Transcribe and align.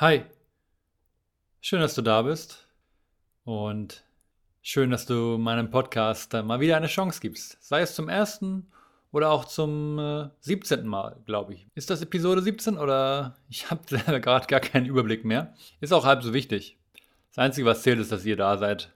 Hi, 0.00 0.22
schön, 1.60 1.82
dass 1.82 1.94
du 1.94 2.00
da 2.00 2.22
bist 2.22 2.66
und 3.44 4.02
schön, 4.62 4.90
dass 4.90 5.04
du 5.04 5.36
meinem 5.36 5.68
Podcast 5.68 6.32
mal 6.32 6.58
wieder 6.58 6.78
eine 6.78 6.86
Chance 6.86 7.20
gibst. 7.20 7.58
Sei 7.60 7.82
es 7.82 7.94
zum 7.94 8.08
ersten 8.08 8.72
oder 9.12 9.30
auch 9.30 9.44
zum 9.44 9.98
äh, 9.98 10.30
17. 10.40 10.86
Mal, 10.86 11.20
glaube 11.26 11.52
ich. 11.52 11.66
Ist 11.74 11.90
das 11.90 12.00
Episode 12.00 12.40
17 12.40 12.78
oder 12.78 13.36
ich 13.50 13.70
habe 13.70 13.82
gerade 13.94 14.46
gar 14.46 14.60
keinen 14.60 14.86
Überblick 14.86 15.26
mehr. 15.26 15.52
Ist 15.82 15.92
auch 15.92 16.06
halb 16.06 16.22
so 16.22 16.32
wichtig. 16.32 16.78
Das 17.28 17.44
Einzige, 17.44 17.66
was 17.66 17.82
zählt, 17.82 17.98
ist, 17.98 18.10
dass 18.10 18.24
ihr 18.24 18.38
da 18.38 18.56
seid. 18.56 18.94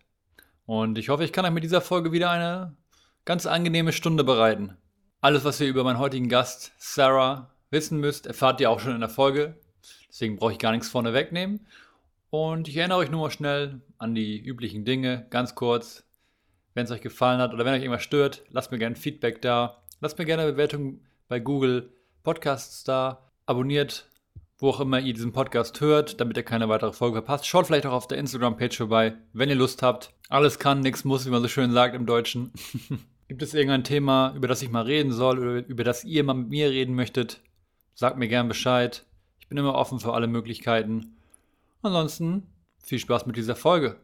Und 0.65 0.97
ich 0.97 1.11
hoffe, 1.11 1.25
ich 1.25 1.35
kann 1.35 1.45
euch 1.45 1.51
mit 1.53 1.65
dieser 1.65 1.83
Folge 1.83 2.13
wieder 2.13 2.31
eine 2.31 2.79
ganz 3.27 3.45
angenehme 3.45 3.93
Stunde 3.93 4.25
bereiten. 4.25 4.79
Alles, 5.21 5.45
was 5.45 5.61
ihr 5.61 5.69
über 5.69 5.85
meinen 5.85 5.99
heutigen 5.99 6.31
Gast 6.31 6.73
Sarah 6.79 7.51
wissen 7.69 8.01
müsst, 8.01 8.25
erfahrt 8.27 8.59
ihr 8.63 8.71
auch 8.71 8.81
schon 8.81 8.95
in 8.95 9.01
der 9.01 9.11
Folge. 9.11 9.61
Deswegen 10.15 10.37
brauche 10.37 10.53
ich 10.53 10.61
gar 10.61 10.71
nichts 10.71 10.89
vorne 10.89 11.13
wegnehmen. 11.13 11.67
Und 12.31 12.69
ich 12.69 12.77
erinnere 12.77 12.99
euch 12.99 13.11
nur 13.11 13.23
mal 13.23 13.33
schnell 13.33 13.81
an 13.99 14.15
die 14.15 14.39
üblichen 14.39 14.85
Dinge, 14.85 15.27
ganz 15.31 15.57
kurz. 15.57 16.05
Wenn 16.73 16.85
es 16.85 16.93
euch 16.93 17.01
gefallen 17.01 17.41
hat 17.41 17.53
oder 17.53 17.65
wenn 17.65 17.75
euch 17.75 17.83
irgendwas 17.83 18.05
stört, 18.05 18.45
lasst 18.51 18.71
mir 18.71 18.79
gerne 18.79 18.95
Feedback 18.95 19.43
da. 19.43 19.83
Lasst 20.01 20.17
mir 20.17 20.25
gerne 20.25 20.45
eine 20.45 20.53
Bewertung 20.53 21.01
bei 21.27 21.41
Google 21.41 21.93
Podcasts 22.23 22.85
da. 22.85 23.33
Abonniert, 23.47 24.09
wo 24.59 24.69
auch 24.69 24.79
immer 24.79 25.01
ihr 25.01 25.15
diesen 25.15 25.33
Podcast 25.33 25.81
hört, 25.81 26.21
damit 26.21 26.37
ihr 26.37 26.45
keine 26.45 26.69
weitere 26.69 26.93
Folge 26.93 27.17
verpasst. 27.17 27.49
Schaut 27.49 27.67
vielleicht 27.67 27.87
auch 27.87 27.93
auf 27.93 28.07
der 28.07 28.19
Instagram-Page 28.19 28.77
vorbei, 28.77 29.17
wenn 29.33 29.49
ihr 29.49 29.57
Lust 29.57 29.83
habt. 29.83 30.15
Alles 30.29 30.61
kann, 30.61 30.79
nichts 30.79 31.03
muss, 31.03 31.27
wie 31.27 31.31
man 31.31 31.43
so 31.43 31.49
schön 31.49 31.73
sagt 31.73 31.97
im 31.97 32.07
Deutschen. 32.07 32.53
Gibt 33.29 33.43
es 33.43 33.53
irgendein 33.53 33.83
Thema, 33.83 34.33
über 34.37 34.47
das 34.47 34.63
ich 34.63 34.71
mal 34.71 34.85
reden 34.85 35.11
soll 35.11 35.41
oder 35.41 35.67
über 35.67 35.83
das 35.83 36.05
ihr 36.05 36.23
mal 36.23 36.35
mit 36.35 36.51
mir 36.51 36.71
reden 36.71 36.95
möchtet? 36.95 37.41
Sagt 37.95 38.17
mir 38.17 38.29
gern 38.29 38.47
Bescheid. 38.47 39.05
Bin 39.55 39.61
immer 39.61 39.77
offen 39.77 40.01
für 40.01 40.13
alle 40.13 40.27
Möglichkeiten. 40.27 41.15
Ansonsten 41.81 42.43
viel 42.83 42.99
Spaß 42.99 43.25
mit 43.27 43.37
dieser 43.37 43.55
Folge. 43.55 44.01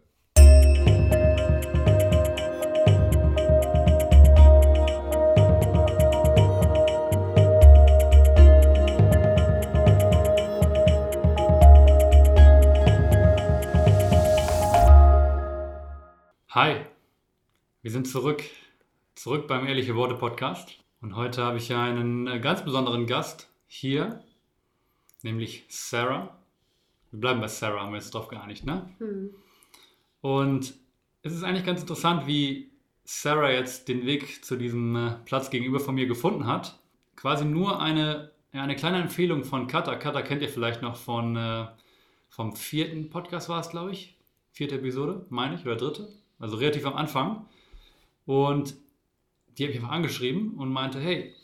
Hi, 16.51 16.77
wir 17.83 17.91
sind 17.91 18.07
zurück, 18.07 18.45
zurück 19.17 19.48
beim 19.48 19.67
Ehrliche 19.67 19.97
Worte 19.97 20.14
Podcast. 20.14 20.79
Und 21.01 21.17
heute 21.17 21.42
habe 21.42 21.59
ich 21.59 21.75
einen 21.75 22.29
äh, 22.29 22.39
ganz 22.39 22.64
besonderen 22.64 23.09
Gast 23.09 23.48
hier, 23.67 24.23
nämlich 25.25 25.65
Sarah. 25.69 26.37
Wir 27.11 27.21
bleiben 27.21 27.41
bei 27.41 27.49
Sarah, 27.49 27.83
haben 27.83 27.93
wir 27.93 27.99
jetzt 27.99 28.15
drauf 28.15 28.29
geeinigt, 28.29 28.65
ne? 28.65 28.89
Hm. 28.99 29.31
Und 30.21 30.75
es 31.23 31.33
ist 31.33 31.43
eigentlich 31.43 31.67
ganz 31.67 31.81
interessant, 31.81 32.27
wie 32.27 32.71
Sarah 33.05 33.51
jetzt 33.51 33.89
den 33.89 34.07
Weg 34.07 34.45
zu 34.45 34.57
diesem 34.57 34.97
äh, 34.97 35.11
Platz 35.25 35.51
gegenüber 35.51 35.81
von 35.81 35.95
mir 35.95 36.07
gefunden 36.07 36.47
hat. 36.47 36.79
Quasi 37.17 37.45
nur 37.45 37.83
eine, 37.83 38.31
eine 38.53 38.77
kleine 38.77 39.01
Empfehlung 39.01 39.45
von 39.45 39.67
Kata. 39.67 39.97
Kata 39.97 40.23
kennt 40.23 40.43
ihr 40.43 40.48
vielleicht 40.48 40.83
noch 40.83 40.97
von, 40.97 41.37
äh, 41.37 41.67
vom 42.29 42.55
vierten 42.55 43.11
Podcast 43.11 43.48
war 43.48 43.61
es, 43.61 43.71
glaube 43.71 43.91
ich. 43.91 44.17
Vierte 44.53 44.77
Episode, 44.77 45.27
meine 45.29 45.57
ich, 45.57 45.63
oder 45.63 45.77
dritte. 45.77 46.09
Also 46.39 46.57
relativ 46.57 46.87
am 46.87 46.95
Anfang. 46.95 47.47
Und 48.27 48.77
die 49.59 49.65
habe 49.65 49.73
ich 49.73 49.81
einfach 49.81 49.93
angeschrieben 49.93 50.55
und 50.55 50.73
meinte, 50.73 51.01
hey, 51.01 51.35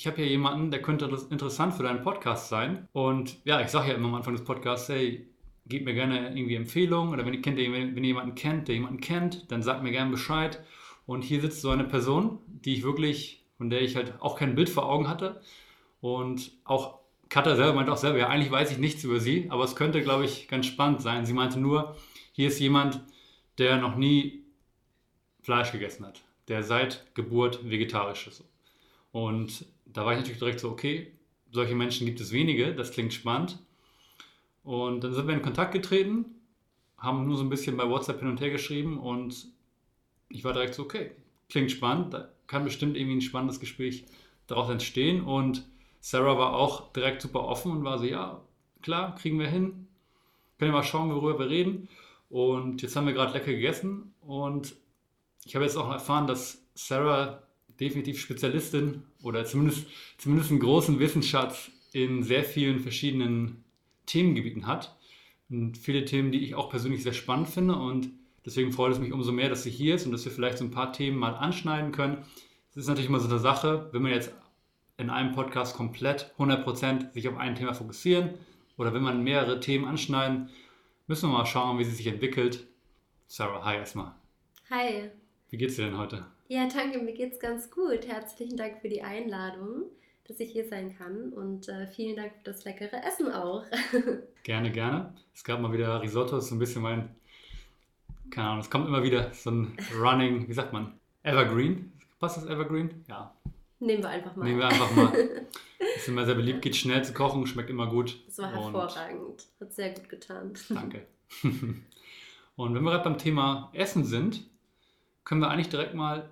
ich 0.00 0.06
habe 0.06 0.16
hier 0.16 0.28
jemanden, 0.28 0.70
der 0.70 0.80
könnte 0.80 1.14
interessant 1.28 1.74
für 1.74 1.82
deinen 1.82 2.00
Podcast 2.00 2.48
sein. 2.48 2.88
Und 2.94 3.36
ja, 3.44 3.60
ich 3.60 3.68
sage 3.68 3.90
ja 3.90 3.96
immer 3.96 4.08
am 4.08 4.14
Anfang 4.14 4.32
des 4.32 4.42
Podcasts, 4.42 4.88
hey, 4.88 5.28
gebt 5.66 5.84
mir 5.84 5.92
gerne 5.92 6.34
irgendwie 6.34 6.54
Empfehlungen 6.54 7.12
oder 7.12 7.26
wenn 7.26 7.34
ihr, 7.34 7.42
kennt, 7.42 7.58
wenn 7.58 7.94
ihr 7.94 8.02
jemanden 8.02 8.34
kennt, 8.34 8.68
der 8.68 8.76
jemanden 8.76 9.02
kennt, 9.02 9.52
dann 9.52 9.62
sagt 9.62 9.82
mir 9.82 9.90
gerne 9.90 10.10
Bescheid. 10.10 10.64
Und 11.04 11.20
hier 11.20 11.42
sitzt 11.42 11.60
so 11.60 11.68
eine 11.68 11.84
Person, 11.84 12.38
die 12.46 12.72
ich 12.72 12.82
wirklich, 12.82 13.44
von 13.58 13.68
der 13.68 13.82
ich 13.82 13.94
halt 13.94 14.14
auch 14.20 14.36
kein 14.36 14.54
Bild 14.54 14.70
vor 14.70 14.88
Augen 14.88 15.06
hatte. 15.06 15.42
Und 16.00 16.50
auch 16.64 17.00
Katha 17.28 17.54
selber 17.54 17.74
meinte 17.74 17.92
auch 17.92 17.98
selber, 17.98 18.20
ja, 18.20 18.28
eigentlich 18.28 18.50
weiß 18.50 18.72
ich 18.72 18.78
nichts 18.78 19.04
über 19.04 19.20
sie, 19.20 19.48
aber 19.50 19.64
es 19.64 19.76
könnte, 19.76 20.00
glaube 20.00 20.24
ich, 20.24 20.48
ganz 20.48 20.64
spannend 20.64 21.02
sein. 21.02 21.26
Sie 21.26 21.34
meinte 21.34 21.60
nur, 21.60 21.94
hier 22.32 22.48
ist 22.48 22.58
jemand, 22.58 23.02
der 23.58 23.76
noch 23.76 23.96
nie 23.96 24.46
Fleisch 25.42 25.72
gegessen 25.72 26.06
hat, 26.06 26.22
der 26.48 26.62
seit 26.62 27.14
Geburt 27.14 27.68
vegetarisch 27.68 28.28
ist. 28.28 28.46
Und 29.12 29.66
da 29.86 30.04
war 30.04 30.12
ich 30.12 30.18
natürlich 30.18 30.38
direkt 30.38 30.60
so, 30.60 30.70
okay, 30.70 31.12
solche 31.52 31.74
Menschen 31.74 32.06
gibt 32.06 32.20
es 32.20 32.32
wenige, 32.32 32.74
das 32.74 32.92
klingt 32.92 33.12
spannend. 33.12 33.58
Und 34.62 35.02
dann 35.02 35.14
sind 35.14 35.26
wir 35.26 35.34
in 35.34 35.42
Kontakt 35.42 35.72
getreten, 35.72 36.26
haben 36.96 37.26
nur 37.26 37.36
so 37.36 37.42
ein 37.42 37.48
bisschen 37.48 37.76
bei 37.76 37.88
WhatsApp 37.88 38.20
hin 38.20 38.28
und 38.28 38.40
her 38.40 38.50
geschrieben 38.50 38.98
und 38.98 39.48
ich 40.28 40.44
war 40.44 40.52
direkt 40.52 40.74
so, 40.74 40.82
okay, 40.82 41.12
klingt 41.48 41.70
spannend, 41.70 42.14
da 42.14 42.28
kann 42.46 42.64
bestimmt 42.64 42.96
irgendwie 42.96 43.16
ein 43.16 43.22
spannendes 43.22 43.60
Gespräch 43.60 44.04
daraus 44.46 44.70
entstehen. 44.70 45.22
Und 45.22 45.66
Sarah 46.00 46.38
war 46.38 46.54
auch 46.54 46.92
direkt 46.92 47.22
super 47.22 47.44
offen 47.44 47.72
und 47.72 47.84
war 47.84 47.98
so, 47.98 48.04
ja, 48.04 48.40
klar, 48.82 49.14
kriegen 49.16 49.38
wir 49.38 49.48
hin, 49.48 49.88
können 50.58 50.72
wir 50.72 50.78
mal 50.78 50.82
schauen, 50.82 51.10
worüber 51.10 51.38
wir 51.38 51.50
reden. 51.50 51.88
Und 52.28 52.82
jetzt 52.82 52.94
haben 52.94 53.06
wir 53.06 53.12
gerade 53.12 53.32
lecker 53.32 53.52
gegessen 53.52 54.14
und 54.20 54.76
ich 55.44 55.54
habe 55.56 55.64
jetzt 55.64 55.76
auch 55.76 55.90
erfahren, 55.90 56.26
dass 56.26 56.64
Sarah 56.74 57.42
definitiv 57.80 58.20
Spezialistin 58.20 59.02
oder 59.22 59.44
zumindest, 59.44 59.86
zumindest 60.18 60.50
einen 60.50 60.60
großen 60.60 60.98
Wissensschatz 60.98 61.70
in 61.92 62.22
sehr 62.22 62.44
vielen 62.44 62.80
verschiedenen 62.80 63.64
Themengebieten 64.06 64.66
hat. 64.66 64.96
Und 65.48 65.76
viele 65.76 66.04
Themen, 66.04 66.30
die 66.30 66.44
ich 66.44 66.54
auch 66.54 66.70
persönlich 66.70 67.02
sehr 67.02 67.12
spannend 67.12 67.48
finde. 67.48 67.74
Und 67.74 68.10
deswegen 68.44 68.72
freut 68.72 68.92
es 68.92 68.98
mich 68.98 69.12
umso 69.12 69.32
mehr, 69.32 69.48
dass 69.48 69.64
sie 69.64 69.70
hier 69.70 69.96
ist 69.96 70.06
und 70.06 70.12
dass 70.12 70.24
wir 70.24 70.32
vielleicht 70.32 70.58
so 70.58 70.64
ein 70.64 70.70
paar 70.70 70.92
Themen 70.92 71.18
mal 71.18 71.34
anschneiden 71.34 71.92
können. 71.92 72.18
Es 72.70 72.76
ist 72.76 72.86
natürlich 72.86 73.08
immer 73.08 73.20
so 73.20 73.28
eine 73.28 73.40
Sache, 73.40 73.88
wenn 73.92 74.02
man 74.02 74.12
jetzt 74.12 74.32
in 74.96 75.10
einem 75.10 75.32
Podcast 75.32 75.74
komplett 75.74 76.32
100% 76.38 77.12
sich 77.14 77.26
auf 77.26 77.36
ein 77.36 77.56
Thema 77.56 77.74
fokussieren 77.74 78.34
oder 78.76 78.92
wenn 78.94 79.02
man 79.02 79.24
mehrere 79.24 79.58
Themen 79.58 79.86
anschneiden, 79.86 80.50
müssen 81.06 81.30
wir 81.30 81.38
mal 81.38 81.46
schauen, 81.46 81.78
wie 81.78 81.84
sie 81.84 81.94
sich 81.94 82.06
entwickelt. 82.06 82.66
Sarah, 83.26 83.64
hi 83.64 83.76
erstmal. 83.76 84.12
Hi. 84.70 85.10
Wie 85.48 85.56
geht's 85.56 85.76
dir 85.76 85.86
denn 85.86 85.98
heute? 85.98 86.26
Ja, 86.50 86.66
danke, 86.66 86.98
mir 86.98 87.12
geht's 87.12 87.38
ganz 87.38 87.70
gut. 87.70 88.08
Herzlichen 88.08 88.56
Dank 88.56 88.80
für 88.80 88.88
die 88.88 89.02
Einladung, 89.02 89.84
dass 90.26 90.40
ich 90.40 90.50
hier 90.50 90.66
sein 90.66 90.98
kann 90.98 91.32
und 91.32 91.68
äh, 91.68 91.86
vielen 91.86 92.16
Dank 92.16 92.32
für 92.38 92.42
das 92.42 92.64
leckere 92.64 93.04
Essen 93.04 93.30
auch. 93.30 93.64
gerne, 94.42 94.72
gerne. 94.72 95.14
Es 95.32 95.44
gab 95.44 95.60
mal 95.60 95.72
wieder 95.72 96.02
Risotto, 96.02 96.34
das 96.34 96.46
ist 96.46 96.50
so 96.50 96.56
ein 96.56 96.58
bisschen 96.58 96.82
mein, 96.82 97.14
keine 98.32 98.48
Ahnung, 98.48 98.62
es 98.62 98.68
kommt 98.68 98.88
immer 98.88 99.04
wieder 99.04 99.32
so 99.32 99.52
ein 99.52 99.76
Running, 99.96 100.48
wie 100.48 100.52
sagt 100.52 100.72
man, 100.72 100.98
Evergreen. 101.22 101.92
Passt 102.18 102.38
das 102.38 102.46
Evergreen? 102.46 103.04
Ja. 103.08 103.32
Nehmen 103.78 104.02
wir 104.02 104.08
einfach 104.08 104.34
mal. 104.34 104.44
Nehmen 104.44 104.58
wir 104.58 104.66
einfach 104.66 104.90
mal. 104.96 105.12
ist 105.94 106.08
immer 106.08 106.26
sehr 106.26 106.34
beliebt, 106.34 106.62
geht 106.62 106.74
schnell 106.74 107.04
zu 107.04 107.12
kochen, 107.12 107.46
schmeckt 107.46 107.70
immer 107.70 107.86
gut. 107.86 108.24
Das 108.26 108.38
war 108.38 108.50
hervorragend. 108.50 109.46
Hat 109.60 109.72
sehr 109.72 109.90
gut 109.90 110.08
getan. 110.08 110.54
Danke. 110.68 111.06
Und 112.56 112.74
wenn 112.74 112.82
wir 112.82 112.90
gerade 112.90 113.04
beim 113.04 113.18
Thema 113.18 113.70
Essen 113.72 114.04
sind, 114.04 114.42
können 115.22 115.42
wir 115.42 115.48
eigentlich 115.48 115.68
direkt 115.68 115.94
mal 115.94 116.28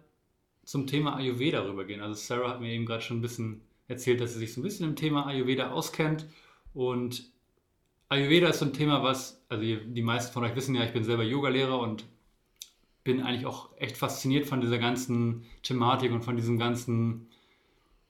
zum 0.69 0.87
Thema 0.87 1.17
Ayurveda 1.17 1.63
rübergehen. 1.63 2.03
Also 2.03 2.13
Sarah 2.13 2.51
hat 2.51 2.61
mir 2.61 2.71
eben 2.71 2.85
gerade 2.85 3.01
schon 3.01 3.17
ein 3.17 3.23
bisschen 3.23 3.63
erzählt, 3.87 4.21
dass 4.21 4.35
sie 4.35 4.39
sich 4.39 4.53
so 4.53 4.61
ein 4.61 4.65
bisschen 4.65 4.87
im 4.87 4.97
Thema 4.97 5.27
Ayurveda 5.27 5.71
auskennt. 5.71 6.27
Und 6.75 7.33
Ayurveda 8.11 8.49
ist 8.49 8.59
so 8.59 8.67
ein 8.67 8.75
Thema, 8.75 9.03
was, 9.03 9.43
also 9.49 9.63
die 9.65 10.03
meisten 10.03 10.31
von 10.31 10.45
euch 10.45 10.55
wissen 10.55 10.75
ja, 10.75 10.85
ich 10.85 10.93
bin 10.93 11.05
selber 11.05 11.23
Yogalehrer 11.23 11.81
und 11.81 12.05
bin 13.03 13.23
eigentlich 13.23 13.47
auch 13.47 13.71
echt 13.79 13.97
fasziniert 13.97 14.45
von 14.45 14.61
dieser 14.61 14.77
ganzen 14.77 15.47
Thematik 15.63 16.13
und 16.13 16.21
von 16.21 16.37
diesem 16.37 16.59
ganzen, 16.59 17.29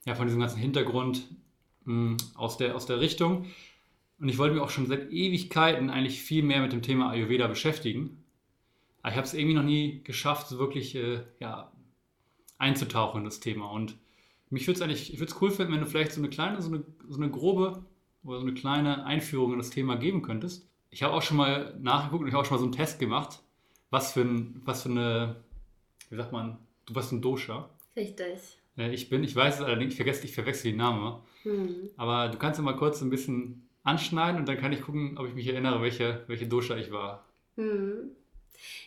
ja, 0.05 0.13
von 0.13 0.27
diesem 0.27 0.41
ganzen 0.41 0.59
Hintergrund 0.59 1.29
mh, 1.85 2.09
hm, 2.09 2.17
aus, 2.35 2.57
der, 2.57 2.75
aus 2.75 2.85
der 2.85 2.99
Richtung. 2.99 3.45
Und 4.19 4.27
ich 4.27 4.37
wollte 4.37 4.55
mich 4.55 4.61
auch 4.61 4.69
schon 4.69 4.87
seit 4.87 5.13
Ewigkeiten 5.13 5.89
eigentlich 5.89 6.21
viel 6.21 6.43
mehr 6.43 6.59
mit 6.59 6.73
dem 6.73 6.81
Thema 6.81 7.09
Ayurveda 7.11 7.47
beschäftigen. 7.47 8.21
Aber 9.01 9.11
ich 9.11 9.17
habe 9.17 9.25
es 9.25 9.33
irgendwie 9.33 9.55
noch 9.55 9.63
nie 9.63 10.01
geschafft, 10.03 10.49
so 10.49 10.59
wirklich 10.59 10.93
äh, 10.95 11.21
ja, 11.39 11.71
einzutauchen 12.59 13.19
in 13.19 13.25
das 13.25 13.39
Thema. 13.39 13.71
Und 13.71 13.95
mich 14.51 14.67
würde 14.67 14.77
es 14.77 14.81
eigentlich, 14.81 15.13
ich 15.13 15.19
würde 15.19 15.31
es 15.31 15.41
cool 15.41 15.49
finden, 15.49 15.73
wenn 15.73 15.79
du 15.79 15.87
vielleicht 15.87 16.11
so 16.11 16.21
eine 16.21 16.29
kleine, 16.29 16.61
so 16.61 16.69
eine, 16.69 16.83
so 17.07 17.17
eine 17.17 17.31
grobe 17.31 17.83
oder 18.23 18.39
so 18.39 18.45
eine 18.45 18.53
kleine 18.53 19.05
Einführung 19.05 19.53
in 19.53 19.57
das 19.57 19.71
Thema 19.71 19.95
geben 19.95 20.21
könntest. 20.21 20.67
Ich 20.91 21.03
habe 21.03 21.13
auch 21.13 21.21
schon 21.21 21.37
mal 21.37 21.75
nachgeguckt 21.79 22.21
und 22.21 22.27
ich 22.27 22.33
habe 22.33 22.43
auch 22.43 22.45
schon 22.45 22.55
mal 22.55 22.59
so 22.59 22.65
einen 22.65 22.73
Test 22.73 22.99
gemacht, 22.99 23.39
was 23.89 24.13
für, 24.13 24.21
ein, 24.21 24.61
was 24.65 24.83
für 24.83 24.89
eine, 24.89 25.37
wie 26.09 26.17
sagt 26.17 26.31
man, 26.31 26.57
du 26.85 26.95
warst 26.95 27.11
ein 27.11 27.21
Dosha. 27.21 27.69
Richtig. 27.95 28.57
Äh, 28.77 28.93
ich 28.93 29.09
bin, 29.09 29.23
ich 29.23 29.35
weiß 29.35 29.55
es 29.55 29.61
allerdings, 29.61 29.93
ich 29.93 29.97
vergesse, 29.97 30.25
ich 30.25 30.33
verwechsel 30.33 30.71
die 30.71 30.77
Namen. 30.77 31.21
Hm. 31.43 31.89
Aber 31.97 32.29
du 32.29 32.37
kannst 32.37 32.59
ja 32.59 32.63
mal 32.63 32.75
kurz 32.75 33.01
ein 33.01 33.09
bisschen 33.09 33.67
anschneiden 33.83 34.39
und 34.39 34.47
dann 34.47 34.57
kann 34.57 34.73
ich 34.73 34.81
gucken, 34.81 35.17
ob 35.17 35.27
ich 35.27 35.33
mich 35.33 35.47
erinnere, 35.47 35.81
welche, 35.81 36.23
welche 36.27 36.47
Dosha 36.47 36.75
ich 36.75 36.91
war. 36.91 37.25
Hm. 37.55 38.11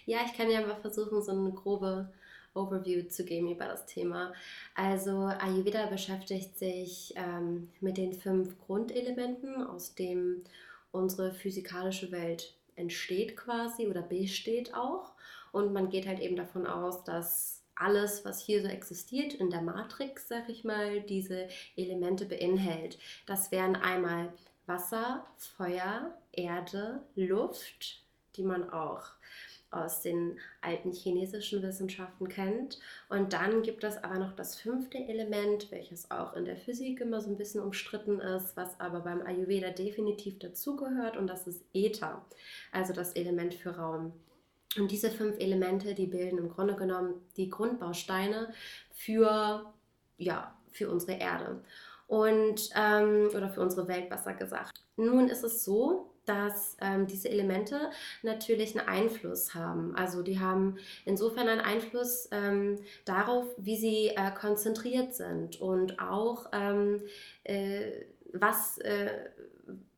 Ja, 0.05 0.19
ich 0.27 0.37
kann 0.37 0.51
ja 0.51 0.61
mal 0.61 0.77
versuchen, 0.77 1.23
so 1.23 1.33
eine 1.33 1.53
grobe 1.53 2.13
Overview 2.55 3.09
zu 3.09 3.25
geben 3.25 3.51
über 3.51 3.67
das 3.67 3.87
Thema. 3.87 4.33
Also 4.75 5.27
Ayurveda 5.27 5.87
beschäftigt 5.87 6.59
sich 6.59 7.15
ähm, 7.17 7.69
mit 7.81 7.97
den 7.97 8.13
fünf 8.13 8.59
Grundelementen 8.67 9.63
aus 9.67 9.95
dem 9.95 10.43
unsere 10.91 11.33
physikalische 11.33 12.13
Welt 12.13 12.55
entsteht 12.77 13.37
quasi 13.37 13.87
oder 13.87 14.03
besteht 14.03 14.75
auch. 14.75 15.13
Und 15.53 15.73
man 15.73 15.91
geht 15.91 16.07
halt 16.07 16.21
eben 16.21 16.37
davon 16.37 16.67
aus, 16.67 17.05
dass 17.05 17.63
alles, 17.75 18.25
was 18.25 18.41
hier 18.41 18.63
so 18.63 18.69
existiert 18.69 19.35
in 19.35 19.51
der 19.51 19.63
Matrix, 19.63 20.29
sag 20.29 20.49
ich 20.49 20.65
mal, 20.65 21.01
diese 21.01 21.49
Elemente 21.77 22.27
beinhält. 22.27 22.99
Das 23.27 23.51
wären 23.51 23.77
einmal 23.77 24.33
Wasser, 24.67 25.27
Feuer, 25.37 26.17
Erde, 26.33 27.03
Luft, 27.17 28.03
die 28.37 28.45
man 28.45 28.71
auch 28.71 29.05
aus 29.73 30.01
den 30.01 30.39
alten 30.61 30.93
chinesischen 30.93 31.63
Wissenschaften 31.63 32.29
kennt. 32.29 32.79
Und 33.09 33.33
dann 33.33 33.63
gibt 33.63 33.85
es 33.85 34.03
aber 34.03 34.19
noch 34.19 34.35
das 34.35 34.57
fünfte 34.57 34.99
Element, 34.99 35.71
welches 35.71 36.11
auch 36.11 36.35
in 36.35 36.45
der 36.45 36.57
Physik 36.57 37.01
immer 37.01 37.21
so 37.21 37.31
ein 37.31 37.37
bisschen 37.37 37.63
umstritten 37.63 38.21
ist, 38.21 38.57
was 38.57 38.79
aber 38.79 39.01
beim 39.01 39.23
Ayurveda 39.23 39.71
definitiv 39.71 40.39
dazugehört 40.39 41.17
und 41.17 41.27
das 41.27 41.47
ist 41.47 41.65
Äther, 41.73 42.25
also 42.71 42.93
das 42.93 43.13
Element 43.15 43.55
für 43.55 43.77
Raum. 43.77 44.13
Und 44.79 44.91
diese 44.91 45.11
fünf 45.11 45.39
Elemente, 45.39 45.95
die 45.95 46.07
bilden 46.07 46.39
im 46.39 46.49
Grunde 46.49 46.75
genommen 46.75 47.15
die 47.37 47.51
Grundbausteine 47.51 48.53
für, 48.93 49.73
ja, 50.17 50.57
für 50.71 50.91
unsere 50.91 51.19
Erde 51.19 51.63
und 52.07 52.71
ähm, 52.75 53.29
oder 53.35 53.51
für 53.51 53.61
unsere 53.61 53.89
Welt 53.89 54.09
besser 54.09 54.35
gesagt. 54.35 54.83
Nun 54.97 55.29
ist 55.29 55.45
es 55.45 55.65
so, 55.65 56.12
dass 56.27 56.77
ähm, 56.81 57.07
diese 57.07 57.29
Elemente 57.29 57.91
natürlich 58.23 58.79
einen 58.79 58.89
Einfluss 58.89 59.55
haben. 59.55 59.95
Also 59.97 60.23
die 60.23 60.39
haben 60.39 60.79
insofern 61.05 61.49
einen 61.49 61.61
Einfluss 61.61 62.29
ähm, 62.31 62.79
darauf, 63.05 63.47
wie 63.57 63.77
sie 63.77 64.09
äh, 64.09 64.31
konzentriert 64.33 65.15
sind 65.15 65.61
und 65.61 65.99
auch 66.01 66.47
ähm, 66.53 67.03
äh, 67.45 68.05
was, 68.33 68.79
äh, 68.79 69.11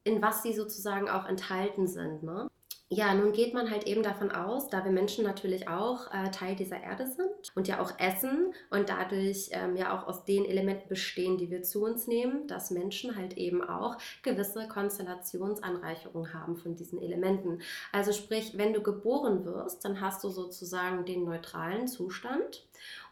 in 0.05 0.23
was 0.23 0.43
sie 0.43 0.53
sozusagen 0.53 1.09
auch 1.09 1.27
enthalten 1.27 1.87
sind. 1.87 2.23
Ne? 2.23 2.49
Ja, 2.95 3.13
nun 3.13 3.33
geht 3.33 3.55
man 3.55 3.73
halt 3.73 3.89
eben 3.89 4.05
davon 4.05 4.31
aus, 4.31 4.69
da 4.69 4.85
wir 4.85 4.93
Menschen 4.93 5.25
natürlich 5.25 5.67
auch 5.67 6.15
äh, 6.15 6.31
Teil 6.31 6.55
dieser 6.55 6.81
Erde 6.81 7.09
sind 7.09 7.29
und 7.57 7.67
ja 7.67 7.81
auch 7.81 7.91
essen 7.99 8.55
und 8.71 8.89
dadurch 8.89 9.49
ähm, 9.51 9.77
ja 9.77 9.99
auch 9.99 10.07
aus 10.07 10.25
den 10.25 10.45
Elementen 10.45 10.89
bestehen, 10.89 11.37
die 11.37 11.51
wir 11.51 11.65
zu 11.65 11.85
uns 11.85 12.07
nehmen, 12.07 12.47
dass 12.47 12.71
Menschen 12.71 13.17
halt 13.17 13.37
eben 13.37 13.69
auch 13.69 13.97
gewisse 14.23 14.69
Konstellationsanreicherungen 14.69 16.33
haben 16.35 16.57
von 16.57 16.77
diesen 16.77 17.03
Elementen. 17.03 17.63
Also 17.91 18.13
sprich, 18.13 18.57
wenn 18.59 18.73
du 18.73 18.81
geboren 18.81 19.45
wirst, 19.45 19.85
dann 19.85 20.01
hast 20.01 20.23
du 20.23 20.29
sozusagen 20.29 21.05
den 21.05 21.25
neutralen 21.25 21.89
Zustand 21.89 22.65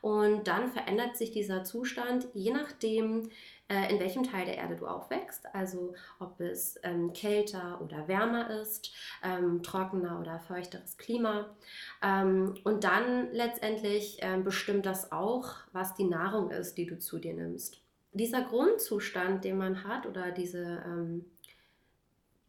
und 0.03 0.49
dann 0.49 0.69
verändert 0.69 1.17
sich 1.17 1.31
dieser 1.31 1.63
Zustand 1.65 2.27
je 2.35 2.53
nachdem, 2.53 3.31
äh, 3.69 3.91
in 3.91 4.01
welchem 4.01 4.25
Teil 4.25 4.45
der 4.45 4.59
Erde 4.59 4.75
du 4.75 4.87
aufwächst, 4.87 5.47
also 5.55 5.95
ob 6.19 6.41
es 6.41 6.79
ähm, 6.83 7.13
kälter 7.13 7.81
oder 7.81 8.09
wärmer 8.09 8.51
ist, 8.51 8.93
ähm, 9.23 9.63
trockener 9.63 10.21
oder 10.21 10.41
feuchteres 10.41 10.99
Klima. 10.99 11.55
Ähm, 12.03 12.55
und 12.65 12.83
dann 12.83 13.33
letztendlich 13.33 14.19
ähm, 14.21 14.43
bestimmt 14.43 14.87
das 14.87 15.13
auch, 15.13 15.55
was 15.73 15.95
die 15.95 16.05
Nahrung 16.05 16.51
ist, 16.51 16.77
die 16.77 16.87
du 16.87 16.99
zu 16.99 17.19
dir 17.19 17.35
nimmst. 17.35 17.81
Dieser 18.13 18.43
Grundzustand, 18.43 19.45
den 19.45 19.57
man 19.57 19.85
hat, 19.85 20.07
oder 20.07 20.33
diese 20.33 20.83
ähm, 20.85 21.25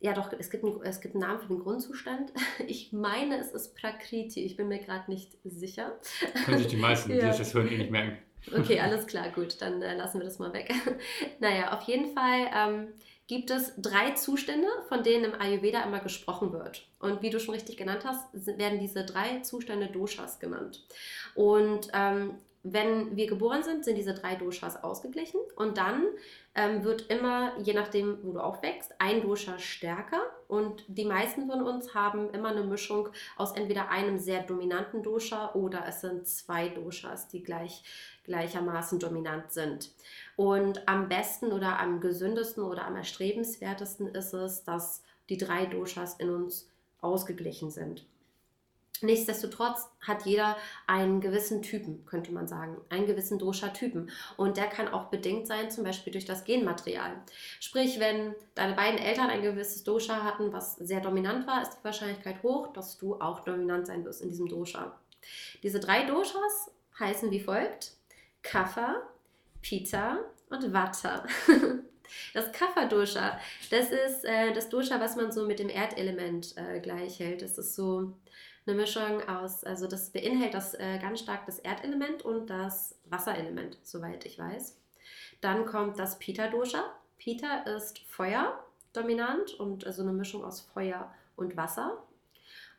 ja 0.04 0.14
doch, 0.14 0.34
es 0.38 0.50
gibt, 0.50 0.66
einen, 0.66 0.82
es 0.84 1.00
gibt 1.00 1.16
einen 1.16 1.22
Namen 1.22 1.40
für 1.40 1.48
den 1.48 1.60
Grundzustand. 1.60 2.34
Ich 2.68 2.92
meine, 2.92 3.40
es 3.40 3.52
ist 3.52 3.76
Prakriti. 3.76 4.44
Ich 4.44 4.58
bin 4.58 4.68
mir 4.68 4.80
gerade 4.80 5.10
nicht 5.10 5.38
sicher. 5.46 5.98
Können 6.46 6.58
sich 6.58 6.68
die 6.68 6.76
meisten, 6.76 7.12
ja. 7.16 7.32
die 7.32 7.38
das 7.38 7.54
hören, 7.54 7.70
eh 7.70 7.78
nicht 7.78 7.92
merken. 7.92 8.18
Okay, 8.54 8.80
alles 8.82 9.08
klar, 9.08 9.30
gut, 9.30 9.62
dann 9.62 9.82
äh, 9.82 9.96
lassen 9.96 10.20
wir 10.20 10.26
das 10.26 10.40
mal 10.40 10.54
weg. 10.54 10.74
naja, 11.40 11.72
auf 11.72 11.84
jeden 11.84 12.14
Fall 12.14 12.50
ähm, 12.54 12.88
gibt 13.28 13.50
es 13.50 13.74
drei 13.78 14.12
Zustände, 14.12 14.68
von 14.90 15.04
denen 15.04 15.24
im 15.24 15.40
Ayurveda 15.40 15.82
immer 15.84 16.02
gesprochen 16.02 16.52
wird. 16.52 16.86
Und 17.00 17.22
wie 17.22 17.30
du 17.30 17.40
schon 17.40 17.54
richtig 17.54 17.78
genannt 17.78 18.04
hast, 18.04 18.28
werden 18.34 18.80
diese 18.80 19.06
drei 19.06 19.40
Zustände 19.40 19.88
Doshas 19.88 20.40
genannt. 20.40 20.86
Und 21.34 21.88
ähm, 21.94 22.36
wenn 22.64 23.16
wir 23.16 23.28
geboren 23.28 23.64
sind, 23.64 23.86
sind 23.86 23.98
diese 23.98 24.14
drei 24.14 24.36
Doshas 24.36 24.84
ausgeglichen 24.84 25.40
und 25.56 25.78
dann 25.78 26.04
ähm, 26.56 26.84
wird 26.84 27.10
immer, 27.10 27.58
je 27.60 27.74
nachdem, 27.74 28.20
wo 28.24 28.34
du 28.34 28.40
aufwächst, 28.40 28.94
ein 29.00 29.22
Dosha 29.22 29.58
stärker 29.58 30.22
und 30.48 30.84
die 30.88 31.06
meisten 31.06 31.48
von 31.48 31.64
uns 31.64 31.96
haben 31.96 32.30
immer 32.30 32.50
eine 32.50 32.64
Mischung 32.64 33.10
aus 33.38 33.54
entweder 33.54 33.90
einem 33.90 34.20
sehr 34.20 34.44
dominanten 34.44 35.02
Dosha 35.02 35.54
oder 35.54 35.86
es 35.88 36.02
sind 36.02 36.28
zwei 36.28 36.70
Doshas, 36.70 37.28
die 37.28 37.44
gleich, 37.44 37.84
gleichermaßen 38.24 39.00
dominant 39.00 39.52
sind. 39.52 39.92
Und 40.36 40.88
am 40.88 41.10
besten 41.10 41.52
oder 41.52 41.80
am 41.80 42.00
gesündesten 42.00 42.64
oder 42.64 42.86
am 42.86 42.96
erstrebenswertesten 42.96 44.08
ist 44.08 44.34
es, 44.34 44.64
dass 44.64 45.02
die 45.30 45.38
drei 45.38 45.66
Doshas 45.66 46.16
in 46.16 46.30
uns 46.30 46.70
ausgeglichen 47.02 47.72
sind. 47.72 48.06
Nichtsdestotrotz 49.02 49.90
hat 50.00 50.26
jeder 50.26 50.56
einen 50.88 51.20
gewissen 51.20 51.62
Typen, 51.62 52.06
könnte 52.06 52.32
man 52.32 52.48
sagen, 52.48 52.78
einen 52.90 53.06
gewissen 53.06 53.38
Dosha-Typen. 53.38 54.10
Und 54.38 54.56
der 54.58 54.68
kann 54.68 54.88
auch 54.88 55.06
bedingt 55.06 55.48
sein, 55.48 55.70
zum 55.72 55.84
Beispiel 55.84 56.14
durch 56.14 56.26
das 56.26 56.46
Genmaterial. 56.46 57.12
Sprich, 57.60 58.00
wenn 58.00 58.34
deine 58.56 58.76
beiden 58.76 59.00
Eltern 59.00 59.30
ein 59.30 59.42
gewisses 59.42 59.84
Dosha 59.84 60.24
hatten, 60.24 60.54
was 60.54 60.76
sehr 60.76 61.02
dominant 61.02 61.48
war, 61.48 61.62
ist 61.62 61.78
die 61.80 61.84
Wahrscheinlichkeit 61.84 62.44
hoch, 62.44 62.72
dass 62.74 62.98
du 62.98 63.20
auch 63.20 63.42
dominant 63.42 63.88
sein 63.88 64.06
wirst 64.06 64.22
in 64.22 64.30
diesem 64.30 64.48
Dosha. 64.48 64.98
Diese 65.64 65.80
drei 65.80 66.06
Doshas 66.06 66.72
heißen 67.00 67.32
wie 67.32 67.40
folgt: 67.40 67.94
Kapha, 68.42 69.02
Pitta 69.62 70.20
und 70.50 70.74
Vata. 70.74 71.26
Das 72.34 72.52
Kapha-Dosha, 72.52 73.40
das 73.72 73.90
ist 73.90 74.26
äh, 74.26 74.54
das 74.54 74.70
Dosha, 74.70 75.00
was 75.00 75.16
man 75.16 75.32
so 75.32 75.48
mit 75.48 75.58
dem 75.58 75.70
Erdelement 75.70 76.56
äh, 76.58 76.80
gleich. 76.80 77.24
Das 77.40 77.58
ist 77.58 77.76
so 77.76 78.14
eine 78.66 78.76
Mischung 78.76 79.28
aus, 79.28 79.64
also 79.64 79.88
das 79.88 80.10
beinhaltet 80.12 80.54
das 80.54 80.74
äh, 80.76 81.00
ganz 81.00 81.20
stark 81.20 81.46
das 81.46 81.60
Erdelement 81.60 82.24
und 82.24 82.50
das 82.50 83.00
Wasserelement, 83.06 83.78
soweit 83.84 84.26
ich 84.26 84.40
weiß. 84.40 84.80
Dann 85.42 85.66
kommt 85.66 86.00
das 86.00 86.20
Pita-Dosha. 86.20 86.84
Pita 87.18 87.64
ist 87.64 88.00
Feuer 88.00 88.64
dominant 88.94 89.54
und 89.60 89.86
also 89.86 90.02
eine 90.04 90.14
Mischung 90.14 90.44
aus 90.44 90.62
Feuer 90.62 91.14
und 91.36 91.58
Wasser. 91.58 92.04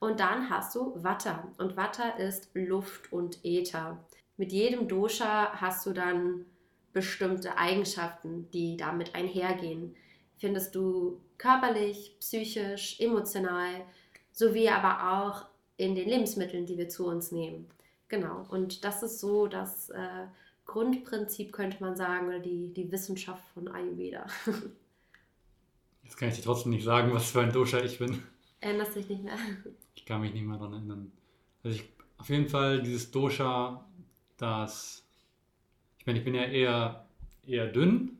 Und 0.00 0.20
dann 0.20 0.50
hast 0.50 0.74
du 0.74 0.92
Vata. 1.02 1.48
Und 1.58 1.76
Vata 1.76 2.10
ist 2.10 2.50
Luft 2.54 3.12
und 3.12 3.44
Äther. 3.44 3.98
Mit 4.36 4.52
jedem 4.52 4.88
Dosha 4.88 5.52
hast 5.60 5.86
du 5.86 5.92
dann 5.92 6.46
bestimmte 6.92 7.56
Eigenschaften, 7.58 8.50
die 8.52 8.76
damit 8.76 9.14
einhergehen. 9.14 9.96
Findest 10.38 10.74
du 10.74 11.20
körperlich, 11.38 12.16
psychisch, 12.20 13.00
emotional, 13.00 13.84
sowie 14.32 14.68
aber 14.68 15.12
auch 15.12 15.46
in 15.76 15.94
den 15.94 16.08
Lebensmitteln, 16.08 16.66
die 16.66 16.78
wir 16.78 16.88
zu 16.88 17.06
uns 17.06 17.32
nehmen. 17.32 17.66
Genau, 18.08 18.46
und 18.48 18.84
das 18.84 19.02
ist 19.02 19.18
so 19.18 19.46
das 19.46 19.90
äh, 19.90 20.26
Grundprinzip, 20.66 21.52
könnte 21.52 21.78
man 21.80 21.96
sagen, 21.96 22.28
oder 22.28 22.38
die, 22.38 22.72
die 22.72 22.90
Wissenschaft 22.92 23.44
von 23.54 23.68
Ayurveda. 23.68 24.26
Jetzt 26.04 26.16
kann 26.16 26.28
ich 26.28 26.36
dir 26.36 26.42
trotzdem 26.42 26.72
nicht 26.72 26.84
sagen, 26.84 27.12
was 27.12 27.30
für 27.30 27.40
ein 27.40 27.52
Dosha 27.52 27.80
ich 27.80 27.98
bin. 27.98 28.22
Erinnerst 28.60 28.94
dich 28.94 29.08
nicht 29.08 29.24
mehr? 29.24 29.36
Ich 29.94 30.04
kann 30.04 30.20
mich 30.20 30.32
nicht 30.32 30.44
mehr 30.44 30.58
daran 30.58 30.74
erinnern. 30.74 31.12
Also 31.62 31.78
ich, 31.78 31.88
auf 32.18 32.28
jeden 32.28 32.48
Fall 32.48 32.82
dieses 32.82 33.10
Dosha, 33.10 33.84
das, 34.36 35.04
ich 35.98 36.06
meine, 36.06 36.18
ich 36.18 36.24
bin 36.24 36.34
ja 36.34 36.44
eher, 36.44 37.06
eher 37.46 37.66
dünn 37.66 38.18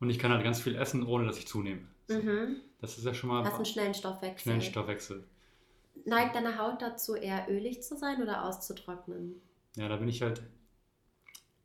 und 0.00 0.10
ich 0.10 0.18
kann 0.18 0.30
halt 0.32 0.44
ganz 0.44 0.60
viel 0.60 0.76
essen, 0.76 1.04
ohne 1.04 1.26
dass 1.26 1.38
ich 1.38 1.46
zunehme. 1.46 1.82
Mhm. 2.08 2.56
Das 2.80 2.98
ist 2.98 3.04
ja 3.04 3.14
schon 3.14 3.30
mal... 3.30 3.44
Hast 3.44 3.56
einen 3.56 3.64
schnellen 3.64 3.94
Stoffwechsel. 3.94 4.42
Schnellen 4.42 4.62
Stoffwechsel. 4.62 5.24
Neigt 6.04 6.34
deine 6.34 6.58
Haut 6.58 6.82
dazu, 6.82 7.14
eher 7.14 7.46
ölig 7.48 7.82
zu 7.82 7.96
sein 7.96 8.22
oder 8.22 8.44
auszutrocknen? 8.44 9.40
Ja, 9.76 9.88
da 9.88 9.96
bin 9.96 10.08
ich 10.08 10.22
halt, 10.22 10.42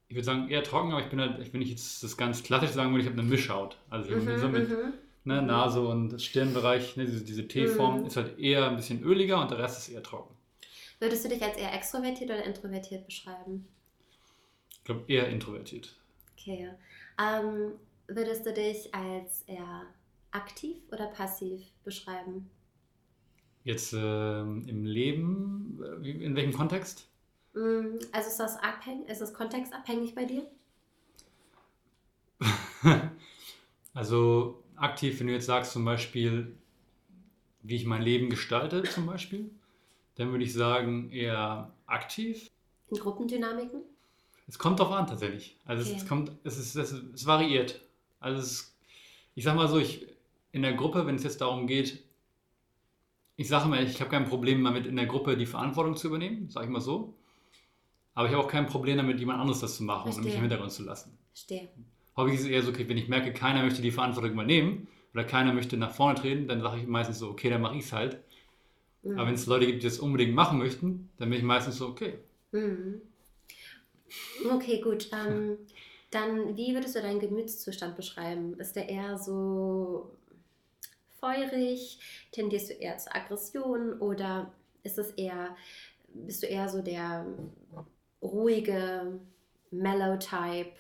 ich 0.08 0.16
würde 0.16 0.26
sagen, 0.26 0.50
eher 0.50 0.64
trocken, 0.64 0.92
aber 0.92 1.02
ich 1.02 1.10
bin 1.10 1.20
halt, 1.20 1.40
ich 1.40 1.70
jetzt 1.70 2.04
das 2.04 2.16
ganz 2.16 2.44
klassisch 2.44 2.72
sagen 2.72 2.92
würde, 2.92 3.02
ich 3.04 3.10
habe 3.10 3.20
eine 3.20 3.30
Mischhaut. 3.30 3.78
Also 3.90 4.10
ich 4.10 4.16
mhm, 4.16 4.38
so 4.38 4.48
mit 4.48 4.70
mhm. 4.70 4.94
ne, 5.26 5.42
Nase 5.42 5.82
und 5.82 6.22
Stirnbereich, 6.22 6.96
ne, 6.96 7.06
diese, 7.06 7.24
diese 7.24 7.48
T-Form 7.48 8.02
mhm. 8.02 8.06
ist 8.08 8.16
halt 8.16 8.40
eher 8.40 8.70
ein 8.70 8.78
bisschen 8.78 9.04
öliger 9.04 9.42
und 9.42 9.52
der 9.52 9.60
Rest 9.60 9.80
ist 9.80 9.94
eher 9.94 10.04
trocken. 10.04 10.36
Würdest 11.00 11.26
du 11.26 11.30
dich 11.30 11.42
als 11.42 11.58
eher 11.58 11.74
extrovertiert 11.74 12.30
oder 12.30 12.44
introvertiert 12.44 13.06
beschreiben? 13.06 13.68
Ich 14.72 14.84
glaube 14.84 15.04
eher 15.08 15.30
introvertiert. 15.30 15.96
Okay. 16.34 16.72
Ähm, 17.20 17.74
würdest 18.08 18.46
du 18.46 18.54
dich 18.54 18.94
als 18.94 19.44
eher 19.44 19.84
aktiv 20.32 20.78
oder 20.92 21.08
passiv 21.08 21.62
beschreiben? 21.84 22.50
Jetzt 23.64 23.94
äh, 23.94 24.40
im 24.40 24.86
Leben, 24.86 25.80
in 26.04 26.36
welchem 26.36 26.54
Kontext? 26.54 27.08
Mm, 27.54 27.98
also 28.12 28.30
ist 28.30 28.40
das 28.40 28.58
abhängig, 28.58 29.10
ist 29.10 29.22
das 29.22 29.34
kontextabhängig 29.34 30.16
bei 30.16 30.26
dir? 30.26 30.48
also 33.94 34.64
aktiv, 34.76 35.20
wenn 35.20 35.28
du 35.28 35.34
jetzt 35.34 35.46
sagst 35.46 35.74
zum 35.74 35.84
Beispiel, 35.84 36.56
wie 37.64 37.76
ich 37.76 37.86
mein 37.86 38.02
Leben 38.02 38.30
gestalte 38.30 38.84
zum 38.84 39.06
Beispiel, 39.06 39.50
dann 40.16 40.32
würde 40.32 40.44
ich 40.44 40.54
sagen 40.54 41.12
eher 41.12 41.72
aktiv. 41.86 42.50
In 42.90 42.98
Gruppendynamiken? 42.98 43.82
Es 44.48 44.58
kommt 44.58 44.80
drauf 44.80 44.92
an 44.92 45.06
tatsächlich. 45.06 45.58
Also 45.66 45.84
okay. 45.84 45.96
es, 45.96 46.04
es, 46.04 46.08
kommt, 46.08 46.32
es, 46.44 46.58
ist, 46.58 46.76
es, 46.76 46.92
es 46.92 47.26
variiert. 47.26 47.82
Also 48.20 48.42
es, 48.42 48.76
ich 49.36 49.44
sag 49.44 49.56
mal 49.56 49.68
so, 49.68 49.78
ich, 49.78 50.08
in 50.52 50.64
der 50.64 50.74
Gruppe, 50.74 51.06
wenn 51.06 51.16
es 51.16 51.24
jetzt 51.24 51.42
darum 51.42 51.68
geht, 51.68 52.04
ich 53.40 53.48
sage 53.48 53.66
immer, 53.66 53.82
ich 53.82 54.02
habe 54.02 54.10
kein 54.10 54.26
Problem 54.26 54.62
damit, 54.66 54.86
in 54.86 54.98
der 54.98 55.06
Gruppe 55.06 55.38
die 55.38 55.46
Verantwortung 55.46 55.96
zu 55.96 56.08
übernehmen, 56.08 56.50
sage 56.50 56.66
ich 56.66 56.72
mal 56.74 56.82
so. 56.82 57.14
Aber 58.14 58.28
ich 58.28 58.34
habe 58.34 58.44
auch 58.44 58.50
kein 58.50 58.68
Problem 58.68 58.98
damit, 58.98 59.18
jemand 59.18 59.40
anderes 59.40 59.62
das 59.62 59.78
zu 59.78 59.84
machen 59.84 60.12
Verstehe. 60.12 60.20
und 60.20 60.26
mich 60.26 60.36
im 60.36 60.42
Hintergrund 60.42 60.74
zu 60.74 60.84
lassen. 60.84 61.18
Verstehe. 61.32 61.70
Häufig 62.18 62.34
ist 62.34 62.42
es 62.42 62.48
eher 62.48 62.62
so, 62.64 62.72
okay, 62.72 62.90
wenn 62.90 62.98
ich 62.98 63.08
merke, 63.08 63.32
keiner 63.32 63.64
möchte 63.64 63.82
die 63.82 63.92
Verantwortung 63.92 64.34
übernehmen 64.34 64.90
oder 65.14 65.24
keiner 65.24 65.54
möchte 65.54 65.78
nach 65.78 65.92
vorne 65.92 66.20
treten, 66.20 66.50
dann 66.50 66.60
sage 66.60 66.82
ich 66.82 66.88
meistens 66.88 67.20
so, 67.20 67.30
okay, 67.30 67.50
dann 67.50 67.62
mache 67.62 67.78
ich 67.78 67.86
es 67.86 67.94
halt. 67.94 68.20
Mhm. 69.04 69.18
Aber 69.18 69.28
wenn 69.28 69.36
es 69.36 69.46
Leute 69.46 69.68
gibt, 69.68 69.84
die 69.84 69.88
das 69.88 70.00
unbedingt 70.00 70.36
machen 70.36 70.60
möchten, 70.60 71.10
dann 71.16 71.30
bin 71.30 71.40
ich 71.40 71.46
meistens 71.46 71.78
so, 71.78 71.88
okay. 71.88 72.16
Mhm. 72.52 73.02
Okay, 74.52 74.82
gut. 74.82 75.10
Ähm, 75.14 75.60
dann, 76.12 76.58
wie 76.58 76.74
würdest 76.74 76.98
du 76.98 77.02
deinen 77.02 77.22
Gemütszustand 77.22 77.96
beschreiben? 77.96 78.60
Ist 78.60 78.76
der 78.76 78.90
eher 78.90 79.18
so 79.18 80.12
feurig? 81.20 82.00
Tendierst 82.32 82.70
du 82.70 82.74
eher 82.74 82.98
zur 82.98 83.16
Aggression 83.16 84.00
oder 84.00 84.52
ist 84.84 84.98
es 84.98 85.12
eher, 85.12 85.56
bist 86.14 86.44
du 86.44 86.48
eher 86.48 86.70
so 86.70 86.82
der 86.82 87.26
ruhige 88.22 89.20
Mellow-Type 89.72 90.72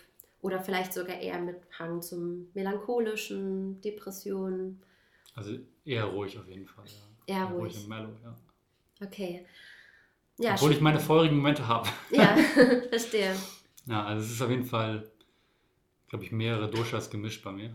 oder 0.42 0.62
vielleicht 0.62 0.94
sogar 0.94 1.18
eher 1.18 1.40
mit 1.40 1.58
Hang 1.78 2.02
zum 2.02 2.50
melancholischen, 2.54 3.82
Depressionen? 3.82 4.82
Also 5.36 5.58
eher 5.86 6.06
ruhig 6.06 6.38
auf 6.38 6.48
jeden 6.48 6.66
Fall. 6.66 6.86
Ja. 7.28 7.36
Eher 7.36 7.46
ruhig. 7.46 7.76
und 7.76 7.88
mellow, 7.90 8.10
ja. 8.24 8.36
Okay. 9.06 9.46
Ja, 10.38 10.54
Obwohl 10.56 10.72
ich 10.72 10.82
meine 10.82 11.00
feurigen 11.00 11.38
Momente 11.38 11.68
habe. 11.68 11.88
ja, 12.12 12.36
verstehe. 12.90 13.36
Ja, 13.86 14.06
also 14.06 14.26
es 14.26 14.32
ist 14.32 14.42
auf 14.42 14.50
jeden 14.50 14.66
Fall, 14.66 15.10
glaube 16.08 16.24
ich, 16.24 16.32
mehrere 16.32 16.70
Doshas 16.70 17.10
gemischt 17.10 17.44
bei 17.44 17.52
mir. 17.52 17.74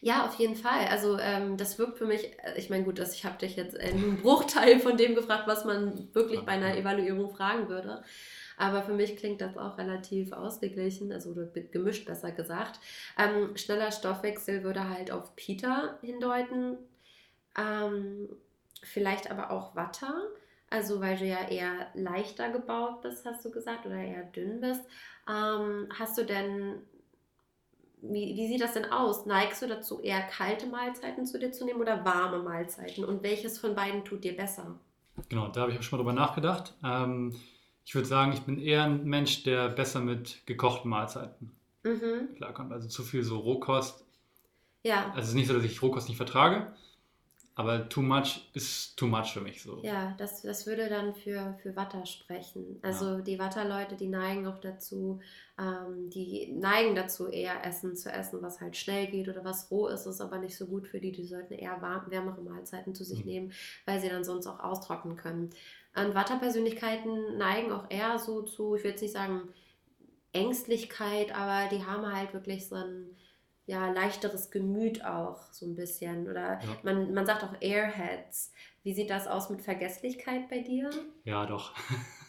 Ja, 0.00 0.26
auf 0.26 0.34
jeden 0.38 0.54
Fall. 0.54 0.86
Also 0.90 1.18
ähm, 1.18 1.56
das 1.56 1.78
wirkt 1.78 1.98
für 1.98 2.06
mich, 2.06 2.38
äh, 2.44 2.56
ich 2.56 2.70
meine 2.70 2.84
gut, 2.84 2.98
dass 2.98 3.14
ich 3.14 3.24
habe 3.24 3.38
dich 3.38 3.56
jetzt 3.56 3.74
äh, 3.74 3.90
einen 3.90 4.20
Bruchteil 4.22 4.78
von 4.78 4.96
dem 4.96 5.14
gefragt, 5.14 5.46
was 5.46 5.64
man 5.64 6.08
wirklich 6.14 6.40
bei 6.42 6.52
einer 6.52 6.76
Evaluierung 6.76 7.30
fragen 7.30 7.68
würde. 7.68 8.02
Aber 8.56 8.82
für 8.82 8.92
mich 8.92 9.16
klingt 9.16 9.40
das 9.40 9.56
auch 9.56 9.78
relativ 9.78 10.32
ausgeglichen, 10.32 11.12
also 11.12 11.34
gemischt 11.70 12.06
besser 12.06 12.32
gesagt. 12.32 12.80
Ähm, 13.16 13.56
schneller 13.56 13.92
Stoffwechsel 13.92 14.64
würde 14.64 14.88
halt 14.88 15.10
auf 15.10 15.34
Peter 15.36 15.98
hindeuten. 16.00 16.76
Ähm, 17.56 18.28
vielleicht 18.82 19.30
aber 19.30 19.50
auch 19.50 19.74
Watter. 19.76 20.28
Also 20.70 21.00
weil 21.00 21.16
du 21.16 21.24
ja 21.24 21.48
eher 21.48 21.88
leichter 21.94 22.50
gebaut 22.50 23.00
bist, 23.02 23.24
hast 23.24 23.44
du 23.44 23.50
gesagt, 23.50 23.86
oder 23.86 23.96
eher 23.96 24.24
dünn 24.24 24.60
bist. 24.60 24.82
Ähm, 25.28 25.88
hast 25.98 26.18
du 26.18 26.24
denn 26.24 26.82
wie, 28.02 28.36
wie 28.36 28.48
sieht 28.48 28.60
das 28.60 28.74
denn 28.74 28.86
aus? 28.86 29.26
Neigst 29.26 29.62
du 29.62 29.66
dazu, 29.66 30.00
eher 30.00 30.22
kalte 30.22 30.66
Mahlzeiten 30.66 31.26
zu 31.26 31.38
dir 31.38 31.52
zu 31.52 31.64
nehmen 31.64 31.80
oder 31.80 32.04
warme 32.04 32.38
Mahlzeiten? 32.42 33.04
Und 33.04 33.22
welches 33.22 33.58
von 33.58 33.74
beiden 33.74 34.04
tut 34.04 34.24
dir 34.24 34.36
besser? 34.36 34.78
Genau, 35.28 35.48
da 35.48 35.62
habe 35.62 35.72
ich 35.72 35.78
auch 35.78 35.82
schon 35.82 35.98
mal 35.98 36.04
drüber 36.04 36.12
nachgedacht. 36.20 36.74
Ähm, 36.84 37.34
ich 37.84 37.94
würde 37.94 38.06
sagen, 38.06 38.32
ich 38.32 38.42
bin 38.42 38.60
eher 38.60 38.84
ein 38.84 39.04
Mensch, 39.04 39.42
der 39.42 39.68
besser 39.68 40.00
mit 40.00 40.46
gekochten 40.46 40.90
Mahlzeiten 40.90 41.52
Mhm. 41.84 42.34
klarkommt. 42.36 42.72
Also 42.72 42.88
zu 42.88 43.02
viel 43.02 43.22
so 43.22 43.38
Rohkost. 43.38 44.04
Ja, 44.84 45.06
Also 45.10 45.20
es 45.20 45.28
ist 45.28 45.34
nicht 45.34 45.48
so, 45.48 45.54
dass 45.54 45.64
ich 45.64 45.80
Rohkost 45.80 46.08
nicht 46.08 46.16
vertrage, 46.18 46.72
aber 47.58 47.88
too 47.88 48.02
much 48.02 48.48
ist 48.54 48.96
too 48.96 49.06
much 49.06 49.32
für 49.32 49.40
mich 49.40 49.62
so. 49.62 49.82
ja, 49.82 50.14
das, 50.18 50.42
das 50.42 50.66
würde 50.66 50.88
dann 50.88 51.14
für, 51.14 51.58
für 51.62 51.74
Watter 51.76 52.06
sprechen. 52.06 52.78
Also 52.82 53.18
die 53.20 53.38
Watter-Leute, 53.38 53.96
die 53.96 54.08
neigen 54.08 54.46
auch 54.46 54.58
dazu, 54.58 55.20
ähm, 55.58 56.08
die 56.10 56.52
neigen 56.52 56.94
dazu, 56.94 57.26
eher 57.28 57.64
Essen 57.66 57.96
zu 57.96 58.10
essen, 58.10 58.40
was 58.42 58.60
halt 58.60 58.76
schnell 58.76 59.08
geht 59.08 59.28
oder 59.28 59.44
was 59.44 59.70
roh 59.70 59.88
ist, 59.88 60.06
ist 60.06 60.20
aber 60.20 60.38
nicht 60.38 60.56
so 60.56 60.66
gut 60.66 60.86
für 60.86 61.00
die. 61.00 61.12
Die 61.12 61.26
sollten 61.26 61.54
eher 61.54 61.82
warm, 61.82 62.10
wärmere 62.10 62.40
Mahlzeiten 62.40 62.94
zu 62.94 63.04
sich 63.04 63.24
Mhm. 63.24 63.30
nehmen, 63.30 63.52
weil 63.86 64.00
sie 64.00 64.08
dann 64.08 64.24
sonst 64.24 64.46
auch 64.46 64.60
austrocknen 64.60 65.16
können. 65.16 65.50
Und 65.96 66.14
Watter-Persönlichkeiten 66.14 67.36
neigen 67.38 67.72
auch 67.72 67.86
eher 67.90 68.18
so 68.18 68.42
zu, 68.42 68.76
ich 68.76 68.84
will 68.84 68.92
jetzt 68.92 69.02
nicht 69.02 69.14
sagen 69.14 69.48
Ängstlichkeit, 70.32 71.34
aber 71.34 71.68
die 71.74 71.84
haben 71.84 72.06
halt 72.12 72.32
wirklich 72.34 72.68
so 72.68 72.76
ein 72.76 73.16
ja, 73.68 73.90
leichteres 73.92 74.50
Gemüt 74.50 75.04
auch 75.04 75.40
so 75.52 75.66
ein 75.66 75.76
bisschen. 75.76 76.28
Oder 76.28 76.54
Ja. 76.60 76.76
man, 76.82 77.12
man 77.14 77.26
sagt 77.26 77.44
auch 77.44 77.54
Airheads. 77.60 78.50
Wie 78.82 78.94
sieht 78.94 79.10
das 79.10 79.26
aus 79.28 79.50
mit 79.50 79.60
Vergesslichkeit 79.62 80.48
bei 80.48 80.60
dir? 80.60 80.88
Ja, 81.24 81.44
doch. 81.46 81.74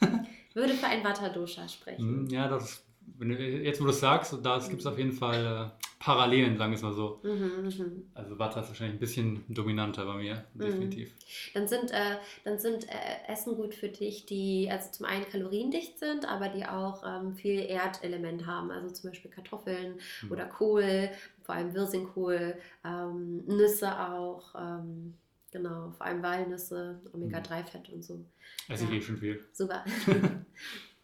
Würde 0.53 0.74
für 0.74 0.88
ein 0.88 1.03
Vata-Dosha 1.03 1.67
sprechen. 1.69 2.27
Ja, 2.29 2.48
das, 2.50 2.84
jetzt 3.20 3.80
wo 3.82 3.86
du 3.86 3.89
es 3.92 4.00
sagst, 4.00 4.34
da 4.44 4.60
gibt 4.60 4.82
es 4.82 4.86
auf 4.88 4.98
jeden 4.98 5.12
Fall 5.12 5.72
äh, 5.75 5.84
Parallelen, 6.00 6.58
sagen 6.58 6.72
wir 6.72 6.78
es 6.78 6.82
mal 6.82 6.94
so. 6.94 7.20
Mhm, 7.24 7.63
mhm. 7.66 8.04
Also 8.13 8.39
Vata 8.39 8.62
ist 8.62 8.70
wahrscheinlich 8.70 8.96
ein 8.96 9.00
bisschen 9.00 9.44
dominanter 9.50 10.06
bei 10.06 10.16
mir, 10.16 10.46
Mhm. 10.54 10.60
definitiv. 10.62 11.13
Dann 11.54 11.68
sind, 11.68 11.92
äh, 11.92 12.16
dann 12.46 12.58
sind 12.58 12.88
äh, 12.88 13.32
Essen 13.32 13.56
gut 13.56 13.75
für 13.75 13.89
dich, 13.89 14.25
die 14.25 14.70
also 14.72 14.92
zum 14.92 15.06
einen 15.06 15.25
kaloriendicht 15.30 16.00
sind, 16.00 16.25
aber 16.28 16.50
die 16.50 16.66
auch 16.66 17.04
ähm, 17.06 17.36
viel 17.36 17.60
Erdelement 17.60 18.46
haben. 18.46 18.72
Also 18.72 18.89
zum 18.94 19.10
Beispiel 19.10 19.30
Kartoffeln 19.32 19.96
Mhm. 20.24 20.32
oder 20.32 20.46
Kohl, 20.46 21.10
vor 21.44 21.56
allem 21.56 21.74
Wirsingkohl, 21.74 22.56
ähm, 22.86 23.44
Nüsse 23.48 23.92
auch. 24.00 24.56
Ähm, 24.58 25.16
genau, 25.51 25.92
vor 25.92 26.06
allem 26.06 26.24
Walnüsse, 26.24 27.01
Omega-3-Fett 27.12 27.89
und 27.89 28.04
so. 28.04 28.24
Esse 28.70 28.86
ich 28.86 28.89
Ja. 28.92 28.96
eh 28.98 29.01
schon 29.01 29.18
viel. 29.18 29.44
Super. 29.51 29.84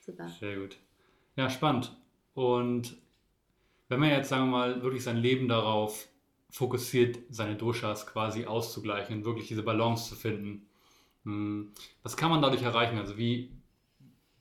Super. 0.06 0.28
Sehr 0.40 0.56
gut. 0.58 0.78
Ja, 1.36 1.50
spannend. 1.50 1.96
Und 2.34 2.96
wenn 3.90 4.00
man 4.00 4.10
jetzt, 4.10 4.30
sagen 4.30 4.46
wir 4.46 4.52
mal, 4.52 4.82
wirklich 4.84 5.04
sein 5.04 5.18
Leben 5.18 5.48
darauf 5.48 6.08
fokussiert, 6.50 7.20
seine 7.30 7.56
Doshas 7.56 8.08
quasi 8.08 8.46
auszugleichen 8.46 9.18
und 9.18 9.26
wirklich 9.26 9.48
diese 9.48 9.64
Balance 9.64 10.10
zu 10.10 10.16
finden, 10.16 10.66
hm, 11.24 11.72
was 12.04 12.18
kann 12.18 12.30
man 12.32 12.42
dadurch 12.42 12.64
erreichen? 12.64 12.98
Also 12.98 13.18
wie, 13.18 13.52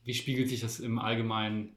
wie 0.03 0.13
spiegelt 0.13 0.49
sich 0.49 0.61
das 0.61 0.79
im 0.79 0.99
allgemeinen, 0.99 1.75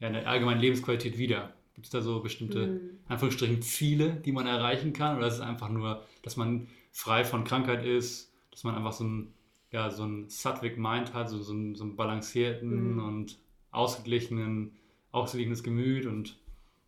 ja, 0.00 0.08
in 0.08 0.14
der 0.14 0.28
allgemeinen 0.28 0.60
Lebensqualität 0.60 1.16
wider? 1.18 1.54
Gibt 1.74 1.86
es 1.86 1.92
da 1.92 2.00
so 2.00 2.20
bestimmte, 2.20 2.66
Mhm. 2.66 2.72
in 3.06 3.10
Anführungsstrichen, 3.12 3.62
Ziele, 3.62 4.10
die 4.24 4.32
man 4.32 4.46
erreichen 4.46 4.92
kann? 4.92 5.16
Oder 5.16 5.28
ist 5.28 5.34
es 5.34 5.40
einfach 5.40 5.68
nur, 5.68 6.04
dass 6.22 6.36
man 6.36 6.66
frei 6.92 7.24
von 7.24 7.44
Krankheit 7.44 7.84
ist, 7.84 8.32
dass 8.50 8.64
man 8.64 8.74
einfach 8.74 8.92
so 8.92 9.04
ein, 9.04 9.32
ja, 9.70 9.90
so 9.90 10.04
ein 10.04 10.28
Sattvic 10.28 10.76
Mind 10.76 11.14
hat, 11.14 11.30
so, 11.30 11.40
so, 11.40 11.52
einen, 11.52 11.74
so 11.76 11.84
einen 11.84 11.96
balancierten 11.96 12.94
Mhm. 12.94 13.04
und 13.04 13.38
ausgeglichenen, 13.78 14.72
ausgeglichenes 15.12 15.62
Gemüt 15.62 16.06
und 16.06 16.36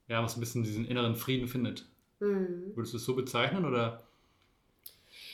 ja, 0.08 0.22
was 0.22 0.36
ein 0.36 0.40
bisschen 0.40 0.64
diesen 0.64 0.84
inneren 0.84 1.14
Frieden 1.14 1.46
findet. 1.46 1.86
Mhm. 2.18 2.72
Würdest 2.74 2.92
du 2.92 2.98
es 2.98 3.04
so 3.04 3.14
bezeichnen 3.14 3.64
oder? 3.64 4.02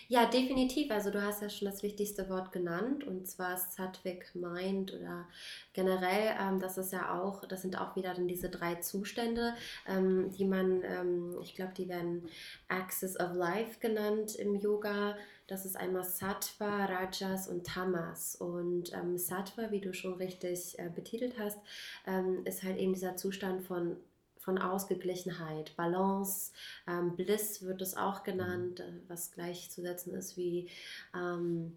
Ja, 0.08 0.26
definitiv. 0.26 0.90
Also 0.92 1.10
du 1.10 1.20
hast 1.20 1.42
ja 1.42 1.48
schon 1.48 1.66
das 1.66 1.82
wichtigste 1.82 2.28
Wort 2.28 2.52
genannt 2.52 3.04
und 3.04 3.26
zwar 3.26 3.56
Sattvic 3.56 4.34
Mind 4.34 4.94
oder 4.94 5.26
generell, 5.72 6.36
ähm, 6.40 6.60
das 6.60 6.78
ist 6.78 6.92
ja 6.92 7.18
auch, 7.20 7.44
das 7.46 7.62
sind 7.62 7.80
auch 7.80 7.96
wieder 7.96 8.14
dann 8.14 8.28
diese 8.28 8.48
drei 8.48 8.76
Zustände, 8.76 9.54
ähm, 9.88 10.30
die 10.30 10.44
man, 10.44 10.82
ähm, 10.84 11.36
ich 11.42 11.56
glaube, 11.56 11.72
die 11.76 11.88
werden 11.88 12.28
Axis 12.68 13.18
of 13.18 13.34
Life 13.34 13.80
genannt 13.80 14.36
im 14.36 14.54
Yoga. 14.54 15.16
Das 15.46 15.64
ist 15.64 15.76
einmal 15.76 16.04
Sattva, 16.04 16.86
Rajas 16.86 17.48
und 17.48 17.66
Tamas. 17.66 18.36
Und 18.36 18.92
ähm, 18.92 19.16
Sattva, 19.16 19.70
wie 19.70 19.80
du 19.80 19.94
schon 19.94 20.14
richtig 20.14 20.78
äh, 20.78 20.90
betitelt 20.94 21.38
hast, 21.38 21.58
ähm, 22.06 22.44
ist 22.44 22.62
halt 22.62 22.78
eben 22.78 22.94
dieser 22.94 23.16
Zustand 23.16 23.62
von 23.62 23.96
von 24.38 24.58
Ausgeglichenheit, 24.58 25.74
Balance, 25.76 26.52
ähm, 26.86 27.16
Bliss 27.16 27.62
wird 27.62 27.82
es 27.82 27.96
auch 27.96 28.22
genannt, 28.22 28.78
äh, 28.78 28.92
was 29.08 29.32
gleichzusetzen 29.32 30.14
ist 30.14 30.36
wie 30.36 30.68
ähm, 31.16 31.76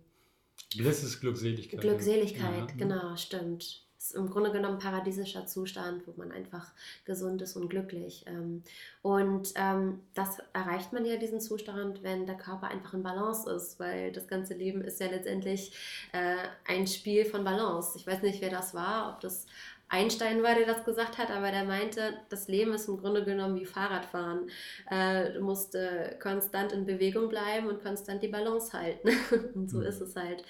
Bliss 0.77 1.03
ist 1.03 1.19
Glückseligkeit. 1.19 1.81
Glückseligkeit, 1.81 2.69
Ja. 2.69 2.75
genau, 2.77 3.15
stimmt. 3.15 3.87
Ist 3.99 4.15
im 4.15 4.29
Grunde 4.29 4.51
genommen 4.51 4.75
ein 4.75 4.79
paradiesischer 4.79 5.45
Zustand, 5.45 6.07
wo 6.07 6.13
man 6.15 6.31
einfach 6.31 6.71
gesund 7.03 7.41
ist 7.41 7.57
und 7.57 7.67
glücklich. 7.69 8.23
Ähm, 8.27 8.63
und 9.01 9.51
ähm, 9.55 9.99
das 10.13 10.39
erreicht 10.53 10.93
man 10.93 11.03
ja 11.05 11.17
diesen 11.17 11.41
Zustand, 11.41 12.01
wenn 12.01 12.25
der 12.25 12.37
Körper 12.37 12.69
einfach 12.69 12.93
in 12.93 13.03
Balance 13.03 13.51
ist, 13.53 13.77
weil 13.77 14.13
das 14.13 14.27
ganze 14.29 14.53
Leben 14.53 14.81
ist 14.81 15.01
ja 15.01 15.07
letztendlich 15.07 15.73
äh, 16.13 16.37
ein 16.65 16.87
Spiel 16.87 17.25
von 17.25 17.43
Balance. 17.43 17.97
Ich 17.97 18.07
weiß 18.07 18.21
nicht, 18.21 18.41
wer 18.41 18.49
das 18.49 18.73
war, 18.73 19.13
ob 19.13 19.19
das 19.19 19.45
Einstein 19.89 20.43
war, 20.43 20.55
der 20.55 20.67
das 20.67 20.85
gesagt 20.85 21.17
hat, 21.17 21.29
aber 21.31 21.51
der 21.51 21.65
meinte, 21.65 22.13
das 22.29 22.47
Leben 22.47 22.73
ist 22.73 22.87
im 22.87 22.97
Grunde 22.97 23.25
genommen 23.25 23.55
wie 23.59 23.65
Fahrradfahren. 23.65 24.49
Äh, 24.89 25.33
du 25.33 25.41
musst 25.41 25.75
äh, 25.75 26.15
konstant 26.21 26.71
in 26.71 26.85
Bewegung 26.85 27.27
bleiben 27.27 27.67
und 27.67 27.81
konstant 27.81 28.23
die 28.23 28.27
Balance 28.29 28.71
halten. 28.71 29.09
und 29.55 29.69
so 29.69 29.79
Mhm. 29.79 29.83
ist 29.83 29.99
es 29.99 30.15
halt. 30.15 30.43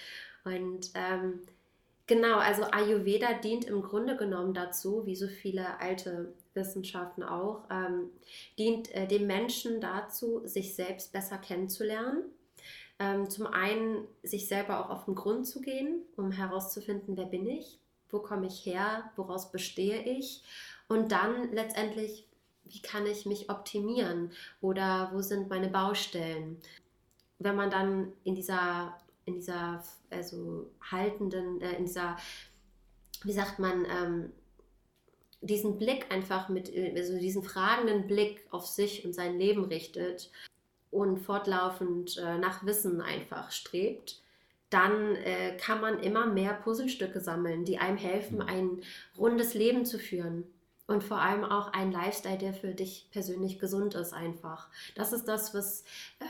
Und 0.44 0.92
ähm, 0.94 1.42
genau, 2.10 2.40
also 2.40 2.64
Ayurveda 2.64 3.36
dient 3.36 3.66
im 3.66 3.82
Grunde 3.82 4.18
genommen 4.18 4.54
dazu, 4.54 5.06
wie 5.06 5.16
so 5.16 5.28
viele 5.28 5.80
alte 5.80 6.34
Wissenschaften 6.54 7.24
auch, 7.24 7.64
ähm, 7.70 8.10
dient 8.58 8.94
äh, 8.94 9.08
dem 9.08 9.28
Menschen 9.28 9.80
dazu, 9.80 10.42
sich 10.46 10.76
selbst 10.76 11.14
besser 11.14 11.38
kennenzulernen. 11.38 12.24
Ähm, 12.98 13.30
zum 13.30 13.48
einen 13.48 14.08
sich 14.24 14.50
selber 14.50 14.84
auch 14.84 14.90
auf 14.90 15.06
den 15.06 15.16
Grund 15.16 15.48
zu 15.48 15.62
gehen, 15.62 16.02
um 16.18 16.32
herauszufinden, 16.32 17.16
wer 17.16 17.28
bin 17.28 17.48
ich, 17.48 17.80
wo 18.10 18.20
komme 18.20 18.48
ich 18.48 18.66
her, 18.66 19.10
woraus 19.16 19.52
bestehe 19.52 20.02
ich 20.02 20.44
und 20.90 21.14
dann 21.14 21.54
letztendlich, 21.54 22.28
wie 22.66 22.82
kann 22.82 23.06
ich 23.06 23.26
mich 23.26 23.50
optimieren 23.50 24.32
oder 24.60 25.12
wo 25.14 25.22
sind 25.22 25.48
meine 25.48 25.70
Baustellen. 25.70 26.60
Wenn 27.38 27.56
man 27.56 27.70
dann 27.70 28.12
in 28.26 28.36
dieser 28.36 28.98
in 29.30 29.36
dieser 29.36 29.84
also 30.10 30.70
haltenden, 30.92 31.62
äh, 31.62 31.78
in 31.78 31.86
dieser, 31.86 32.18
wie 33.24 33.34
sagt 33.34 33.60
man, 33.60 33.86
ähm, 33.86 34.32
diesen 35.42 35.78
Blick 35.78 36.12
einfach 36.12 36.50
mit, 36.50 36.72
also 36.96 37.18
diesen 37.18 37.44
fragenden 37.44 38.08
Blick 38.08 38.46
auf 38.52 38.66
sich 38.66 39.06
und 39.06 39.14
sein 39.14 39.40
Leben 39.40 39.64
richtet 39.66 40.32
und 40.92 41.20
fortlaufend 41.20 42.18
äh, 42.18 42.38
nach 42.38 42.66
Wissen 42.66 43.02
einfach 43.02 43.52
strebt, 43.52 44.22
dann 44.70 45.16
äh, 45.16 45.58
kann 45.58 45.82
man 45.82 46.00
immer 46.00 46.28
mehr 46.28 46.54
Puzzlestücke 46.54 47.22
sammeln, 47.22 47.66
die 47.66 47.78
einem 47.78 47.98
helfen, 47.98 48.38
mhm. 48.38 48.48
ein 48.48 48.82
rundes 49.18 49.54
Leben 49.54 49.86
zu 49.86 49.98
führen. 49.98 50.46
Und 50.88 51.04
vor 51.04 51.22
allem 51.22 51.44
auch 51.44 51.72
ein 51.72 51.92
Lifestyle, 51.92 52.40
der 52.40 52.52
für 52.52 52.74
dich 52.74 53.10
persönlich 53.12 53.60
gesund 53.60 53.94
ist, 53.94 54.12
einfach. 54.12 54.70
Das 54.96 55.14
ist 55.14 55.26
das, 55.26 55.54
was 55.54 55.84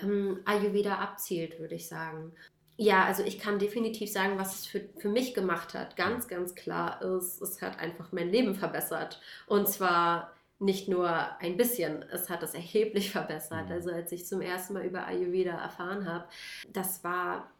ähm, 0.04 0.42
Ayurveda 0.44 0.96
abzielt, 0.96 1.60
würde 1.60 1.76
ich 1.76 1.88
sagen. 1.88 2.34
Ja, 2.82 3.04
also 3.04 3.24
ich 3.24 3.40
kann 3.40 3.60
definitiv 3.60 4.10
sagen, 4.10 4.38
was 4.38 4.56
es 4.56 4.66
für, 4.66 4.80
für 5.00 5.10
mich 5.10 5.34
gemacht 5.34 5.74
hat. 5.74 5.98
Ganz, 5.98 6.30
ganz 6.30 6.56
klar 6.56 7.02
ist, 7.02 7.42
es 7.42 7.62
hat 7.62 7.78
einfach 7.78 8.14
mein 8.14 8.30
Leben 8.30 8.56
verbessert. 8.56 9.20
Und 9.48 9.68
zwar 9.68 10.32
nicht 10.60 10.88
nur 10.88 11.10
ein 11.42 11.58
bisschen, 11.58 12.04
es 12.04 12.30
hat 12.30 12.42
es 12.42 12.54
erheblich 12.54 13.12
verbessert. 13.12 13.66
Mhm. 13.66 13.72
Also 13.74 13.92
als 13.92 14.14
ich 14.14 14.26
zum 14.26 14.40
ersten 14.40 14.76
Mal 14.76 14.86
über 14.86 15.06
Ayurveda 15.06 15.62
erfahren 15.62 16.08
habe, 16.08 16.24
das 16.72 17.04
war, 17.04 17.52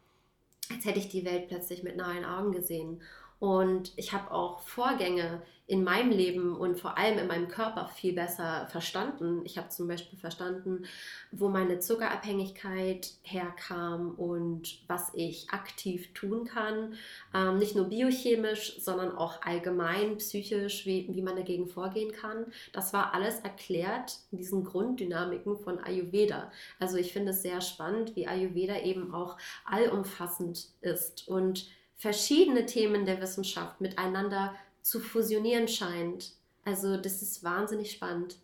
als 0.72 0.86
hätte 0.86 0.98
ich 0.98 1.10
die 1.10 1.26
Welt 1.26 1.48
plötzlich 1.48 1.82
mit 1.82 1.98
neuen 1.98 2.24
Augen 2.24 2.52
gesehen. 2.52 3.02
Und 3.40 3.92
ich 3.96 4.12
habe 4.12 4.30
auch 4.30 4.60
Vorgänge 4.60 5.42
in 5.70 5.84
meinem 5.84 6.10
Leben 6.10 6.56
und 6.56 6.80
vor 6.80 6.98
allem 6.98 7.16
in 7.16 7.28
meinem 7.28 7.46
Körper 7.46 7.86
viel 7.86 8.12
besser 8.12 8.66
verstanden. 8.70 9.42
Ich 9.44 9.56
habe 9.56 9.68
zum 9.68 9.86
Beispiel 9.86 10.18
verstanden, 10.18 10.84
wo 11.30 11.48
meine 11.48 11.78
Zuckerabhängigkeit 11.78 13.12
herkam 13.22 14.10
und 14.16 14.80
was 14.88 15.12
ich 15.14 15.48
aktiv 15.50 16.12
tun 16.12 16.44
kann. 16.44 16.94
Ähm, 17.32 17.58
nicht 17.58 17.76
nur 17.76 17.84
biochemisch, 17.84 18.80
sondern 18.80 19.16
auch 19.16 19.42
allgemein 19.42 20.16
psychisch, 20.18 20.86
wie, 20.86 21.08
wie 21.12 21.22
man 21.22 21.36
dagegen 21.36 21.68
vorgehen 21.68 22.10
kann. 22.10 22.46
Das 22.72 22.92
war 22.92 23.14
alles 23.14 23.38
erklärt 23.38 24.18
in 24.32 24.38
diesen 24.38 24.64
Grunddynamiken 24.64 25.56
von 25.56 25.78
Ayurveda. 25.78 26.50
Also 26.80 26.96
ich 26.96 27.12
finde 27.12 27.30
es 27.30 27.42
sehr 27.42 27.60
spannend, 27.60 28.16
wie 28.16 28.26
Ayurveda 28.26 28.80
eben 28.80 29.14
auch 29.14 29.38
allumfassend 29.64 30.66
ist 30.80 31.28
und 31.28 31.70
verschiedene 32.00 32.64
Themen 32.64 33.04
der 33.04 33.20
Wissenschaft 33.20 33.80
miteinander 33.82 34.54
zu 34.80 35.00
fusionieren 35.00 35.68
scheint. 35.68 36.32
Also 36.64 36.96
das 36.96 37.20
ist 37.20 37.44
wahnsinnig 37.44 37.92
spannend, 37.92 38.36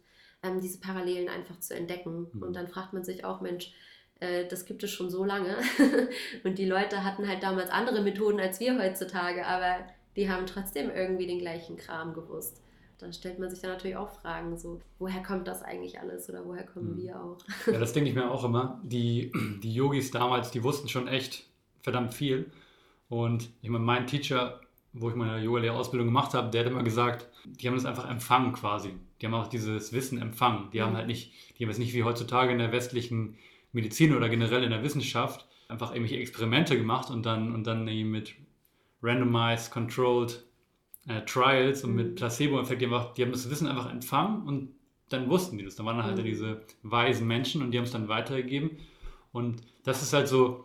ähm, 0.43 0.61
diese 0.61 0.79
Parallelen 0.79 1.31
einfach 1.31 1.59
zu 1.61 1.75
entdecken. 1.75 2.29
Mhm. 2.33 2.43
Und 2.43 2.53
dann 2.55 2.69
fragt 2.69 2.93
man 2.93 3.03
sich 3.03 3.25
auch, 3.25 3.41
Mensch, 3.41 3.73
äh, 4.21 4.47
das 4.47 4.67
gibt 4.67 4.83
es 4.83 4.91
schon 4.91 5.09
so 5.09 5.25
lange. 5.25 5.57
und 6.45 6.59
die 6.59 6.67
Leute 6.67 7.03
hatten 7.03 7.27
halt 7.27 7.43
damals 7.43 7.71
andere 7.71 8.03
Methoden 8.03 8.41
als 8.41 8.61
wir 8.61 8.79
heutzutage, 8.79 9.47
aber 9.47 9.87
die 10.17 10.31
haben 10.31 10.45
trotzdem 10.45 10.91
irgendwie 10.91 11.27
den 11.27 11.39
gleichen 11.39 11.79
Kram 11.79 12.13
gewusst. 12.13 12.61
Da 12.99 13.11
stellt 13.11 13.39
man 13.39 13.49
sich 13.49 13.61
dann 13.61 13.71
natürlich 13.71 13.97
auch 13.97 14.11
Fragen, 14.11 14.59
so, 14.59 14.83
woher 14.99 15.23
kommt 15.23 15.49
das 15.49 15.63
eigentlich 15.63 15.99
alles 15.99 16.29
oder 16.29 16.45
woher 16.45 16.67
kommen 16.67 16.97
mhm. 16.97 17.03
wir 17.03 17.23
auch? 17.23 17.39
ja, 17.67 17.79
das 17.79 17.95
denke 17.95 18.11
ich 18.11 18.17
mir 18.17 18.31
auch 18.31 18.45
immer. 18.45 18.83
Die, 18.85 19.33
die 19.63 19.73
Yogis 19.73 20.11
damals, 20.11 20.51
die 20.51 20.63
wussten 20.63 20.89
schon 20.89 21.09
echt 21.09 21.47
verdammt 21.81 22.13
viel. 22.13 22.51
Und 23.09 23.51
ich 23.63 23.69
meine, 23.69 23.85
mein 23.85 24.07
Teacher, 24.07 24.61
wo 24.93 25.11
ich 25.11 25.15
meine 25.15 25.43
Yoga-Lehrerausbildung 25.43 26.09
gemacht 26.09 26.35
habe, 26.35 26.51
der 26.51 26.65
hat 26.65 26.71
immer 26.71 26.83
gesagt, 26.83 27.29
die 27.45 27.67
haben 27.69 27.75
das 27.75 27.85
einfach 27.85 28.11
empfangen 28.11 28.53
quasi. 28.53 28.91
Die 29.21 29.27
haben 29.27 29.35
auch 29.35 29.47
dieses 29.47 29.93
Wissen 29.93 30.21
empfangen. 30.21 30.71
Die 30.73 30.79
mhm. 30.79 30.85
haben 30.85 30.97
halt 30.97 31.07
nicht, 31.07 31.33
die 31.59 31.65
haben 31.65 31.71
es 31.71 31.79
nicht 31.79 31.95
wie 31.95 32.05
heutzutage 32.05 32.53
in 32.53 32.59
der 32.59 32.73
westlichen 32.73 33.37
Medizin 33.73 34.17
oder 34.17 34.29
generell 34.29 34.65
in 34.65 34.71
der 34.71 34.83
Wissenschaft 34.83 35.47
einfach 35.69 35.93
irgendwelche 35.93 36.21
Experimente 36.21 36.77
gemacht 36.77 37.11
und 37.11 37.27
dann, 37.27 37.55
und 37.55 37.67
dann 37.67 37.85
mit 37.85 38.35
randomized, 39.03 39.71
controlled 39.71 40.45
äh, 41.09 41.23
Trials 41.23 41.85
und 41.85 41.95
mit 41.95 42.11
mhm. 42.11 42.15
Placebo-Effekt, 42.15 42.83
die, 42.83 42.87
die 42.87 43.23
haben 43.23 43.33
das 43.33 43.51
Wissen 43.51 43.67
einfach 43.67 43.91
empfangen 43.91 44.47
und 44.47 44.71
dann 45.09 45.29
wussten 45.29 45.59
die 45.59 45.65
das. 45.65 45.77
Dann 45.77 45.87
waren 45.87 46.03
halt 46.03 46.19
mhm. 46.19 46.25
diese 46.25 46.63
weisen 46.83 47.27
Menschen 47.27 47.63
und 47.63 47.71
die 47.71 47.79
haben 47.79 47.85
es 47.85 47.93
dann 47.93 48.09
weitergegeben. 48.09 48.79
Und 49.33 49.63
das 49.85 50.03
ist 50.03 50.13
halt 50.13 50.29
so, 50.29 50.65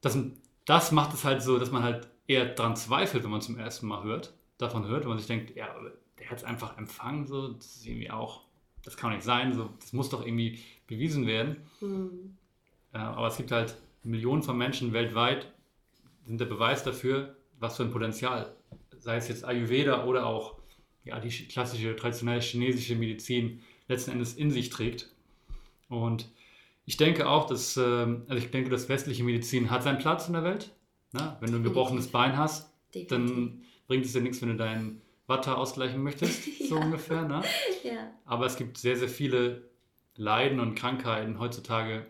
das 0.00 0.14
sind 0.14 0.36
das 0.68 0.92
macht 0.92 1.14
es 1.14 1.24
halt 1.24 1.42
so, 1.42 1.58
dass 1.58 1.70
man 1.70 1.82
halt 1.82 2.08
eher 2.26 2.44
dran 2.44 2.76
zweifelt, 2.76 3.24
wenn 3.24 3.30
man 3.30 3.40
zum 3.40 3.58
ersten 3.58 3.86
Mal 3.86 4.04
hört, 4.04 4.34
davon 4.58 4.86
hört, 4.86 5.04
wenn 5.04 5.08
man 5.08 5.18
sich 5.18 5.26
denkt, 5.26 5.56
ja, 5.56 5.74
der 6.18 6.28
hat 6.28 6.38
es 6.38 6.44
einfach 6.44 6.76
empfangen, 6.76 7.26
so, 7.26 7.48
das 7.48 7.76
ist 7.76 7.86
irgendwie 7.86 8.10
auch, 8.10 8.42
das 8.84 8.98
kann 8.98 9.12
nicht 9.12 9.22
sein, 9.22 9.54
so, 9.54 9.70
das 9.80 9.94
muss 9.94 10.10
doch 10.10 10.26
irgendwie 10.26 10.58
bewiesen 10.86 11.26
werden. 11.26 11.56
Mhm. 11.80 12.36
Äh, 12.92 12.98
aber 12.98 13.28
es 13.28 13.38
gibt 13.38 13.50
halt 13.50 13.78
Millionen 14.02 14.42
von 14.42 14.58
Menschen 14.58 14.92
weltweit, 14.92 15.50
sind 16.26 16.38
der 16.38 16.46
Beweis 16.46 16.84
dafür, 16.84 17.34
was 17.58 17.78
für 17.78 17.84
ein 17.84 17.90
Potenzial, 17.90 18.54
sei 18.98 19.16
es 19.16 19.28
jetzt 19.28 19.46
Ayurveda 19.46 20.04
oder 20.04 20.26
auch 20.26 20.58
ja, 21.04 21.18
die 21.18 21.30
klassische, 21.30 21.96
traditionelle 21.96 22.42
chinesische 22.42 22.94
Medizin 22.94 23.62
letzten 23.88 24.10
Endes 24.10 24.34
in 24.34 24.50
sich 24.50 24.68
trägt. 24.68 25.10
Und 25.88 26.28
ich 26.88 26.96
denke 26.96 27.28
auch, 27.28 27.46
dass, 27.46 27.76
ähm, 27.76 28.22
also 28.28 28.42
ich 28.42 28.50
denke, 28.50 28.70
dass 28.70 28.88
westliche 28.88 29.22
Medizin 29.22 29.70
hat 29.70 29.82
seinen 29.82 29.98
Platz 29.98 30.26
in 30.26 30.32
der 30.32 30.42
Welt. 30.42 30.74
Ne? 31.12 31.36
Wenn 31.38 31.52
du 31.52 31.58
ein 31.58 31.62
gebrochenes 31.62 32.08
Bein 32.08 32.38
hast, 32.38 32.72
Definitiv. 32.94 33.08
dann 33.08 33.62
bringt 33.86 34.06
es 34.06 34.14
dir 34.14 34.22
nichts, 34.22 34.40
wenn 34.40 34.48
du 34.48 34.56
deinen 34.56 35.02
Watter 35.26 35.58
ausgleichen 35.58 36.02
möchtest, 36.02 36.44
so 36.66 36.78
ja. 36.78 36.82
ungefähr. 36.82 37.28
Ne? 37.28 37.42
Ja. 37.84 38.10
Aber 38.24 38.46
es 38.46 38.56
gibt 38.56 38.78
sehr, 38.78 38.96
sehr 38.96 39.10
viele 39.10 39.68
Leiden 40.16 40.60
und 40.60 40.76
Krankheiten 40.76 41.38
heutzutage, 41.38 42.06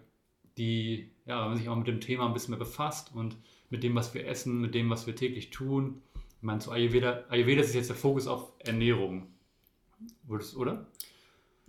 die, 0.58 1.10
ja, 1.26 1.40
wenn 1.40 1.48
man 1.48 1.58
sich 1.58 1.68
auch 1.68 1.76
mit 1.76 1.88
dem 1.88 2.00
Thema 2.00 2.26
ein 2.26 2.32
bisschen 2.32 2.52
mehr 2.52 2.60
befasst 2.60 3.10
und 3.12 3.36
mit 3.70 3.82
dem, 3.82 3.96
was 3.96 4.14
wir 4.14 4.28
essen, 4.28 4.60
mit 4.60 4.76
dem, 4.76 4.90
was 4.90 5.08
wir 5.08 5.16
täglich 5.16 5.50
tun. 5.50 6.02
Ich 6.36 6.42
meine, 6.44 6.60
zu 6.60 6.70
Ayurveda, 6.70 7.24
Ayurveda 7.30 7.62
ist 7.62 7.74
jetzt 7.74 7.90
der 7.90 7.96
Fokus 7.96 8.28
auf 8.28 8.52
Ernährung. 8.60 9.26
Oder? 10.28 10.86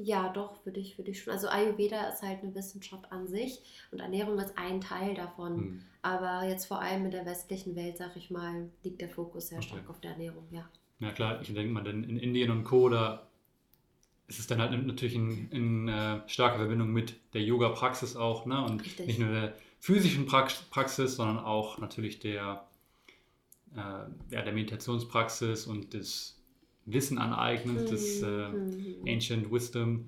Ja, 0.01 0.29
doch, 0.29 0.65
würde 0.65 0.79
ich, 0.79 0.97
würde 0.97 1.11
ich 1.11 1.21
schon. 1.21 1.33
Also 1.33 1.49
Ayurveda 1.49 2.07
ist 2.07 2.21
halt 2.21 2.41
eine 2.41 2.55
Wissenschaft 2.55 3.11
an 3.11 3.27
sich 3.27 3.59
und 3.91 3.99
Ernährung 3.99 4.39
ist 4.39 4.57
ein 4.57 4.79
Teil 4.79 5.13
davon. 5.13 5.57
Hm. 5.57 5.81
Aber 6.01 6.47
jetzt 6.47 6.65
vor 6.65 6.79
allem 6.81 7.05
in 7.05 7.11
der 7.11 7.25
westlichen 7.25 7.75
Welt, 7.75 7.97
sag 7.97 8.15
ich 8.15 8.31
mal, 8.31 8.69
liegt 8.83 9.01
der 9.01 9.09
Fokus 9.09 9.49
sehr 9.49 9.57
okay. 9.57 9.67
stark 9.67 9.89
auf 9.89 9.99
der 9.99 10.11
Ernährung, 10.11 10.47
ja. 10.51 10.67
Ja 10.99 11.11
klar, 11.11 11.41
ich 11.41 11.53
denke 11.53 11.73
mal, 11.73 11.83
denn 11.83 12.05
in 12.05 12.17
Indien 12.17 12.49
und 12.49 12.63
Co., 12.63 12.87
da 12.87 13.27
ist 14.27 14.39
es 14.39 14.47
dann 14.47 14.61
halt 14.61 14.71
natürlich 14.85 15.15
in, 15.15 15.49
in 15.51 15.87
äh, 15.89 16.21
starker 16.27 16.57
Verbindung 16.57 16.91
mit 16.91 17.15
der 17.33 17.41
Yoga-Praxis 17.41 18.15
auch, 18.15 18.45
ne? 18.45 18.63
Und 18.63 18.81
Richtig. 18.81 19.07
nicht 19.07 19.19
nur 19.19 19.29
der 19.29 19.55
physischen 19.79 20.27
Praxis, 20.27 21.15
sondern 21.15 21.39
auch 21.39 21.77
natürlich 21.79 22.19
der, 22.19 22.65
äh, 23.75 23.79
ja, 24.33 24.41
der 24.43 24.53
Meditationspraxis 24.53 25.65
und 25.65 25.93
des 25.93 26.38
Wissen 26.93 27.17
aneignen, 27.17 27.83
mhm. 27.83 27.89
das 27.89 28.21
äh, 28.21 28.49
mhm. 28.49 29.07
Ancient 29.07 29.51
Wisdom. 29.51 30.07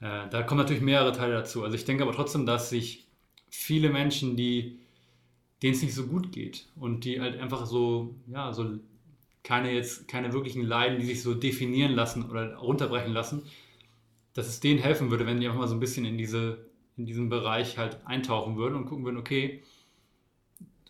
Äh, 0.00 0.28
da 0.30 0.42
kommen 0.42 0.60
natürlich 0.60 0.82
mehrere 0.82 1.12
Teile 1.12 1.34
dazu. 1.34 1.64
Also 1.64 1.76
ich 1.76 1.84
denke 1.84 2.02
aber 2.02 2.12
trotzdem, 2.12 2.46
dass 2.46 2.70
sich 2.70 3.06
viele 3.48 3.90
Menschen, 3.90 4.36
die 4.36 4.78
denen 5.62 5.74
es 5.74 5.82
nicht 5.82 5.94
so 5.94 6.06
gut 6.06 6.32
geht 6.32 6.66
und 6.76 7.04
die 7.04 7.20
halt 7.20 7.40
einfach 7.40 7.64
so, 7.64 8.14
ja, 8.26 8.52
so 8.52 8.78
keine 9.42 9.72
jetzt, 9.72 10.08
keine 10.08 10.32
wirklichen 10.32 10.62
Leiden, 10.62 10.98
die 10.98 11.06
sich 11.06 11.22
so 11.22 11.34
definieren 11.34 11.92
lassen 11.92 12.28
oder 12.28 12.56
runterbrechen 12.56 13.12
lassen, 13.12 13.42
dass 14.34 14.48
es 14.48 14.60
denen 14.60 14.80
helfen 14.80 15.10
würde, 15.10 15.26
wenn 15.26 15.40
die 15.40 15.46
einfach 15.46 15.60
mal 15.60 15.68
so 15.68 15.74
ein 15.74 15.80
bisschen 15.80 16.04
in 16.04 16.18
diese, 16.18 16.58
in 16.96 17.06
diesen 17.06 17.28
Bereich 17.28 17.78
halt 17.78 17.98
eintauchen 18.04 18.56
würden 18.56 18.74
und 18.74 18.86
gucken 18.86 19.04
würden, 19.04 19.18
okay, 19.18 19.62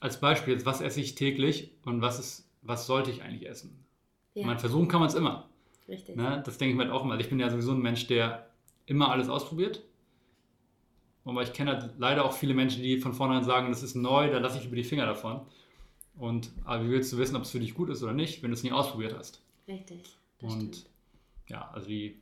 als 0.01 0.20
Beispiel, 0.20 0.64
was 0.64 0.81
esse 0.81 1.01
ich 1.01 1.14
täglich 1.14 1.70
und 1.85 2.01
was 2.01 2.18
ist, 2.18 2.49
was 2.62 2.87
sollte 2.87 3.11
ich 3.11 3.23
eigentlich 3.23 3.49
essen? 3.49 3.84
Ja. 4.35 4.47
Man 4.47 4.59
versuchen 4.59 4.88
kann 4.88 5.01
man 5.01 5.09
es 5.09 5.14
immer. 5.14 5.49
Richtig. 5.88 6.16
Ne? 6.16 6.42
Das 6.44 6.59
denke 6.59 6.73
ich 6.73 6.77
mir 6.77 6.85
halt 6.85 6.92
auch 6.92 7.05
immer. 7.05 7.18
Ich 7.18 7.29
bin 7.29 7.38
ja 7.38 7.51
sowieso 7.51 7.73
ein 7.73 7.83
Mensch, 7.83 8.07
der 8.07 8.49
immer 8.87 9.11
alles 9.11 9.29
ausprobiert. 9.29 9.83
Aber 11.25 11.42
ich 11.42 11.53
kenne 11.53 11.73
halt 11.73 11.94
leider 11.99 12.25
auch 12.25 12.33
viele 12.33 12.55
Menschen, 12.55 12.83
die 12.83 12.99
von 12.99 13.14
vornherein 13.14 13.44
sagen, 13.44 13.68
das 13.70 13.83
ist 13.83 13.94
neu, 13.94 14.31
da 14.31 14.38
lasse 14.38 14.59
ich 14.59 14.66
über 14.66 14.77
die 14.77 14.85
Finger 14.85 15.07
davon. 15.07 15.40
Und 16.16 16.51
aber 16.64 16.85
wie 16.85 16.90
willst 16.90 17.12
du 17.12 17.18
wissen, 17.18 17.37
ob 17.37 17.42
es 17.42 17.51
für 17.51 17.61
dich 17.61 17.75
gut 17.75 17.88
ist 17.88 18.03
oder 18.03 18.12
nicht, 18.12 18.42
wenn 18.42 18.51
du 18.51 18.55
es 18.55 18.62
nie 18.62 18.73
ausprobiert 18.73 19.14
hast? 19.16 19.42
Richtig. 19.66 20.16
Und 20.40 20.51
stimmt. 20.51 20.90
ja, 21.49 21.70
also 21.73 21.88
die 21.88 22.20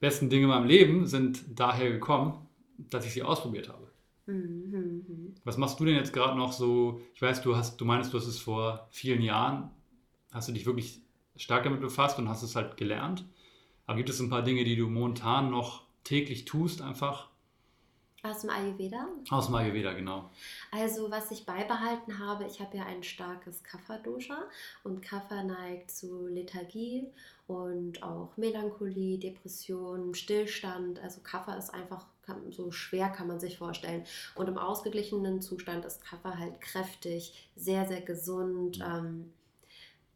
besten 0.00 0.28
Dinge 0.28 0.44
in 0.44 0.48
meinem 0.48 0.66
Leben 0.66 1.06
sind 1.06 1.44
daher 1.54 1.90
gekommen, 1.90 2.46
dass 2.90 3.06
ich 3.06 3.12
sie 3.12 3.22
ausprobiert 3.22 3.68
habe. 3.68 3.88
Mhm, 4.26 5.04
mhm. 5.06 5.34
Was 5.44 5.56
machst 5.56 5.78
du 5.80 5.84
denn 5.84 5.96
jetzt 5.96 6.12
gerade 6.12 6.36
noch 6.36 6.52
so? 6.52 7.00
Ich 7.14 7.22
weiß, 7.22 7.42
du 7.42 7.56
hast, 7.56 7.80
du 7.80 7.84
meinst, 7.84 8.12
du 8.12 8.18
hast 8.18 8.26
es 8.26 8.38
vor 8.38 8.88
vielen 8.90 9.22
Jahren, 9.22 9.70
hast 10.32 10.48
du 10.48 10.52
dich 10.52 10.66
wirklich 10.66 11.00
stark 11.36 11.64
damit 11.64 11.80
befasst 11.80 12.18
und 12.18 12.28
hast 12.28 12.42
es 12.42 12.56
halt 12.56 12.76
gelernt. 12.76 13.24
Aber 13.86 13.96
gibt 13.96 14.08
es 14.08 14.20
ein 14.20 14.30
paar 14.30 14.42
Dinge, 14.42 14.64
die 14.64 14.76
du 14.76 14.86
momentan 14.88 15.50
noch 15.50 15.82
täglich 16.04 16.44
tust, 16.44 16.80
einfach, 16.82 17.28
Aus 18.22 18.42
dem 18.42 18.50
Ayurveda? 18.50 19.08
Aus 19.30 19.46
dem 19.46 19.54
Ayurveda, 19.54 19.94
genau. 19.94 20.30
Also 20.70 21.10
was 21.10 21.30
ich 21.30 21.46
beibehalten 21.46 22.18
habe, 22.18 22.44
ich 22.44 22.60
habe 22.60 22.76
ja 22.76 22.84
ein 22.84 23.02
starkes 23.02 23.62
Kapha-Dosha 23.62 24.44
und 24.84 25.00
Kapha 25.00 25.42
neigt 25.42 25.90
zu 25.90 26.26
Lethargie 26.26 27.08
und 27.46 28.02
auch 28.02 28.36
Melancholie, 28.36 29.18
Depression, 29.18 30.14
Stillstand. 30.14 30.98
Also 31.00 31.22
Kapha 31.22 31.54
ist 31.54 31.72
einfach 31.72 32.06
so 32.50 32.70
schwer, 32.70 33.08
kann 33.08 33.26
man 33.26 33.40
sich 33.40 33.56
vorstellen. 33.58 34.04
Und 34.34 34.48
im 34.48 34.58
ausgeglichenen 34.58 35.40
Zustand 35.40 35.84
ist 35.86 36.04
Kapha 36.04 36.36
halt 36.36 36.60
kräftig, 36.60 37.50
sehr, 37.56 37.88
sehr 37.88 38.02
gesund. 38.02 38.80
Ähm, 38.86 39.32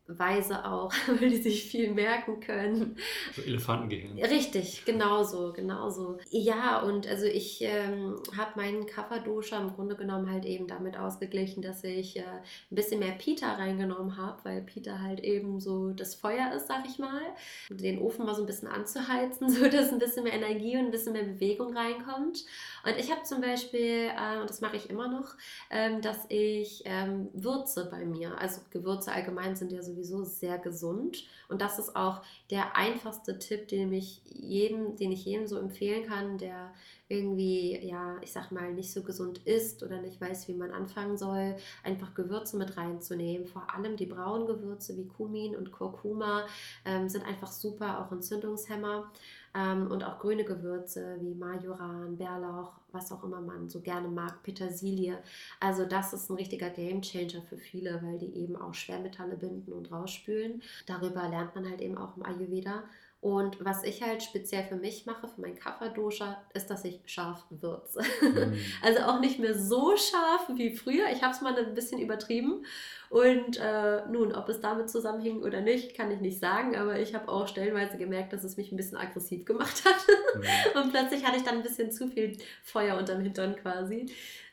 weise 0.07 0.65
auch, 0.67 0.93
weil 1.07 1.31
die 1.31 1.37
sich 1.37 1.65
viel 1.65 1.93
merken 1.93 2.41
können. 2.41 2.97
So 3.35 3.43
Elefantengehirn. 3.43 4.19
Richtig, 4.19 4.85
genauso, 4.85 5.53
genauso. 5.53 6.19
Ja, 6.31 6.83
und 6.83 7.07
also 7.07 7.25
ich 7.25 7.63
ähm, 7.63 8.17
habe 8.37 8.53
meinen 8.57 8.87
Kapha-Dosha 8.87 9.59
im 9.59 9.73
Grunde 9.75 9.97
genommen 9.97 10.31
halt 10.31 10.45
eben 10.45 10.67
damit 10.67 10.99
ausgeglichen, 10.99 11.63
dass 11.63 11.83
ich 11.85 12.19
äh, 12.19 12.23
ein 12.23 12.75
bisschen 12.75 13.01
mehr 13.01 13.13
Pita 13.13 13.55
reingenommen 13.55 14.19
habe, 14.19 14.45
weil 14.45 14.63
Pita 14.63 14.99
halt 15.01 15.21
eben 15.21 15.59
so 15.59 15.91
das 15.91 16.15
Feuer 16.15 16.53
ist, 16.55 16.69
sag 16.69 16.85
ich 16.87 16.99
mal. 16.99 17.23
Den 17.71 18.01
Ofen 18.01 18.27
mal 18.27 18.35
so 18.35 18.43
ein 18.43 18.47
bisschen 18.47 18.69
anzuheizen, 18.69 19.49
so 19.51 19.69
dass 19.69 19.91
ein 19.91 19.99
bisschen 19.99 20.25
mehr 20.25 20.35
Energie 20.35 20.77
und 20.77 20.87
ein 20.87 20.91
bisschen 20.91 21.15
mehr 21.15 21.25
Bewegung 21.25 21.75
reinkommt. 21.75 22.45
Und 22.85 22.99
ich 22.99 23.11
habe 23.11 23.23
zum 23.23 23.41
Beispiel, 23.41 24.11
äh, 24.11 24.39
und 24.39 24.51
das 24.51 24.61
mache 24.61 24.77
ich 24.77 24.91
immer 24.91 25.09
noch, 25.09 25.35
ähm, 25.71 26.03
dass 26.03 26.27
ich 26.29 26.83
ähm, 26.85 27.31
Würze 27.33 27.89
bei 27.91 28.05
mir, 28.05 28.39
also 28.39 28.61
Gewürze 28.71 29.11
allgemein 29.11 29.57
sind 29.57 29.73
ja 29.73 29.83
so 29.83 29.94
sowieso 29.95 30.25
sehr 30.25 30.59
gesund. 30.59 31.25
Und 31.49 31.61
das 31.61 31.79
ist 31.79 31.95
auch 31.95 32.23
der 32.51 32.77
einfachste 32.77 33.39
Tipp, 33.39 33.69
den 33.69 33.93
ich 33.93 34.23
jedem, 34.25 34.97
den 34.97 35.13
ich 35.13 35.25
jedem 35.25 35.47
so 35.47 35.59
empfehlen 35.59 36.07
kann, 36.07 36.39
der 36.39 36.73
irgendwie, 37.09 37.79
ja, 37.87 38.17
ich 38.23 38.33
sag 38.33 38.51
mal, 38.51 38.73
nicht 38.73 38.93
so 38.93 39.03
gesund 39.03 39.39
ist 39.45 39.83
oder 39.83 40.01
nicht 40.01 40.21
weiß, 40.21 40.49
wie 40.49 40.55
man 40.55 40.71
anfangen 40.71 41.19
soll, 41.19 41.57
einfach 41.83 42.15
Gewürze 42.15 42.57
mit 42.57 42.77
reinzunehmen. 42.77 43.47
Vor 43.47 43.67
allem 43.75 43.97
die 43.97 44.07
braunen 44.07 44.47
Gewürze 44.47 44.97
wie 44.97 45.07
Kumin 45.07 45.55
und 45.55 45.71
Kurkuma 45.71 46.47
ähm, 46.85 47.09
sind 47.09 47.25
einfach 47.25 47.53
super, 47.53 48.01
auch 48.01 48.13
Entzündungshemmer. 48.13 49.11
Ähm, 49.55 49.91
und 49.91 50.05
auch 50.05 50.19
grüne 50.19 50.45
Gewürze 50.45 51.17
wie 51.21 51.35
Majoran, 51.35 52.17
Bärlauch, 52.17 52.73
was 52.93 53.13
auch 53.13 53.23
immer 53.25 53.41
man 53.41 53.69
so 53.69 53.81
gerne 53.81 54.09
mag, 54.09 54.43
Petersilie. 54.43 55.19
Also 55.61 55.85
das 55.85 56.13
ist 56.13 56.31
ein 56.31 56.37
richtiger 56.37 56.71
Gamechanger 56.71 57.43
für 57.43 57.59
viele, 57.59 58.03
weil 58.03 58.19
die 58.19 58.35
eben 58.35 58.57
auch 58.57 58.75
Schwermetalle 58.75 59.37
binden 59.37 59.73
und 59.73 59.93
rausspülen. 59.93 60.63
Darüber 60.87 61.29
lernt 61.29 61.55
man 61.55 61.69
halt 61.69 61.81
eben 61.81 61.97
auch 61.99 62.17
im 62.17 62.25
Ayurveda. 62.25 62.85
Und 63.25 63.65
was 63.65 63.85
ich 63.85 64.03
halt 64.03 64.23
speziell 64.23 64.65
für 64.65 64.77
mich 64.77 65.07
mache, 65.07 65.27
für 65.29 65.41
mein 65.41 65.59
Kapha-Dosha, 65.59 66.43
ist, 66.53 66.69
dass 66.69 66.85
ich 66.85 67.01
scharf 67.07 67.43
würze. 67.49 68.03
Mm. 68.21 68.53
Also 68.83 69.01
auch 69.05 69.19
nicht 69.19 69.39
mehr 69.39 69.59
so 69.59 69.97
scharf 69.97 70.51
wie 70.57 70.77
früher. 70.77 71.07
Ich 71.11 71.23
habe 71.23 71.33
es 71.33 71.41
mal 71.41 71.57
ein 71.57 71.75
bisschen 71.75 72.03
übertrieben. 72.03 72.67
Und 73.09 73.57
äh, 73.57 74.07
nun, 74.13 74.35
ob 74.35 74.51
es 74.51 74.61
damit 74.61 74.91
zusammenhing 74.91 75.43
oder 75.43 75.63
nicht, 75.63 75.97
kann 75.97 76.11
ich 76.11 76.21
nicht 76.21 76.39
sagen. 76.39 76.77
Aber 76.77 76.99
ich 76.99 77.15
habe 77.15 77.31
auch 77.31 77.49
stellenweise 77.49 77.97
gemerkt, 77.97 78.35
dass 78.35 78.45
es 78.45 78.59
mich 78.59 78.71
ein 78.73 78.77
bisschen 78.77 78.99
aggressiv 78.99 79.47
gemacht 79.47 79.83
hat. 79.87 80.07
Mm. 80.37 80.79
Und 80.79 80.91
plötzlich 80.91 81.25
hatte 81.25 81.39
ich 81.39 81.45
dann 81.45 81.55
ein 81.55 81.63
bisschen 81.63 81.91
zu 81.93 82.09
viel 82.09 82.37
Feuer 82.63 82.99
unterm 82.99 83.23
Hintern 83.23 83.57
quasi. 83.57 84.05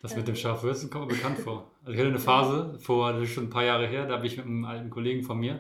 Das 0.02 0.16
mit 0.16 0.30
dem 0.30 0.38
Scharfwürzen 0.38 0.90
kommt 0.90 1.10
mir 1.10 1.18
bekannt 1.18 1.40
vor. 1.40 1.70
Also 1.82 1.92
ich 1.92 2.00
hatte 2.00 2.08
eine 2.08 2.20
Phase, 2.32 2.80
vor, 2.80 3.12
das 3.12 3.24
ist 3.24 3.32
schon 3.32 3.48
ein 3.48 3.50
paar 3.50 3.66
Jahre 3.66 3.86
her, 3.86 4.06
da 4.06 4.14
habe 4.14 4.26
ich 4.28 4.38
mit 4.38 4.46
einem 4.46 4.64
alten 4.64 4.90
Kollegen 4.90 5.24
von 5.24 5.38
mir 5.38 5.60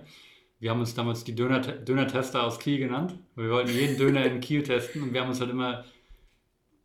wir 0.62 0.70
haben 0.70 0.80
uns 0.80 0.94
damals 0.94 1.24
die 1.24 1.34
Döner-Tester 1.34 2.44
aus 2.44 2.60
Kiel 2.60 2.78
genannt. 2.78 3.16
Wir 3.36 3.50
wollten 3.50 3.72
jeden 3.72 3.98
Döner 3.98 4.24
in 4.26 4.40
Kiel 4.42 4.62
testen 4.62 5.02
und 5.02 5.12
wir 5.12 5.22
haben 5.22 5.30
uns 5.30 5.42
halt 5.42 5.50
immer, 5.50 5.84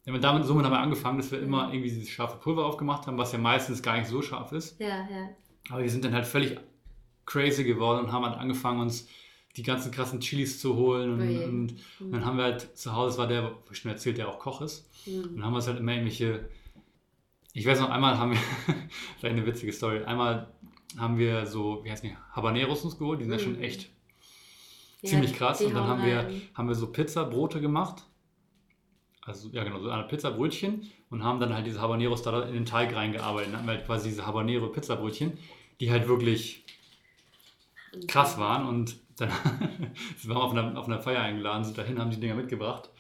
immer 0.07 0.19
damit, 0.19 0.47
somit 0.47 0.65
haben 0.65 0.73
wir 0.73 0.81
angefangen, 0.81 1.19
dass 1.19 1.31
wir 1.31 1.43
immer 1.43 1.71
irgendwie 1.71 1.91
dieses 1.91 2.09
scharfe 2.09 2.39
Pulver 2.39 2.65
aufgemacht 2.65 3.07
haben, 3.07 3.19
was 3.19 3.33
ja 3.33 3.39
meistens 3.39 3.83
gar 3.83 3.99
nicht 3.99 4.09
so 4.09 4.23
scharf 4.23 4.53
ist. 4.53 4.81
Ja, 4.81 5.07
ja. 5.11 5.29
Aber 5.69 5.83
wir 5.83 5.91
sind 5.91 6.07
dann 6.07 6.15
halt 6.15 6.25
völlig 6.25 6.59
crazy 7.27 7.65
geworden 7.65 8.07
und 8.07 8.13
haben 8.13 8.25
halt 8.25 8.39
angefangen, 8.39 8.81
uns 8.81 9.09
die 9.57 9.63
ganzen 9.63 9.93
krassen 9.93 10.21
Chilis 10.21 10.59
zu 10.59 10.75
holen. 10.77 11.13
Und, 11.13 11.21
okay. 11.21 11.45
und, 11.45 11.75
und, 12.01 12.13
dann 12.13 12.25
haben 12.25 12.39
wir 12.39 12.45
halt 12.45 12.79
zu 12.79 12.95
Hause, 12.95 13.11
das 13.11 13.19
war 13.19 13.27
der, 13.27 13.45
wo 13.45 13.73
ich 13.73 13.79
schon 13.79 13.91
erzählt, 13.91 14.17
der 14.17 14.29
auch 14.29 14.39
Koch 14.39 14.63
ist. 14.63 14.91
Mhm. 15.07 15.23
Und 15.23 15.37
dann 15.37 15.45
haben 15.45 15.53
wir 15.53 15.57
uns 15.57 15.67
halt 15.67 15.81
immer 15.81 15.93
irgendwelche, 15.93 16.49
ich 17.53 17.67
weiß 17.67 17.81
noch, 17.81 17.91
einmal 17.91 18.19
haben 18.19 18.33
wir, 18.33 18.39
vielleicht 19.19 19.37
eine 19.37 19.45
witzige 19.45 19.75
Story, 19.75 20.03
einmal 20.05 20.49
haben 20.99 21.19
wir 21.19 21.47
so, 21.47 21.81
wie 21.85 21.91
heißt 21.91 22.05
die, 22.05 22.17
Habaneros 22.33 22.85
uns 22.85 22.99
geholt, 22.99 23.21
die 23.21 23.25
sind 23.25 23.33
ja 23.33 23.39
schon 23.39 23.57
mhm. 23.57 23.63
echt 23.63 23.91
ja, 25.03 25.11
ziemlich 25.11 25.35
krass. 25.35 25.61
Und 25.61 25.75
dann 25.75 25.87
haben 25.87 26.05
wir, 26.05 26.31
haben 26.55 26.69
wir 26.69 26.75
so 26.75 26.91
Pizzabrote 26.91 27.61
gemacht. 27.61 28.03
Also, 29.23 29.49
ja, 29.51 29.65
genau, 29.65 29.81
so 29.81 29.91
eine 29.91 30.05
Pizzabrötchen 30.05 30.89
und 31.11 31.25
haben 31.25 31.41
dann 31.41 31.53
halt 31.53 31.67
diese 31.67 31.81
Habaneros 31.81 32.23
da 32.23 32.43
in 32.43 32.55
den 32.55 32.65
Teig 32.65 32.95
reingearbeitet. 32.95 33.53
Dann 33.53 33.61
haben 33.61 33.67
wir 33.67 33.75
halt 33.75 33.87
quasi 33.87 34.09
diese 34.09 34.25
Habanero-Pizzabrötchen, 34.27 35.39
die 35.81 35.91
halt 35.91 36.07
wirklich 36.07 36.65
krass 38.07 38.39
waren. 38.39 38.67
Und 38.67 38.97
dann 39.17 39.31
sind 40.17 40.31
wir 40.31 40.37
auf 40.37 40.53
einer, 40.53 40.79
auf 40.79 40.87
einer 40.87 41.01
Feier 41.01 41.23
eingeladen, 41.23 41.65
sind 41.65 41.77
dahin, 41.77 41.99
haben 41.99 42.11
die 42.11 42.21
Dinger 42.21 42.37
mitgebracht. 42.37 42.91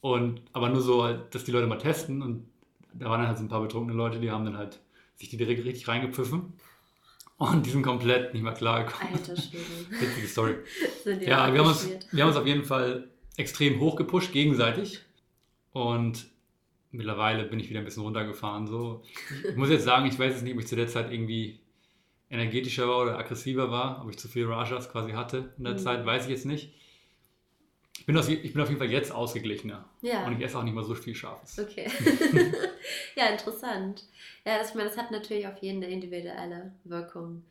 Und 0.00 0.42
aber 0.52 0.68
nur 0.68 0.80
so, 0.80 1.12
dass 1.30 1.44
die 1.44 1.50
Leute 1.50 1.66
mal 1.66 1.78
testen. 1.78 2.22
Und 2.22 2.48
da 2.94 3.06
waren 3.06 3.20
dann 3.20 3.28
halt 3.28 3.38
so 3.38 3.44
ein 3.44 3.48
paar 3.48 3.60
betrunkene 3.60 3.96
Leute, 3.96 4.20
die 4.20 4.30
haben 4.30 4.44
dann 4.44 4.56
halt 4.56 4.80
sich 5.16 5.28
die 5.28 5.36
direkt 5.36 5.64
richtig 5.64 5.88
reingepfiffen. 5.88 6.54
Und 7.40 7.64
die 7.64 7.70
sind 7.70 7.80
komplett 7.80 8.34
nicht 8.34 8.42
mehr 8.42 8.52
klargekommen. 8.52 9.14
Alter 9.14 9.34
Schwede. 9.34 9.64
Witzige 9.98 10.26
Story. 10.26 10.54
ja, 11.22 11.50
wir 11.50 11.60
haben, 11.60 11.68
uns, 11.68 11.88
wir 12.12 12.22
haben 12.22 12.28
uns 12.28 12.36
auf 12.36 12.46
jeden 12.46 12.64
Fall 12.64 13.08
extrem 13.38 13.80
hoch 13.80 13.96
gepusht, 13.96 14.32
gegenseitig. 14.32 15.00
Und 15.72 16.26
mittlerweile 16.90 17.44
bin 17.44 17.58
ich 17.58 17.70
wieder 17.70 17.78
ein 17.78 17.86
bisschen 17.86 18.02
runtergefahren. 18.02 18.66
So. 18.66 19.02
Ich 19.48 19.56
muss 19.56 19.70
jetzt 19.70 19.84
sagen, 19.84 20.04
ich 20.04 20.18
weiß 20.18 20.34
jetzt 20.34 20.42
nicht, 20.42 20.52
ob 20.52 20.60
ich 20.60 20.66
zu 20.66 20.76
der 20.76 20.88
Zeit 20.88 21.10
irgendwie 21.10 21.60
energetischer 22.28 22.86
war 22.86 22.98
oder 22.98 23.18
aggressiver 23.18 23.70
war, 23.70 24.02
ob 24.04 24.10
ich 24.10 24.18
zu 24.18 24.28
viel 24.28 24.44
Rajas 24.44 24.92
quasi 24.92 25.12
hatte 25.12 25.54
in 25.56 25.64
der 25.64 25.72
mhm. 25.72 25.78
Zeit, 25.78 26.04
weiß 26.04 26.24
ich 26.24 26.30
jetzt 26.32 26.44
nicht. 26.44 26.74
Ich 28.00 28.06
bin, 28.06 28.16
aus, 28.16 28.28
ich 28.28 28.54
bin 28.54 28.62
auf 28.62 28.68
jeden 28.68 28.78
Fall 28.78 28.90
jetzt 28.90 29.12
ausgeglichener. 29.12 29.84
Ja. 30.00 30.26
Und 30.26 30.38
ich 30.38 30.42
esse 30.42 30.58
auch 30.58 30.62
nicht 30.62 30.72
mehr 30.72 30.82
so 30.82 30.94
viel 30.94 31.14
Scharfes. 31.14 31.58
Okay. 31.58 31.86
ja, 33.14 33.26
interessant. 33.26 34.04
Ja, 34.46 34.56
das, 34.56 34.70
ich 34.70 34.74
meine, 34.74 34.88
das 34.88 34.96
hat 34.96 35.10
natürlich 35.10 35.46
auf 35.46 35.58
jeden 35.58 35.84
eine 35.84 35.92
individuelle 35.92 36.72
Wirkung. 36.84 37.44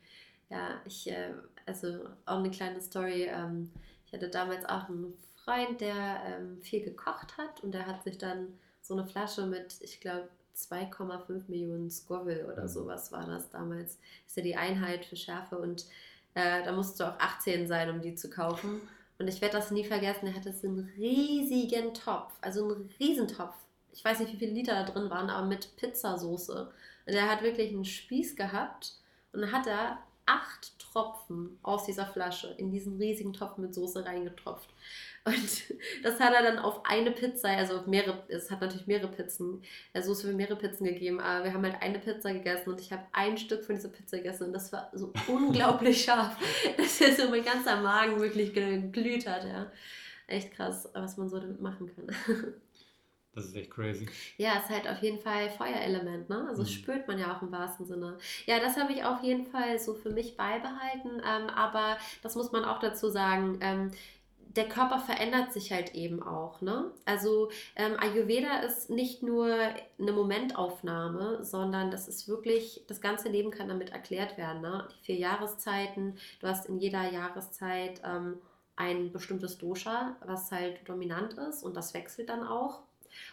Ja, 0.49 0.81
ich, 0.85 1.07
äh, 1.07 1.33
also 1.67 1.99
auch 2.25 2.39
eine 2.39 2.49
kleine 2.49 2.81
Story. 2.81 3.29
Ähm, 3.29 3.69
ich 4.07 4.13
hatte 4.13 4.27
damals 4.27 4.65
auch 4.65 4.89
einen 4.89 5.13
Freund, 5.45 5.81
der 5.81 6.23
ähm, 6.25 6.59
viel 6.63 6.83
gekocht 6.83 7.37
hat 7.37 7.63
und 7.63 7.71
der 7.71 7.85
hat 7.85 8.03
sich 8.03 8.17
dann 8.17 8.47
so 8.81 8.95
eine 8.95 9.05
Flasche 9.05 9.45
mit, 9.45 9.75
ich 9.81 9.99
glaube, 9.99 10.29
2,5 10.57 11.43
Millionen 11.47 11.91
Scoville 11.91 12.51
oder 12.51 12.63
mhm. 12.63 12.69
sowas 12.69 13.11
war 13.11 13.27
das 13.27 13.51
damals. 13.51 13.99
Das 14.23 14.31
ist 14.31 14.37
ja 14.37 14.43
die 14.43 14.55
Einheit 14.55 15.05
für 15.05 15.15
Schärfe 15.15 15.59
und 15.59 15.85
äh, 16.33 16.63
da 16.63 16.71
musst 16.71 16.99
du 16.99 17.03
auch 17.03 17.19
18 17.19 17.67
sein, 17.67 17.91
um 17.91 18.01
die 18.01 18.15
zu 18.15 18.31
kaufen. 18.31 18.81
Und 19.19 19.27
ich 19.27 19.41
werde 19.41 19.57
das 19.57 19.69
nie 19.69 19.83
vergessen, 19.83 20.27
er 20.27 20.35
hatte 20.35 20.53
so 20.53 20.67
einen 20.67 20.91
riesigen 20.97 21.93
Topf, 21.93 22.33
also 22.41 22.73
einen 22.73 22.89
Riesentopf. 22.99 23.53
Ich 23.91 24.03
weiß 24.03 24.19
nicht, 24.19 24.31
wie 24.33 24.37
viele 24.37 24.53
Liter 24.53 24.73
da 24.73 24.89
drin 24.89 25.09
waren, 25.09 25.29
aber 25.29 25.45
mit 25.45 25.75
Pizzasoße. 25.75 26.71
Und 27.05 27.13
er 27.13 27.29
hat 27.29 27.43
wirklich 27.43 27.69
einen 27.73 27.85
Spieß 27.85 28.37
gehabt 28.37 28.93
und 29.33 29.41
dann 29.41 29.51
hat 29.51 29.67
er 29.67 29.99
acht 30.25 30.79
Tropfen 30.79 31.59
aus 31.63 31.85
dieser 31.85 32.05
Flasche 32.05 32.55
in 32.57 32.71
diesen 32.71 32.97
riesigen 32.97 33.33
Topf 33.33 33.57
mit 33.57 33.73
Soße 33.73 34.05
reingetropft. 34.05 34.69
Und 35.29 35.75
das 36.03 36.19
hat 36.19 36.33
er 36.33 36.43
dann 36.43 36.59
auf 36.59 36.85
eine 36.85 37.11
Pizza, 37.11 37.49
also 37.49 37.83
mehrere, 37.85 38.23
es 38.27 38.49
hat 38.49 38.61
natürlich 38.61 38.87
mehrere 38.87 39.09
Pizzen, 39.09 39.61
äh, 39.93 40.01
Soße 40.01 40.27
für 40.27 40.33
mehrere 40.33 40.55
Pizzen 40.55 40.85
gegeben, 40.85 41.19
aber 41.19 41.45
wir 41.45 41.53
haben 41.53 41.63
halt 41.63 41.81
eine 41.81 41.99
Pizza 41.99 42.33
gegessen 42.33 42.71
und 42.71 42.81
ich 42.81 42.91
habe 42.91 43.03
ein 43.11 43.37
Stück 43.37 43.63
von 43.63 43.75
dieser 43.75 43.89
Pizza 43.89 44.17
gegessen 44.17 44.45
und 44.45 44.53
das 44.53 44.73
war 44.73 44.89
so 44.93 45.13
unglaublich 45.27 46.03
scharf, 46.03 46.35
dass 46.77 46.99
ja 46.99 47.13
so 47.13 47.29
mein 47.29 47.43
ganzer 47.43 47.79
Magen 47.81 48.19
wirklich 48.19 48.53
geglüht 48.53 49.27
hat, 49.27 49.45
ja. 49.45 49.71
Echt 50.27 50.51
krass, 50.53 50.89
was 50.93 51.17
man 51.17 51.29
so 51.29 51.39
damit 51.39 51.61
machen 51.61 51.91
kann. 51.95 52.15
Das 53.35 53.45
ist 53.45 53.55
echt 53.55 53.69
crazy. 53.69 54.07
Ja, 54.37 54.55
es 54.57 54.63
ist 54.65 54.69
halt 54.71 54.87
auf 54.89 55.01
jeden 55.03 55.19
Fall 55.19 55.49
Feuerelement, 55.51 56.29
ne? 56.29 56.45
Also 56.49 56.63
mhm. 56.63 56.67
spürt 56.67 57.07
man 57.07 57.19
ja 57.19 57.37
auch 57.37 57.41
im 57.41 57.51
wahrsten 57.51 57.85
Sinne. 57.85 58.17
Ja, 58.47 58.59
das 58.59 58.75
habe 58.75 58.91
ich 58.91 59.05
auf 59.05 59.21
jeden 59.21 59.45
Fall 59.45 59.79
so 59.79 59.93
für 59.93 60.09
mich 60.09 60.35
beibehalten, 60.35 61.21
ähm, 61.23 61.49
aber 61.49 61.97
das 62.23 62.35
muss 62.35 62.51
man 62.51 62.65
auch 62.65 62.79
dazu 62.79 63.09
sagen. 63.09 63.59
Ähm, 63.61 63.91
der 64.55 64.67
Körper 64.67 64.99
verändert 64.99 65.53
sich 65.53 65.71
halt 65.71 65.93
eben 65.93 66.23
auch. 66.23 66.61
Ne? 66.61 66.91
Also 67.05 67.49
ähm, 67.75 67.93
Ayurveda 67.99 68.59
ist 68.59 68.89
nicht 68.89 69.21
nur 69.21 69.45
eine 69.47 70.11
Momentaufnahme, 70.11 71.43
sondern 71.43 71.91
das 71.91 72.07
ist 72.07 72.27
wirklich, 72.27 72.83
das 72.87 72.99
ganze 72.99 73.29
Leben 73.29 73.51
kann 73.51 73.67
damit 73.67 73.91
erklärt 73.91 74.37
werden. 74.37 74.61
Ne? 74.61 74.87
Die 74.91 75.05
vier 75.05 75.15
Jahreszeiten, 75.17 76.17
du 76.39 76.47
hast 76.47 76.65
in 76.65 76.79
jeder 76.79 77.11
Jahreszeit 77.11 78.01
ähm, 78.03 78.39
ein 78.75 79.11
bestimmtes 79.11 79.57
Dosha, 79.59 80.15
was 80.25 80.51
halt 80.51 80.87
dominant 80.87 81.33
ist 81.33 81.63
und 81.63 81.77
das 81.77 81.93
wechselt 81.93 82.29
dann 82.29 82.43
auch. 82.45 82.81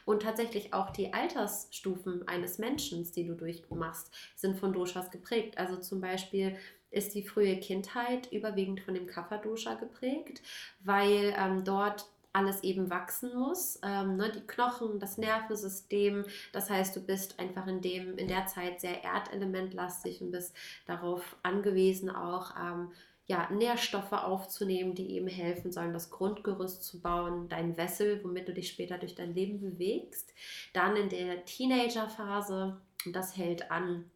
Und 0.04 0.22
tatsächlich 0.22 0.74
auch 0.74 0.90
die 0.90 1.12
Altersstufen 1.12 2.26
eines 2.28 2.58
Menschen, 2.58 3.10
die 3.12 3.26
du 3.26 3.34
durchmachst, 3.34 4.10
sind 4.34 4.58
von 4.58 4.72
Doshas 4.72 5.10
geprägt. 5.10 5.58
Also 5.58 5.76
zum 5.76 6.00
Beispiel 6.00 6.56
ist 6.96 7.14
die 7.14 7.22
frühe 7.22 7.58
Kindheit 7.58 8.32
überwiegend 8.32 8.80
von 8.80 8.94
dem 8.94 9.06
Kapha-Dosha 9.06 9.74
geprägt, 9.74 10.42
weil 10.80 11.34
ähm, 11.38 11.64
dort 11.64 12.06
alles 12.36 12.62
eben 12.62 12.90
wachsen 12.90 13.34
muss. 13.34 13.80
Ähm, 13.82 14.16
ne, 14.16 14.30
die 14.30 14.46
Knochen, 14.46 15.00
das 15.00 15.16
Nervensystem. 15.16 16.24
Das 16.52 16.68
heißt, 16.68 16.94
du 16.94 17.00
bist 17.00 17.38
einfach 17.38 17.66
in, 17.66 17.80
dem, 17.80 18.18
in 18.18 18.28
der 18.28 18.46
Zeit 18.46 18.80
sehr 18.80 19.02
erdelementlastig 19.02 20.20
und 20.20 20.32
bist 20.32 20.54
darauf 20.86 21.36
angewiesen, 21.42 22.10
auch 22.10 22.54
ähm, 22.60 22.92
ja, 23.26 23.50
Nährstoffe 23.50 24.12
aufzunehmen, 24.12 24.94
die 24.94 25.12
eben 25.12 25.28
helfen 25.28 25.72
sollen, 25.72 25.92
das 25.92 26.10
Grundgerüst 26.10 26.84
zu 26.84 27.00
bauen, 27.00 27.48
dein 27.48 27.76
Wessel, 27.76 28.22
womit 28.22 28.48
du 28.48 28.52
dich 28.52 28.68
später 28.68 28.98
durch 28.98 29.14
dein 29.14 29.34
Leben 29.34 29.60
bewegst. 29.60 30.32
Dann 30.74 30.94
in 30.96 31.08
der 31.08 31.44
Teenagerphase, 31.44 32.76
das 33.06 33.36
hält 33.36 33.70
an, 33.70 34.08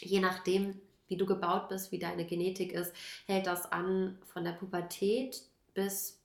je 0.00 0.20
nachdem, 0.20 0.80
wie 1.12 1.16
du 1.18 1.26
gebaut 1.26 1.68
bist, 1.68 1.92
wie 1.92 1.98
deine 1.98 2.24
Genetik 2.24 2.72
ist, 2.72 2.92
hält 3.26 3.46
das 3.46 3.70
an 3.70 4.18
von 4.24 4.44
der 4.44 4.52
Pubertät 4.52 5.42
bis 5.74 6.18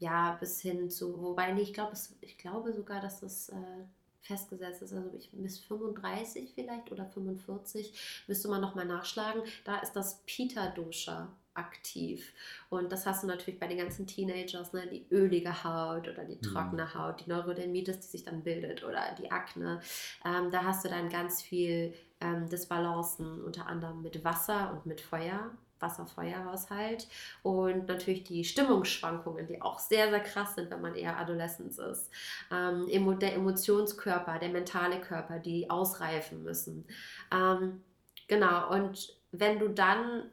ja, 0.00 0.36
bis 0.38 0.60
hin 0.60 0.90
zu, 0.90 1.20
wobei 1.20 1.52
nee, 1.52 1.62
ich 1.62 1.74
glaube, 1.74 1.92
ich 2.20 2.38
glaube 2.38 2.72
sogar, 2.72 3.00
dass 3.00 3.20
das 3.20 3.48
äh, 3.48 3.84
festgesetzt 4.20 4.82
ist, 4.82 4.92
also 4.92 5.10
ich, 5.16 5.30
bis 5.32 5.58
35 5.58 6.52
vielleicht 6.54 6.92
oder 6.92 7.06
45, 7.06 8.24
müsste 8.28 8.48
man 8.48 8.60
nochmal 8.60 8.84
nachschlagen. 8.84 9.42
Da 9.64 9.78
ist 9.78 9.94
das 9.94 10.22
Pita-Dosha 10.26 11.28
aktiv. 11.54 12.32
Und 12.70 12.92
das 12.92 13.04
hast 13.06 13.24
du 13.24 13.26
natürlich 13.26 13.58
bei 13.58 13.66
den 13.66 13.78
ganzen 13.78 14.06
Teenagers, 14.06 14.72
ne? 14.72 14.86
die 14.86 15.06
ölige 15.10 15.64
Haut 15.64 16.06
oder 16.06 16.24
die 16.24 16.36
mhm. 16.36 16.42
trockene 16.42 16.84
mhm. 16.84 16.94
Haut, 16.94 17.24
die 17.24 17.30
Neurodermitis, 17.30 17.98
die 17.98 18.06
sich 18.06 18.24
dann 18.24 18.42
bildet 18.42 18.84
oder 18.84 19.14
die 19.18 19.32
Akne. 19.32 19.80
Ähm, 20.24 20.52
da 20.52 20.62
hast 20.62 20.84
du 20.84 20.88
dann 20.88 21.08
ganz 21.08 21.42
viel 21.42 21.94
ähm, 22.20 22.48
Disbalancen, 22.48 23.42
unter 23.44 23.66
anderem 23.66 24.02
mit 24.02 24.24
Wasser 24.24 24.72
und 24.72 24.86
mit 24.86 25.00
Feuer. 25.00 25.50
Wasser-Feuer-Haushalt 25.80 27.06
und 27.44 27.86
natürlich 27.86 28.24
die 28.24 28.42
Stimmungsschwankungen, 28.42 29.46
die 29.46 29.62
auch 29.62 29.78
sehr, 29.78 30.10
sehr 30.10 30.18
krass 30.18 30.56
sind, 30.56 30.72
wenn 30.72 30.80
man 30.80 30.96
eher 30.96 31.16
Adoleszenz 31.16 31.78
ist. 31.78 32.10
Ähm, 32.50 32.88
der 33.20 33.34
Emotionskörper, 33.36 34.40
der 34.40 34.48
mentale 34.48 35.00
Körper, 35.00 35.38
die 35.38 35.70
ausreifen 35.70 36.42
müssen. 36.42 36.84
Ähm, 37.32 37.80
genau, 38.26 38.74
und 38.74 39.16
wenn 39.30 39.60
du 39.60 39.68
dann 39.68 40.24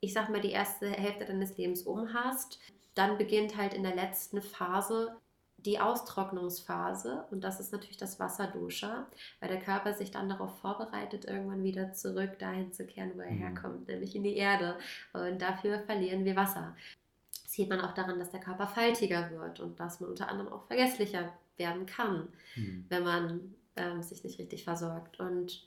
ich 0.00 0.12
sag 0.14 0.30
mal, 0.30 0.40
die 0.40 0.50
erste 0.50 0.90
Hälfte 0.90 1.26
deines 1.26 1.56
Lebens 1.56 1.82
um 1.82 2.12
hast, 2.14 2.58
dann 2.94 3.18
beginnt 3.18 3.56
halt 3.56 3.74
in 3.74 3.82
der 3.82 3.94
letzten 3.94 4.42
Phase 4.42 5.16
die 5.64 5.78
Austrocknungsphase 5.78 7.24
und 7.30 7.44
das 7.44 7.60
ist 7.60 7.72
natürlich 7.72 7.96
das 7.96 8.18
Wasserduscher, 8.18 9.06
weil 9.40 9.48
der 9.48 9.60
Körper 9.60 9.94
sich 9.94 10.10
dann 10.10 10.28
darauf 10.28 10.58
vorbereitet, 10.58 11.24
irgendwann 11.24 11.62
wieder 11.62 11.92
zurück 11.92 12.38
dahin 12.38 12.72
zu 12.72 12.86
kehren, 12.86 13.12
wo 13.16 13.20
er 13.20 13.30
mhm. 13.30 13.38
herkommt, 13.38 13.88
nämlich 13.88 14.14
in 14.14 14.22
die 14.22 14.36
Erde. 14.36 14.76
Und 15.12 15.40
dafür 15.40 15.80
verlieren 15.80 16.24
wir 16.24 16.36
Wasser. 16.36 16.76
Das 17.42 17.52
sieht 17.52 17.68
man 17.68 17.80
auch 17.80 17.94
daran, 17.94 18.18
dass 18.18 18.30
der 18.30 18.40
Körper 18.40 18.66
faltiger 18.66 19.30
wird 19.30 19.60
und 19.60 19.78
dass 19.80 20.00
man 20.00 20.10
unter 20.10 20.28
anderem 20.28 20.52
auch 20.52 20.66
vergesslicher 20.66 21.32
werden 21.56 21.86
kann, 21.86 22.28
mhm. 22.56 22.86
wenn 22.88 23.02
man 23.02 23.54
ähm, 23.76 24.02
sich 24.02 24.24
nicht 24.24 24.38
richtig 24.38 24.64
versorgt. 24.64 25.20
Und 25.20 25.66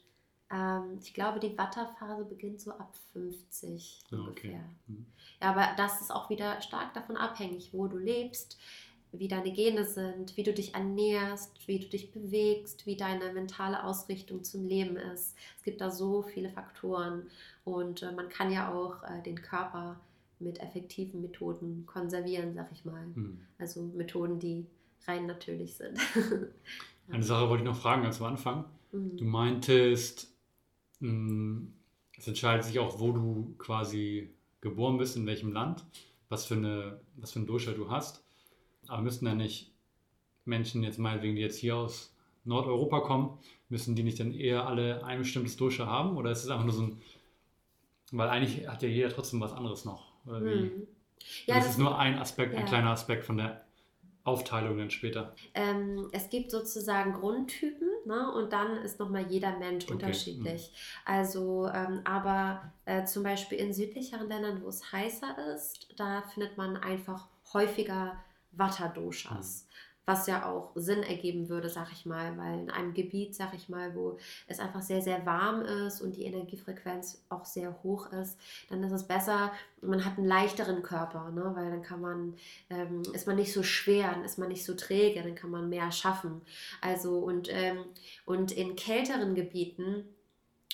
ähm, 0.51 0.99
ich 1.01 1.13
glaube, 1.13 1.39
die 1.39 1.57
Watterphase 1.57 2.25
beginnt 2.25 2.61
so 2.61 2.71
ab 2.71 2.93
50 3.13 4.03
oh, 4.11 4.15
ungefähr. 4.15 4.51
Okay. 4.51 4.59
Mhm. 4.87 5.05
Ja, 5.41 5.49
aber 5.51 5.69
das 5.77 6.01
ist 6.01 6.11
auch 6.11 6.29
wieder 6.29 6.61
stark 6.61 6.93
davon 6.93 7.17
abhängig, 7.17 7.69
wo 7.73 7.87
du 7.87 7.97
lebst, 7.97 8.59
wie 9.19 9.27
deine 9.27 9.51
Gene 9.51 9.85
sind, 9.85 10.35
wie 10.37 10.43
du 10.43 10.53
dich 10.53 10.73
ernährst, 10.73 11.67
wie 11.67 11.79
du 11.79 11.87
dich 11.87 12.11
bewegst, 12.11 12.85
wie 12.85 12.95
deine 12.95 13.31
mentale 13.33 13.83
Ausrichtung 13.83 14.43
zum 14.43 14.67
Leben 14.67 14.97
ist. 14.97 15.35
Es 15.57 15.63
gibt 15.63 15.81
da 15.81 15.91
so 15.91 16.23
viele 16.23 16.49
Faktoren 16.49 17.27
und 17.63 18.03
äh, 18.03 18.11
man 18.11 18.29
kann 18.29 18.51
ja 18.51 18.73
auch 18.73 19.03
äh, 19.03 19.21
den 19.23 19.41
Körper 19.41 19.99
mit 20.39 20.59
effektiven 20.61 21.21
Methoden 21.21 21.85
konservieren, 21.85 22.53
sag 22.53 22.71
ich 22.71 22.85
mal. 22.85 23.05
Mhm. 23.07 23.39
Also 23.59 23.83
Methoden, 23.83 24.39
die 24.39 24.65
rein 25.07 25.25
natürlich 25.27 25.75
sind. 25.75 25.99
Eine 27.09 27.23
Sache 27.23 27.49
wollte 27.49 27.63
ich 27.63 27.69
noch 27.69 27.79
fragen 27.79 28.03
ganz 28.03 28.19
am 28.19 28.27
Anfang. 28.27 28.65
Mhm. 28.91 29.17
Du 29.17 29.25
meintest, 29.25 30.33
Mm, 31.03 31.73
es 32.17 32.27
entscheidet 32.27 32.63
sich 32.65 32.79
auch, 32.79 32.99
wo 32.99 33.11
du 33.11 33.55
quasi 33.57 34.33
geboren 34.61 34.97
bist, 34.97 35.17
in 35.17 35.25
welchem 35.25 35.51
Land, 35.51 35.85
was 36.29 36.45
für, 36.45 36.55
eine, 36.55 37.01
was 37.17 37.33
für 37.33 37.39
einen 37.39 37.47
Durchschnitt 37.47 37.77
du 37.77 37.91
hast. 37.91 38.22
Aber 38.87 39.01
müssen 39.01 39.25
ja 39.25 39.35
nicht 39.35 39.71
Menschen 40.45 40.83
jetzt 40.83 40.99
meinetwegen, 40.99 41.35
die 41.35 41.41
jetzt 41.41 41.57
hier 41.57 41.75
aus 41.75 42.13
Nordeuropa 42.45 42.99
kommen, 43.01 43.37
müssen 43.69 43.95
die 43.95 44.03
nicht 44.03 44.19
dann 44.19 44.33
eher 44.33 44.67
alle 44.67 45.03
ein 45.05 45.19
bestimmtes 45.19 45.57
Durchschnitt 45.57 45.87
haben? 45.87 46.17
Oder 46.17 46.31
ist 46.31 46.43
es 46.43 46.49
einfach 46.49 46.65
nur 46.65 46.73
so 46.73 46.83
ein, 46.83 47.01
weil 48.11 48.29
eigentlich 48.29 48.67
hat 48.67 48.83
ja 48.83 48.89
jeder 48.89 49.09
trotzdem 49.09 49.39
was 49.39 49.53
anderes 49.53 49.85
noch. 49.85 50.13
Hm. 50.25 50.87
Ja, 51.45 51.55
das, 51.55 51.65
das, 51.65 51.73
ist 51.73 51.79
nur 51.79 51.97
ein 51.97 52.17
Aspekt, 52.17 52.53
ja. 52.53 52.59
ein 52.59 52.65
kleiner 52.65 52.91
Aspekt 52.91 53.25
von 53.25 53.37
der 53.37 53.63
Aufteilung 54.23 54.77
dann 54.77 54.89
später? 54.89 55.35
Ähm, 55.53 56.09
es 56.11 56.29
gibt 56.29 56.51
sozusagen 56.51 57.13
Grundtypen 57.13 57.89
ne? 58.05 58.31
und 58.33 58.53
dann 58.53 58.77
ist 58.77 58.99
nochmal 58.99 59.25
jeder 59.29 59.57
Mensch 59.57 59.85
okay. 59.85 59.93
unterschiedlich. 59.93 60.71
Mhm. 60.71 61.13
Also, 61.13 61.67
ähm, 61.73 62.01
aber 62.05 62.71
äh, 62.85 63.05
zum 63.05 63.23
Beispiel 63.23 63.57
in 63.57 63.73
südlicheren 63.73 64.29
Ländern, 64.29 64.63
wo 64.63 64.69
es 64.69 64.91
heißer 64.91 65.53
ist, 65.53 65.89
da 65.97 66.21
findet 66.21 66.57
man 66.57 66.77
einfach 66.77 67.27
häufiger 67.53 68.17
Vata-Doshas. 68.55 69.65
Mhm 69.65 69.73
was 70.05 70.27
ja 70.27 70.45
auch 70.45 70.71
Sinn 70.75 71.01
ergeben 71.03 71.47
würde, 71.47 71.69
sag 71.69 71.91
ich 71.91 72.05
mal, 72.05 72.37
weil 72.37 72.59
in 72.59 72.69
einem 72.69 72.93
Gebiet, 72.93 73.35
sag 73.35 73.53
ich 73.53 73.69
mal, 73.69 73.95
wo 73.95 74.17
es 74.47 74.59
einfach 74.59 74.81
sehr, 74.81 75.01
sehr 75.01 75.25
warm 75.25 75.61
ist 75.61 76.01
und 76.01 76.15
die 76.17 76.25
Energiefrequenz 76.25 77.23
auch 77.29 77.45
sehr 77.45 77.81
hoch 77.83 78.11
ist, 78.11 78.37
dann 78.69 78.83
ist 78.83 78.91
es 78.91 79.07
besser, 79.07 79.51
man 79.81 80.03
hat 80.03 80.17
einen 80.17 80.27
leichteren 80.27 80.83
Körper, 80.83 81.31
ne? 81.31 81.51
weil 81.55 81.71
dann 81.71 81.83
kann 81.83 82.01
man, 82.01 82.33
ähm, 82.69 83.03
ist 83.13 83.27
man 83.27 83.37
nicht 83.37 83.53
so 83.53 83.63
schwer, 83.63 84.11
dann 84.11 84.25
ist 84.25 84.37
man 84.37 84.49
nicht 84.49 84.65
so 84.65 84.73
träge, 84.73 85.23
dann 85.23 85.35
kann 85.35 85.51
man 85.51 85.69
mehr 85.69 85.91
schaffen. 85.91 86.41
Also 86.81 87.19
und, 87.19 87.47
ähm, 87.49 87.85
und 88.25 88.51
in 88.51 88.75
kälteren 88.75 89.35
Gebieten, 89.35 90.03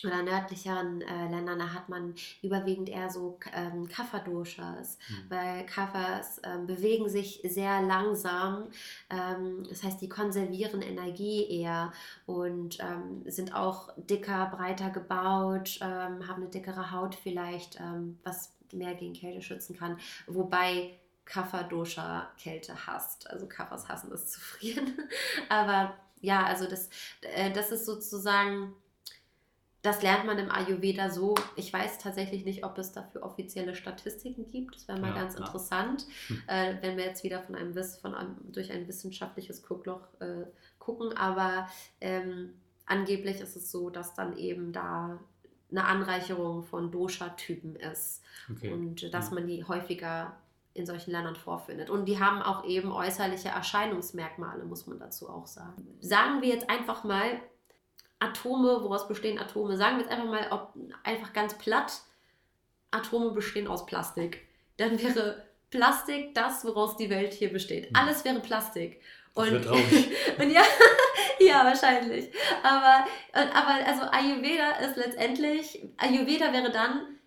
oder 0.03 0.23
nördlicheren 0.23 1.01
äh, 1.01 1.29
Ländern, 1.29 1.59
da 1.59 1.73
hat 1.73 1.89
man 1.89 2.15
überwiegend 2.41 2.89
eher 2.89 3.09
so 3.09 3.39
ähm, 3.53 3.87
Kapha-Doshas, 3.87 4.97
mhm. 5.09 5.29
weil 5.29 5.65
Kaffers 5.65 6.41
ähm, 6.43 6.67
bewegen 6.67 7.09
sich 7.09 7.41
sehr 7.43 7.81
langsam, 7.81 8.67
ähm, 9.09 9.63
das 9.67 9.83
heißt, 9.83 10.01
die 10.01 10.09
konservieren 10.09 10.81
Energie 10.81 11.45
eher 11.49 11.91
und 12.25 12.79
ähm, 12.79 13.23
sind 13.25 13.53
auch 13.53 13.89
dicker, 13.97 14.47
breiter 14.47 14.89
gebaut, 14.89 15.79
ähm, 15.81 16.27
haben 16.27 16.41
eine 16.41 16.49
dickere 16.49 16.91
Haut 16.91 17.15
vielleicht, 17.15 17.79
ähm, 17.79 18.19
was 18.23 18.51
mehr 18.71 18.93
gegen 18.95 19.13
Kälte 19.13 19.41
schützen 19.41 19.75
kann, 19.75 19.97
wobei 20.27 20.97
Kapha-Dosha 21.25 22.29
Kälte 22.41 22.87
hasst, 22.87 23.29
also 23.29 23.47
Kaffers 23.47 23.87
hassen 23.87 24.11
es 24.11 24.27
zu 24.27 24.39
frieren, 24.39 24.93
aber 25.49 25.93
ja, 26.21 26.43
also 26.45 26.67
das, 26.67 26.89
äh, 27.21 27.51
das 27.51 27.71
ist 27.71 27.85
sozusagen 27.85 28.73
das 29.81 30.01
lernt 30.01 30.25
man 30.25 30.37
im 30.37 30.51
Ayurveda 30.51 31.09
so. 31.09 31.35
Ich 31.55 31.71
weiß 31.71 31.99
tatsächlich 31.99 32.43
nicht, 32.43 32.65
ob 32.65 32.77
es 32.77 32.91
dafür 32.91 33.23
offizielle 33.23 33.75
Statistiken 33.75 34.45
gibt. 34.45 34.75
Das 34.75 34.87
wäre 34.87 34.99
mal 34.99 35.09
ja, 35.09 35.15
ganz 35.15 35.35
ja. 35.35 35.39
interessant, 35.39 36.05
hm. 36.27 36.41
äh, 36.47 36.75
wenn 36.81 36.97
wir 36.97 37.05
jetzt 37.05 37.23
wieder 37.23 37.41
von 37.41 37.55
einem, 37.55 37.73
von 38.01 38.13
einem 38.13 38.35
durch 38.51 38.71
ein 38.71 38.87
wissenschaftliches 38.87 39.63
Guckloch 39.63 40.01
äh, 40.19 40.45
gucken. 40.79 41.15
Aber 41.15 41.67
ähm, 42.01 42.55
angeblich 42.85 43.39
ist 43.39 43.55
es 43.55 43.71
so, 43.71 43.89
dass 43.89 44.13
dann 44.15 44.37
eben 44.37 44.73
da 44.73 45.19
eine 45.71 45.85
Anreicherung 45.85 46.63
von 46.63 46.91
Dosha-Typen 46.91 47.75
ist 47.75 48.23
okay. 48.51 48.73
und 48.73 49.13
dass 49.13 49.29
ja. 49.29 49.35
man 49.35 49.47
die 49.47 49.63
häufiger 49.63 50.35
in 50.73 50.85
solchen 50.85 51.11
Ländern 51.11 51.35
vorfindet. 51.35 51.89
Und 51.89 52.05
die 52.05 52.19
haben 52.19 52.41
auch 52.41 52.65
eben 52.65 52.91
äußerliche 52.91 53.49
Erscheinungsmerkmale, 53.49 54.65
muss 54.65 54.87
man 54.87 54.99
dazu 54.99 55.29
auch 55.29 55.47
sagen. 55.47 55.87
Sagen 55.99 56.41
wir 56.41 56.49
jetzt 56.49 56.69
einfach 56.69 57.03
mal, 57.03 57.39
Atome, 58.19 58.81
woraus 58.81 59.07
bestehen 59.07 59.39
Atome? 59.39 59.77
Sagen 59.77 59.97
wir 59.97 60.03
jetzt 60.03 60.11
einfach 60.11 60.27
mal, 60.27 60.47
ob 60.51 60.73
einfach 61.03 61.33
ganz 61.33 61.57
platt, 61.57 62.01
Atome 62.91 63.31
bestehen 63.31 63.67
aus 63.67 63.85
Plastik. 63.85 64.47
Dann 64.77 65.01
wäre 65.01 65.45
Plastik 65.69 66.33
das, 66.33 66.65
woraus 66.65 66.97
die 66.97 67.09
Welt 67.09 67.33
hier 67.33 67.51
besteht. 67.51 67.87
Hm. 67.87 67.95
Alles 67.95 68.25
wäre 68.25 68.39
Plastik. 68.39 69.01
Und, 69.35 69.53
das 69.53 69.67
und 69.67 70.51
ja, 70.51 70.63
ja, 71.39 71.63
wahrscheinlich. 71.63 72.29
Aber, 72.63 73.05
aber 73.31 73.85
also 73.85 74.03
Ayurveda 74.11 74.71
ist 74.79 74.97
letztendlich, 74.97 75.81
Ayurveda 75.97 76.51
wäre 76.51 76.71
dann 76.71 77.18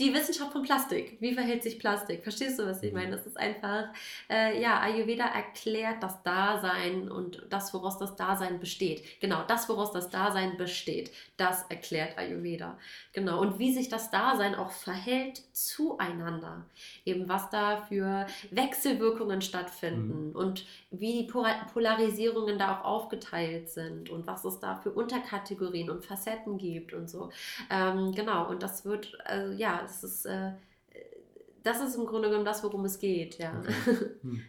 die 0.00 0.12
Wissenschaft 0.12 0.52
von 0.52 0.62
Plastik. 0.62 1.16
Wie 1.20 1.34
verhält 1.34 1.62
sich 1.62 1.78
Plastik? 1.78 2.24
Verstehst 2.24 2.58
du, 2.58 2.66
was 2.66 2.82
ich 2.82 2.92
meine? 2.92 3.12
Das 3.12 3.26
ist 3.26 3.36
einfach, 3.36 3.86
äh, 4.28 4.60
ja, 4.60 4.80
Ayurveda 4.80 5.26
erklärt 5.26 6.02
das 6.02 6.20
Dasein 6.24 7.08
und 7.08 7.46
das, 7.48 7.72
woraus 7.72 7.98
das 7.98 8.16
Dasein 8.16 8.58
besteht. 8.58 9.20
Genau, 9.20 9.44
das, 9.46 9.68
woraus 9.68 9.92
das 9.92 10.10
Dasein 10.10 10.56
besteht, 10.56 11.12
das 11.36 11.64
erklärt 11.68 12.18
Ayurveda. 12.18 12.76
Genau, 13.12 13.40
und 13.40 13.60
wie 13.60 13.72
sich 13.72 13.88
das 13.88 14.10
Dasein 14.10 14.56
auch 14.56 14.72
verhält 14.72 15.42
zueinander. 15.52 16.66
Eben, 17.04 17.28
was 17.28 17.50
da 17.50 17.82
für 17.88 18.26
Wechselwirkungen 18.50 19.42
stattfinden 19.42 20.30
mhm. 20.30 20.36
und 20.36 20.66
wie 21.00 21.22
die 21.22 21.32
Polarisierungen 21.72 22.58
da 22.58 22.78
auch 22.78 22.84
aufgeteilt 22.84 23.70
sind 23.70 24.10
und 24.10 24.26
was 24.26 24.44
es 24.44 24.60
da 24.60 24.76
für 24.76 24.90
Unterkategorien 24.90 25.90
und 25.90 26.04
Facetten 26.04 26.58
gibt 26.58 26.92
und 26.92 27.08
so. 27.08 27.30
Ähm, 27.70 28.12
genau, 28.12 28.48
und 28.48 28.62
das 28.62 28.84
wird, 28.84 29.16
also 29.24 29.52
ja, 29.52 29.80
das 29.82 30.04
ist, 30.04 30.26
äh, 30.26 30.52
das 31.62 31.80
ist 31.80 31.96
im 31.96 32.06
Grunde 32.06 32.28
genommen 32.28 32.44
das, 32.44 32.62
worum 32.62 32.84
es 32.84 32.98
geht, 32.98 33.38
ja. 33.38 33.52
Okay. 33.58 34.06
Hm. 34.22 34.42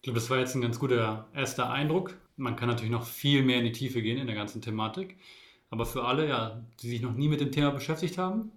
Ich 0.00 0.04
glaube, 0.04 0.18
das 0.18 0.30
war 0.30 0.38
jetzt 0.38 0.54
ein 0.54 0.62
ganz 0.62 0.78
guter 0.78 1.28
erster 1.34 1.68
Eindruck. 1.68 2.14
Man 2.38 2.56
kann 2.56 2.70
natürlich 2.70 2.90
noch 2.90 3.04
viel 3.04 3.42
mehr 3.42 3.58
in 3.58 3.64
die 3.64 3.72
Tiefe 3.72 4.00
gehen 4.00 4.16
in 4.16 4.26
der 4.26 4.34
ganzen 4.34 4.62
Thematik. 4.62 5.18
Aber 5.68 5.84
für 5.84 6.04
alle, 6.04 6.26
ja, 6.26 6.64
die 6.80 6.88
sich 6.88 7.02
noch 7.02 7.12
nie 7.12 7.28
mit 7.28 7.42
dem 7.42 7.52
Thema 7.52 7.70
beschäftigt 7.70 8.16
haben, 8.16 8.50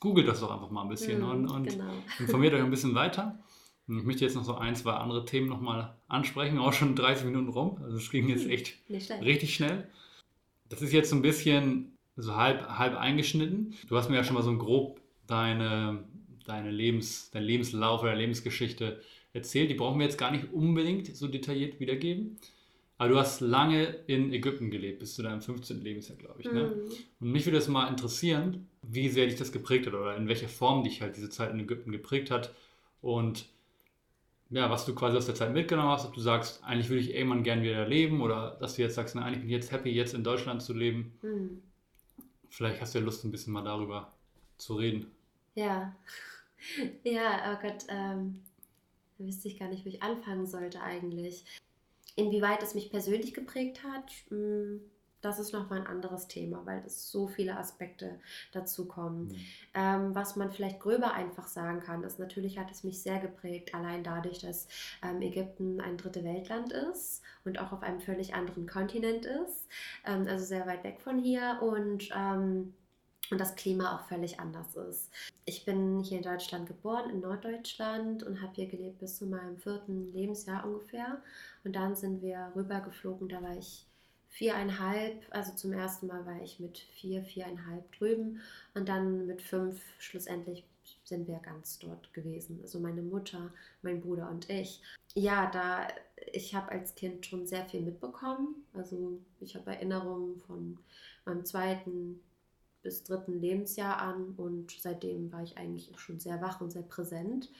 googelt 0.00 0.26
das 0.26 0.40
doch 0.40 0.50
einfach 0.50 0.70
mal 0.70 0.82
ein 0.82 0.88
bisschen 0.88 1.20
mm, 1.20 1.30
und, 1.30 1.48
und 1.48 1.68
genau. 1.68 1.92
informiert 2.18 2.52
euch 2.54 2.62
ein 2.62 2.70
bisschen 2.70 2.96
weiter. 2.96 3.38
Ich 3.88 4.04
möchte 4.04 4.24
jetzt 4.24 4.36
noch 4.36 4.44
so 4.44 4.54
ein, 4.54 4.76
zwei 4.76 4.92
andere 4.92 5.24
Themen 5.24 5.48
nochmal 5.48 5.94
ansprechen, 6.08 6.58
auch 6.58 6.72
schon 6.72 6.94
30 6.94 7.26
Minuten 7.26 7.48
rum. 7.48 7.78
Also 7.82 7.96
es 7.96 8.10
ging 8.10 8.28
jetzt 8.28 8.46
echt 8.48 8.74
richtig 9.20 9.54
schnell. 9.54 9.88
Das 10.68 10.82
ist 10.82 10.92
jetzt 10.92 11.10
so 11.10 11.16
ein 11.16 11.22
bisschen 11.22 11.92
so 12.16 12.36
halb, 12.36 12.66
halb 12.78 12.96
eingeschnitten. 12.96 13.74
Du 13.88 13.96
hast 13.96 14.08
mir 14.08 14.16
ja 14.16 14.24
schon 14.24 14.34
mal 14.34 14.42
so 14.42 14.56
grob 14.56 15.00
deine, 15.26 16.04
deine 16.46 16.70
Lebens, 16.70 17.30
dein 17.30 17.42
Lebenslauf 17.42 18.02
oder 18.02 18.14
Lebensgeschichte 18.14 19.02
erzählt. 19.32 19.70
Die 19.70 19.74
brauchen 19.74 19.98
wir 19.98 20.06
jetzt 20.06 20.18
gar 20.18 20.30
nicht 20.30 20.52
unbedingt 20.52 21.14
so 21.14 21.26
detailliert 21.26 21.80
wiedergeben. 21.80 22.38
Aber 22.98 23.08
du 23.08 23.18
hast 23.18 23.40
lange 23.40 23.96
in 24.06 24.32
Ägypten 24.32 24.70
gelebt, 24.70 25.00
bis 25.00 25.14
zu 25.14 25.22
deinem 25.22 25.42
15. 25.42 25.82
Lebensjahr, 25.82 26.16
glaube 26.16 26.40
ich. 26.40 26.46
Ne? 26.46 26.68
Mhm. 26.68 26.92
Und 27.20 27.32
mich 27.32 27.44
würde 27.46 27.58
es 27.58 27.66
mal 27.66 27.88
interessieren, 27.88 28.68
wie 28.82 29.08
sehr 29.08 29.26
dich 29.26 29.36
das 29.36 29.50
geprägt 29.50 29.86
hat 29.86 29.94
oder 29.94 30.16
in 30.16 30.28
welcher 30.28 30.48
Form 30.48 30.84
dich 30.84 31.00
halt 31.02 31.16
diese 31.16 31.28
Zeit 31.28 31.50
in 31.52 31.58
Ägypten 31.58 31.90
geprägt 31.90 32.30
hat 32.30 32.54
und 33.00 33.46
ja, 34.52 34.68
was 34.68 34.84
du 34.84 34.94
quasi 34.94 35.16
aus 35.16 35.26
der 35.26 35.34
Zeit 35.34 35.54
mitgenommen 35.54 35.88
hast, 35.88 36.04
ob 36.04 36.12
du 36.12 36.20
sagst, 36.20 36.62
eigentlich 36.62 36.90
würde 36.90 37.00
ich 37.00 37.14
irgendwann 37.14 37.42
gern 37.42 37.62
wieder 37.62 37.88
leben 37.88 38.20
oder 38.20 38.58
dass 38.60 38.76
du 38.76 38.82
jetzt 38.82 38.94
sagst, 38.94 39.14
na, 39.14 39.24
eigentlich 39.24 39.40
bin 39.40 39.48
ich 39.48 39.54
jetzt 39.54 39.72
happy, 39.72 39.90
jetzt 39.90 40.12
in 40.12 40.22
Deutschland 40.22 40.62
zu 40.62 40.74
leben. 40.74 41.18
Mhm. 41.22 41.62
Vielleicht 42.50 42.80
hast 42.80 42.94
du 42.94 42.98
ja 42.98 43.04
Lust, 43.04 43.24
ein 43.24 43.30
bisschen 43.30 43.54
mal 43.54 43.64
darüber 43.64 44.12
zu 44.58 44.74
reden. 44.74 45.10
Ja, 45.54 45.96
ja, 47.04 47.54
oh 47.54 47.62
Gott, 47.62 47.86
ähm, 47.88 48.42
da 49.16 49.24
wüsste 49.24 49.48
ich 49.48 49.58
gar 49.58 49.68
nicht, 49.68 49.86
wo 49.86 49.88
ich 49.88 50.02
anfangen 50.02 50.46
sollte 50.46 50.82
eigentlich. 50.82 51.46
Inwieweit 52.14 52.62
es 52.62 52.74
mich 52.74 52.90
persönlich 52.90 53.32
geprägt 53.32 53.82
hat, 53.84 54.12
hm, 54.28 54.82
das 55.22 55.38
ist 55.38 55.52
nochmal 55.52 55.80
ein 55.80 55.86
anderes 55.86 56.28
Thema, 56.28 56.60
weil 56.66 56.82
es 56.84 57.10
so 57.10 57.28
viele 57.28 57.56
Aspekte 57.56 58.20
dazu 58.52 58.86
kommen. 58.86 59.28
Mhm. 59.28 59.36
Ähm, 59.74 60.14
was 60.14 60.36
man 60.36 60.50
vielleicht 60.50 60.80
gröber 60.80 61.14
einfach 61.14 61.46
sagen 61.46 61.80
kann, 61.80 62.02
ist 62.02 62.18
natürlich 62.18 62.58
hat 62.58 62.70
es 62.70 62.84
mich 62.84 63.00
sehr 63.00 63.18
geprägt, 63.18 63.74
allein 63.74 64.04
dadurch, 64.04 64.40
dass 64.40 64.68
ähm, 65.02 65.22
Ägypten 65.22 65.80
ein 65.80 65.96
dritte 65.96 66.24
Weltland 66.24 66.72
ist 66.72 67.22
und 67.44 67.58
auch 67.58 67.72
auf 67.72 67.82
einem 67.82 68.00
völlig 68.00 68.34
anderen 68.34 68.66
Kontinent 68.66 69.24
ist, 69.24 69.68
ähm, 70.04 70.26
also 70.28 70.44
sehr 70.44 70.66
weit 70.66 70.84
weg 70.84 71.00
von 71.00 71.18
hier 71.18 71.58
und 71.62 72.10
ähm, 72.14 72.74
und 73.30 73.40
das 73.40 73.54
Klima 73.54 73.96
auch 73.96 74.06
völlig 74.08 74.40
anders 74.40 74.76
ist. 74.76 75.10
Ich 75.46 75.64
bin 75.64 76.02
hier 76.02 76.18
in 76.18 76.22
Deutschland 76.24 76.66
geboren, 76.66 77.08
in 77.08 77.20
Norddeutschland 77.20 78.22
und 78.24 78.42
habe 78.42 78.52
hier 78.54 78.66
gelebt 78.66 78.98
bis 78.98 79.16
zu 79.16 79.26
meinem 79.26 79.56
vierten 79.56 80.12
Lebensjahr 80.12 80.66
ungefähr. 80.66 81.22
Und 81.64 81.74
dann 81.74 81.96
sind 81.96 82.20
wir 82.20 82.52
rübergeflogen, 82.54 83.30
da 83.30 83.40
war 83.40 83.56
ich 83.56 83.86
viereinhalb, 84.32 85.24
also 85.30 85.54
zum 85.54 85.72
ersten 85.72 86.06
Mal 86.06 86.24
war 86.26 86.40
ich 86.42 86.58
mit 86.58 86.78
vier, 86.78 87.22
viereinhalb 87.22 87.92
drüben 87.92 88.40
und 88.74 88.88
dann 88.88 89.26
mit 89.26 89.42
fünf 89.42 89.80
schlussendlich 89.98 90.64
sind 91.04 91.28
wir 91.28 91.38
ganz 91.38 91.78
dort 91.78 92.12
gewesen. 92.14 92.58
Also 92.62 92.80
meine 92.80 93.02
Mutter, 93.02 93.52
mein 93.82 94.00
Bruder 94.00 94.30
und 94.30 94.48
ich. 94.48 94.82
Ja, 95.14 95.50
da 95.50 95.86
ich 96.32 96.54
habe 96.54 96.72
als 96.72 96.94
Kind 96.94 97.26
schon 97.26 97.46
sehr 97.46 97.66
viel 97.66 97.82
mitbekommen. 97.82 98.64
Also 98.72 99.20
ich 99.40 99.54
habe 99.54 99.70
Erinnerungen 99.72 100.38
von 100.40 100.78
meinem 101.26 101.44
zweiten 101.44 102.20
bis 102.82 103.04
dritten 103.04 103.40
Lebensjahr 103.40 103.98
an 103.98 104.34
und 104.36 104.72
seitdem 104.72 105.30
war 105.30 105.42
ich 105.42 105.56
eigentlich 105.56 105.92
schon 106.00 106.18
sehr 106.18 106.40
wach 106.40 106.60
und 106.60 106.72
sehr 106.72 106.82
präsent. 106.82 107.50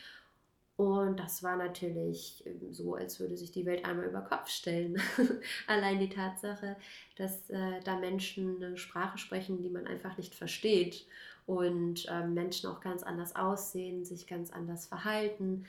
Und 0.76 1.20
das 1.20 1.42
war 1.42 1.56
natürlich 1.56 2.42
ähm, 2.46 2.72
so, 2.72 2.94
als 2.94 3.20
würde 3.20 3.37
sich 3.37 3.52
die 3.52 3.66
Welt 3.66 3.85
einmal 3.85 4.06
über 4.06 4.22
Kopf 4.22 4.48
stellen. 4.48 5.00
Allein 5.66 5.98
die 5.98 6.08
Tatsache, 6.08 6.76
dass 7.16 7.50
äh, 7.50 7.80
da 7.85 7.98
Menschen 7.98 8.62
eine 8.62 8.76
Sprache 8.76 9.18
sprechen, 9.18 9.62
die 9.62 9.68
man 9.68 9.87
einfach 9.87 10.16
nicht 10.16 10.35
versteht 10.35 11.06
und 11.46 12.08
äh, 12.08 12.26
Menschen 12.26 12.70
auch 12.70 12.80
ganz 12.80 13.02
anders 13.02 13.37
aussehen, 13.37 14.04
sich 14.04 14.26
ganz 14.26 14.50
anders 14.50 14.87
verhalten, 14.87 15.66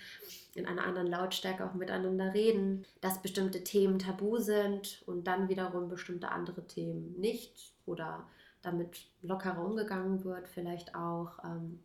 in 0.56 0.66
einer 0.66 0.84
anderen 0.84 1.08
Lautstärke 1.08 1.66
auch 1.66 1.74
miteinander 1.74 2.34
reden, 2.34 2.86
dass 3.02 3.22
bestimmte 3.22 3.64
Themen 3.64 4.00
tabu 4.00 4.38
sind 4.38 5.04
und 5.08 5.26
dann 5.26 5.50
wiederum 5.50 5.90
bestimmte 5.90 6.30
andere 6.30 6.66
Themen 6.68 7.20
nicht 7.20 7.74
oder 7.86 8.26
damit 8.62 9.08
lockerer 9.22 9.66
umgegangen 9.66 10.24
wird, 10.24 10.48
vielleicht 10.48 10.96
auch. 10.96 11.44
Ähm, 11.44 11.80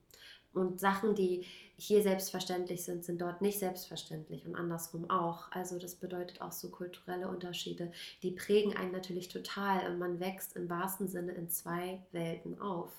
und 0.52 0.80
Sachen, 0.80 1.14
die 1.14 1.46
hier 1.76 2.02
selbstverständlich 2.02 2.84
sind, 2.84 3.04
sind 3.04 3.20
dort 3.20 3.40
nicht 3.40 3.58
selbstverständlich 3.58 4.44
und 4.44 4.56
andersrum 4.56 5.08
auch. 5.08 5.50
Also 5.52 5.78
das 5.78 5.94
bedeutet 5.94 6.40
auch 6.40 6.52
so 6.52 6.70
kulturelle 6.70 7.28
Unterschiede. 7.28 7.92
Die 8.22 8.32
prägen 8.32 8.76
einen 8.76 8.92
natürlich 8.92 9.28
total 9.28 9.88
und 9.90 9.98
man 9.98 10.18
wächst 10.18 10.56
im 10.56 10.68
wahrsten 10.68 11.06
Sinne 11.06 11.32
in 11.32 11.48
zwei 11.48 12.02
Welten 12.11 12.61
auf. 12.61 12.90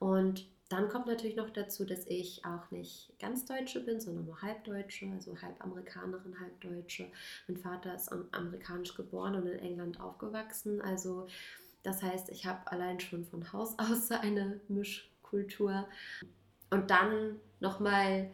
Und 0.00 0.48
dann 0.68 0.88
kommt 0.88 1.06
natürlich 1.06 1.36
noch 1.36 1.50
dazu, 1.50 1.84
dass 1.84 2.06
ich 2.06 2.44
auch 2.44 2.70
nicht 2.70 3.10
ganz 3.18 3.46
Deutsche 3.46 3.80
bin, 3.80 4.00
sondern 4.00 4.26
nur 4.26 4.42
Halbdeutsche, 4.42 5.10
also 5.14 5.40
halb 5.40 5.64
Amerikanerin, 5.64 6.38
halb 6.40 6.60
Deutsche. 6.60 7.06
Mein 7.46 7.56
Vater 7.56 7.94
ist 7.94 8.12
amerikanisch 8.32 8.94
geboren 8.94 9.34
und 9.36 9.46
in 9.46 9.58
England 9.60 10.00
aufgewachsen. 10.00 10.82
Also 10.82 11.26
das 11.84 12.02
heißt, 12.02 12.28
ich 12.30 12.44
habe 12.44 12.70
allein 12.70 13.00
schon 13.00 13.24
von 13.24 13.50
Haus 13.52 13.78
aus 13.78 14.10
eine 14.10 14.60
Mischkultur. 14.68 15.88
Und 16.70 16.90
dann 16.90 17.36
nochmal 17.60 18.30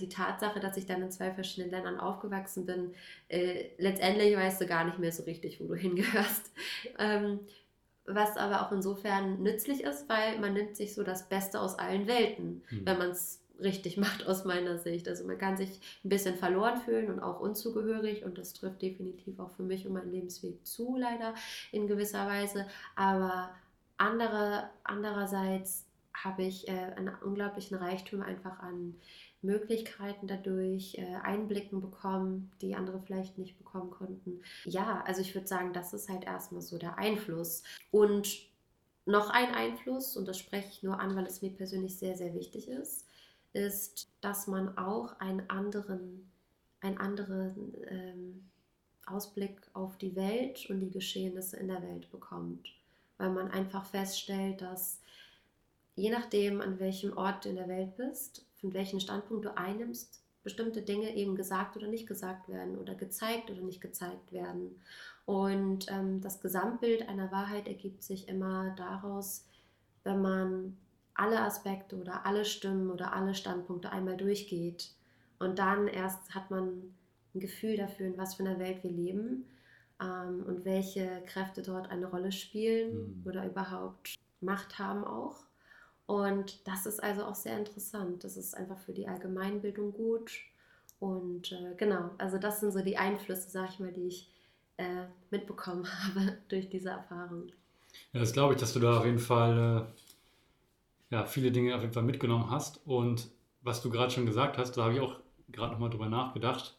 die 0.00 0.08
Tatsache, 0.08 0.60
dass 0.60 0.76
ich 0.76 0.86
dann 0.86 1.02
in 1.02 1.10
zwei 1.10 1.30
verschiedenen 1.30 1.70
Ländern 1.70 2.00
aufgewachsen 2.00 2.66
bin, 2.66 2.94
äh, 3.28 3.66
letztendlich 3.78 4.36
weißt 4.36 4.60
du 4.60 4.66
gar 4.66 4.84
nicht 4.84 4.98
mehr 4.98 5.12
so 5.12 5.24
richtig, 5.24 5.60
wo 5.60 5.66
du 5.66 5.74
hingehörst. 5.76 6.52
Ähm, 6.98 7.40
was 8.06 8.36
aber 8.36 8.62
auch 8.62 8.72
insofern 8.72 9.42
nützlich 9.42 9.82
ist, 9.82 10.08
weil 10.08 10.38
man 10.38 10.54
nimmt 10.54 10.76
sich 10.76 10.94
so 10.94 11.02
das 11.02 11.28
Beste 11.28 11.60
aus 11.60 11.78
allen 11.78 12.06
Welten, 12.06 12.62
mhm. 12.70 12.86
wenn 12.86 12.98
man 12.98 13.10
es 13.10 13.42
richtig 13.60 13.96
macht 13.96 14.26
aus 14.26 14.44
meiner 14.44 14.78
Sicht. 14.78 15.08
Also 15.08 15.24
man 15.24 15.38
kann 15.38 15.56
sich 15.56 15.80
ein 16.04 16.08
bisschen 16.08 16.36
verloren 16.36 16.76
fühlen 16.76 17.10
und 17.10 17.20
auch 17.20 17.40
unzugehörig 17.40 18.24
und 18.24 18.38
das 18.38 18.52
trifft 18.52 18.82
definitiv 18.82 19.38
auch 19.40 19.50
für 19.50 19.62
mich 19.62 19.86
und 19.86 19.92
meinen 19.92 20.12
Lebensweg 20.12 20.64
zu, 20.64 20.96
leider 20.96 21.34
in 21.72 21.88
gewisser 21.88 22.26
Weise. 22.26 22.66
Aber 22.94 23.50
andere, 23.98 24.70
andererseits 24.84 25.85
habe 26.24 26.44
ich 26.44 26.68
äh, 26.68 26.72
einen 26.96 27.14
unglaublichen 27.22 27.76
Reichtum 27.76 28.22
einfach 28.22 28.58
an 28.60 28.94
Möglichkeiten 29.42 30.26
dadurch, 30.26 30.96
äh, 30.98 31.16
Einblicken 31.22 31.80
bekommen, 31.80 32.50
die 32.60 32.74
andere 32.74 33.00
vielleicht 33.00 33.38
nicht 33.38 33.58
bekommen 33.58 33.90
konnten. 33.90 34.42
Ja, 34.64 35.02
also 35.06 35.20
ich 35.20 35.34
würde 35.34 35.46
sagen, 35.46 35.72
das 35.72 35.92
ist 35.92 36.08
halt 36.08 36.24
erstmal 36.24 36.62
so 36.62 36.78
der 36.78 36.98
Einfluss. 36.98 37.62
Und 37.90 38.28
noch 39.04 39.30
ein 39.30 39.54
Einfluss, 39.54 40.16
und 40.16 40.26
das 40.26 40.38
spreche 40.38 40.68
ich 40.68 40.82
nur 40.82 40.98
an, 40.98 41.14
weil 41.14 41.26
es 41.26 41.42
mir 41.42 41.50
persönlich 41.50 41.96
sehr, 41.96 42.16
sehr 42.16 42.34
wichtig 42.34 42.68
ist, 42.68 43.06
ist, 43.52 44.08
dass 44.20 44.46
man 44.46 44.76
auch 44.76 45.18
einen 45.20 45.48
anderen, 45.48 46.30
einen 46.80 46.98
anderen 46.98 47.74
ähm, 47.88 48.50
Ausblick 49.06 49.60
auf 49.72 49.96
die 49.96 50.16
Welt 50.16 50.68
und 50.68 50.80
die 50.80 50.90
Geschehnisse 50.90 51.56
in 51.56 51.68
der 51.68 51.82
Welt 51.82 52.10
bekommt. 52.10 52.68
Weil 53.18 53.30
man 53.30 53.50
einfach 53.50 53.86
feststellt, 53.86 54.60
dass 54.60 55.00
je 55.96 56.10
nachdem, 56.10 56.60
an 56.60 56.78
welchem 56.78 57.16
Ort 57.16 57.44
du 57.44 57.48
in 57.48 57.56
der 57.56 57.68
Welt 57.68 57.96
bist, 57.96 58.46
von 58.60 58.72
welchem 58.72 59.00
Standpunkt 59.00 59.44
du 59.44 59.56
einnimmst, 59.56 60.22
bestimmte 60.44 60.82
Dinge 60.82 61.14
eben 61.16 61.34
gesagt 61.34 61.76
oder 61.76 61.88
nicht 61.88 62.06
gesagt 62.06 62.48
werden 62.48 62.78
oder 62.78 62.94
gezeigt 62.94 63.50
oder 63.50 63.62
nicht 63.62 63.80
gezeigt 63.80 64.30
werden. 64.30 64.80
Und 65.24 65.90
ähm, 65.90 66.20
das 66.20 66.40
Gesamtbild 66.40 67.08
einer 67.08 67.32
Wahrheit 67.32 67.66
ergibt 67.66 68.04
sich 68.04 68.28
immer 68.28 68.72
daraus, 68.76 69.44
wenn 70.04 70.22
man 70.22 70.76
alle 71.14 71.40
Aspekte 71.40 71.96
oder 71.96 72.26
alle 72.26 72.44
Stimmen 72.44 72.90
oder 72.90 73.12
alle 73.12 73.34
Standpunkte 73.34 73.90
einmal 73.90 74.16
durchgeht. 74.16 74.92
Und 75.40 75.58
dann 75.58 75.88
erst 75.88 76.34
hat 76.34 76.50
man 76.50 76.94
ein 77.34 77.40
Gefühl 77.40 77.76
dafür, 77.76 78.06
in 78.06 78.18
was 78.18 78.36
für 78.36 78.44
einer 78.44 78.60
Welt 78.60 78.84
wir 78.84 78.90
leben 78.90 79.46
ähm, 80.00 80.44
und 80.46 80.64
welche 80.64 81.22
Kräfte 81.26 81.62
dort 81.62 81.90
eine 81.90 82.06
Rolle 82.06 82.30
spielen 82.30 83.22
mhm. 83.22 83.22
oder 83.26 83.46
überhaupt 83.46 84.14
Macht 84.40 84.78
haben 84.78 85.04
auch. 85.04 85.46
Und 86.06 86.66
das 86.66 86.86
ist 86.86 87.02
also 87.02 87.24
auch 87.24 87.34
sehr 87.34 87.58
interessant. 87.58 88.22
Das 88.22 88.36
ist 88.36 88.56
einfach 88.56 88.78
für 88.78 88.92
die 88.92 89.08
Allgemeinbildung 89.08 89.92
gut. 89.92 90.32
Und 91.00 91.52
äh, 91.52 91.74
genau, 91.76 92.10
also 92.18 92.38
das 92.38 92.60
sind 92.60 92.72
so 92.72 92.80
die 92.80 92.96
Einflüsse, 92.96 93.50
sag 93.50 93.70
ich 93.70 93.80
mal, 93.80 93.92
die 93.92 94.06
ich 94.06 94.30
äh, 94.76 95.04
mitbekommen 95.30 95.86
habe 96.04 96.38
durch 96.48 96.68
diese 96.68 96.90
Erfahrung. 96.90 97.48
Ja, 98.12 98.20
das 98.20 98.32
glaube 98.32 98.54
ich, 98.54 98.60
dass 98.60 98.72
du 98.72 98.80
da 98.80 98.98
auf 98.98 99.04
jeden 99.04 99.18
Fall 99.18 99.88
äh 99.88 100.00
ja, 101.10 101.24
viele 101.24 101.52
Dinge 101.52 101.74
auf 101.74 101.82
jeden 101.82 101.92
Fall 101.92 102.02
mitgenommen 102.02 102.50
hast. 102.50 102.80
Und 102.84 103.28
was 103.62 103.82
du 103.82 103.90
gerade 103.90 104.10
schon 104.10 104.26
gesagt 104.26 104.58
hast, 104.58 104.72
da 104.76 104.84
habe 104.84 104.94
ich 104.94 105.00
auch 105.00 105.20
gerade 105.48 105.72
nochmal 105.72 105.90
drüber 105.90 106.08
nachgedacht. 106.08 106.76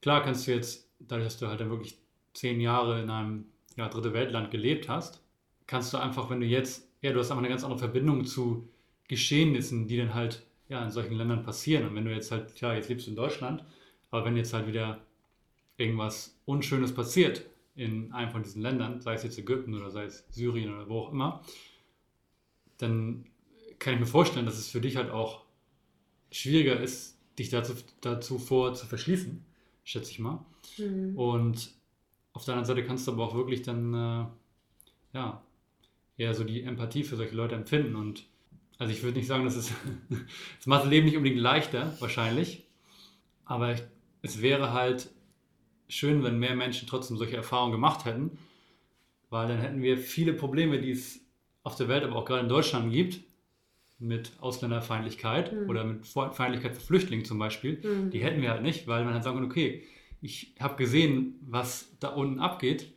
Klar 0.00 0.22
kannst 0.22 0.46
du 0.46 0.52
jetzt, 0.52 0.88
dadurch, 0.98 1.26
dass 1.26 1.38
du 1.38 1.46
halt 1.46 1.60
dann 1.60 1.70
wirklich 1.70 1.98
zehn 2.34 2.60
Jahre 2.60 3.00
in 3.00 3.10
einem 3.10 3.46
ja, 3.76 3.88
dritte 3.88 4.12
Weltland 4.12 4.50
gelebt 4.50 4.88
hast, 4.88 5.22
kannst 5.66 5.92
du 5.92 5.98
einfach, 5.98 6.28
wenn 6.30 6.40
du 6.40 6.46
jetzt, 6.46 6.88
ja, 7.02 7.12
du 7.12 7.18
hast 7.18 7.30
einfach 7.30 7.42
eine 7.42 7.48
ganz 7.48 7.64
andere 7.64 7.78
Verbindung 7.78 8.24
zu 8.24 8.68
Geschehnissen, 9.08 9.88
die 9.88 9.96
dann 9.96 10.14
halt 10.14 10.46
ja, 10.68 10.82
in 10.82 10.90
solchen 10.90 11.14
Ländern 11.14 11.42
passieren. 11.42 11.86
Und 11.86 11.94
wenn 11.94 12.04
du 12.04 12.12
jetzt 12.12 12.30
halt, 12.30 12.58
ja, 12.60 12.74
jetzt 12.74 12.88
lebst 12.88 13.06
du 13.06 13.10
in 13.10 13.16
Deutschland, 13.16 13.64
aber 14.10 14.24
wenn 14.24 14.36
jetzt 14.36 14.54
halt 14.54 14.66
wieder 14.66 15.04
irgendwas 15.76 16.38
Unschönes 16.46 16.94
passiert 16.94 17.44
in 17.74 18.12
einem 18.12 18.30
von 18.30 18.42
diesen 18.42 18.62
Ländern, 18.62 19.00
sei 19.00 19.14
es 19.14 19.22
jetzt 19.22 19.38
Ägypten 19.38 19.74
oder 19.74 19.90
sei 19.90 20.04
es 20.04 20.24
Syrien 20.30 20.74
oder 20.74 20.88
wo 20.88 21.00
auch 21.00 21.12
immer, 21.12 21.42
dann 22.78 23.26
kann 23.78 23.94
ich 23.94 24.00
mir 24.00 24.06
vorstellen, 24.06 24.46
dass 24.46 24.58
es 24.58 24.68
für 24.68 24.80
dich 24.80 24.96
halt 24.96 25.10
auch 25.10 25.44
schwieriger 26.30 26.80
ist, 26.80 27.18
dich 27.38 27.50
dazu, 27.50 27.74
dazu 28.00 28.38
vor 28.38 28.74
zu 28.74 28.86
verschließen, 28.86 29.44
schätze 29.84 30.10
ich 30.10 30.18
mal. 30.18 30.44
Mhm. 30.78 31.16
Und 31.16 31.70
auf 32.32 32.44
der 32.44 32.54
anderen 32.54 32.66
Seite 32.66 32.86
kannst 32.86 33.06
du 33.06 33.12
aber 33.12 33.24
auch 33.24 33.34
wirklich 33.34 33.62
dann, 33.62 33.92
äh, 33.94 34.26
ja, 35.14 35.42
eher 36.16 36.34
so 36.34 36.44
die 36.44 36.62
Empathie 36.62 37.04
für 37.04 37.16
solche 37.16 37.34
Leute 37.34 37.54
empfinden. 37.54 37.96
Und 37.96 38.24
also 38.78 38.92
ich 38.92 39.02
würde 39.02 39.18
nicht 39.18 39.28
sagen, 39.28 39.44
dass 39.44 39.56
es, 39.56 39.72
es 40.60 40.66
macht 40.66 40.84
das 40.84 40.90
Leben 40.90 41.06
nicht 41.06 41.16
unbedingt 41.16 41.40
leichter, 41.40 41.96
wahrscheinlich. 42.00 42.64
Aber 43.44 43.74
es 44.22 44.40
wäre 44.40 44.72
halt 44.72 45.10
schön, 45.88 46.22
wenn 46.22 46.38
mehr 46.38 46.54
Menschen 46.54 46.88
trotzdem 46.88 47.16
solche 47.16 47.36
Erfahrungen 47.36 47.72
gemacht 47.72 48.04
hätten, 48.04 48.38
weil 49.30 49.48
dann 49.48 49.58
hätten 49.58 49.82
wir 49.82 49.98
viele 49.98 50.32
Probleme, 50.32 50.80
die 50.80 50.92
es 50.92 51.20
auf 51.62 51.76
der 51.76 51.88
Welt, 51.88 52.04
aber 52.04 52.16
auch 52.16 52.24
gerade 52.24 52.42
in 52.42 52.48
Deutschland 52.48 52.92
gibt, 52.92 53.20
mit 53.98 54.32
Ausländerfeindlichkeit 54.40 55.52
mhm. 55.52 55.70
oder 55.70 55.84
mit 55.84 56.06
Feindlichkeit 56.06 56.74
für 56.74 56.80
Flüchtlinge 56.80 57.22
zum 57.22 57.38
Beispiel, 57.38 57.80
mhm. 57.82 58.10
die 58.10 58.22
hätten 58.22 58.42
wir 58.42 58.50
halt 58.50 58.62
nicht, 58.62 58.88
weil 58.88 59.04
man 59.04 59.14
halt 59.14 59.22
sagen 59.22 59.36
kann, 59.36 59.46
okay, 59.46 59.84
ich 60.20 60.54
habe 60.58 60.76
gesehen, 60.76 61.38
was 61.42 61.96
da 62.00 62.08
unten 62.08 62.40
abgeht 62.40 62.92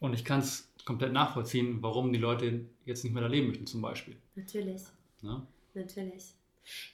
und 0.00 0.14
ich 0.14 0.24
kann 0.24 0.40
es 0.40 0.67
komplett 0.88 1.12
nachvollziehen, 1.12 1.82
warum 1.82 2.14
die 2.14 2.18
Leute 2.18 2.64
jetzt 2.86 3.04
nicht 3.04 3.12
mehr 3.12 3.22
da 3.22 3.28
leben 3.28 3.48
möchten 3.48 3.66
zum 3.66 3.82
Beispiel. 3.82 4.16
Natürlich. 4.36 4.84
Ja? 5.20 5.46
Natürlich. 5.74 6.32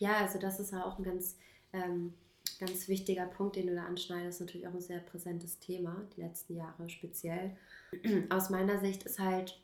Ja, 0.01 0.17
also 0.17 0.41
das 0.41 0.59
ist 0.59 0.73
ja 0.73 0.85
auch 0.85 0.99
ein 0.99 1.05
ganz, 1.05 1.37
ähm, 1.73 2.13
ganz 2.59 2.89
wichtiger 2.89 3.27
Punkt, 3.27 3.55
den 3.55 3.69
du 3.69 3.75
da 3.77 3.85
anschneidest. 3.85 4.41
Natürlich 4.41 4.67
auch 4.67 4.75
ein 4.75 4.81
sehr 4.81 4.99
präsentes 4.99 5.61
Thema, 5.61 6.03
die 6.17 6.23
letzten 6.23 6.57
Jahre 6.57 6.89
speziell. 6.91 7.57
Aus 8.31 8.51
meiner 8.51 8.81
Sicht 8.81 9.05
ist 9.05 9.21
halt, 9.21 9.61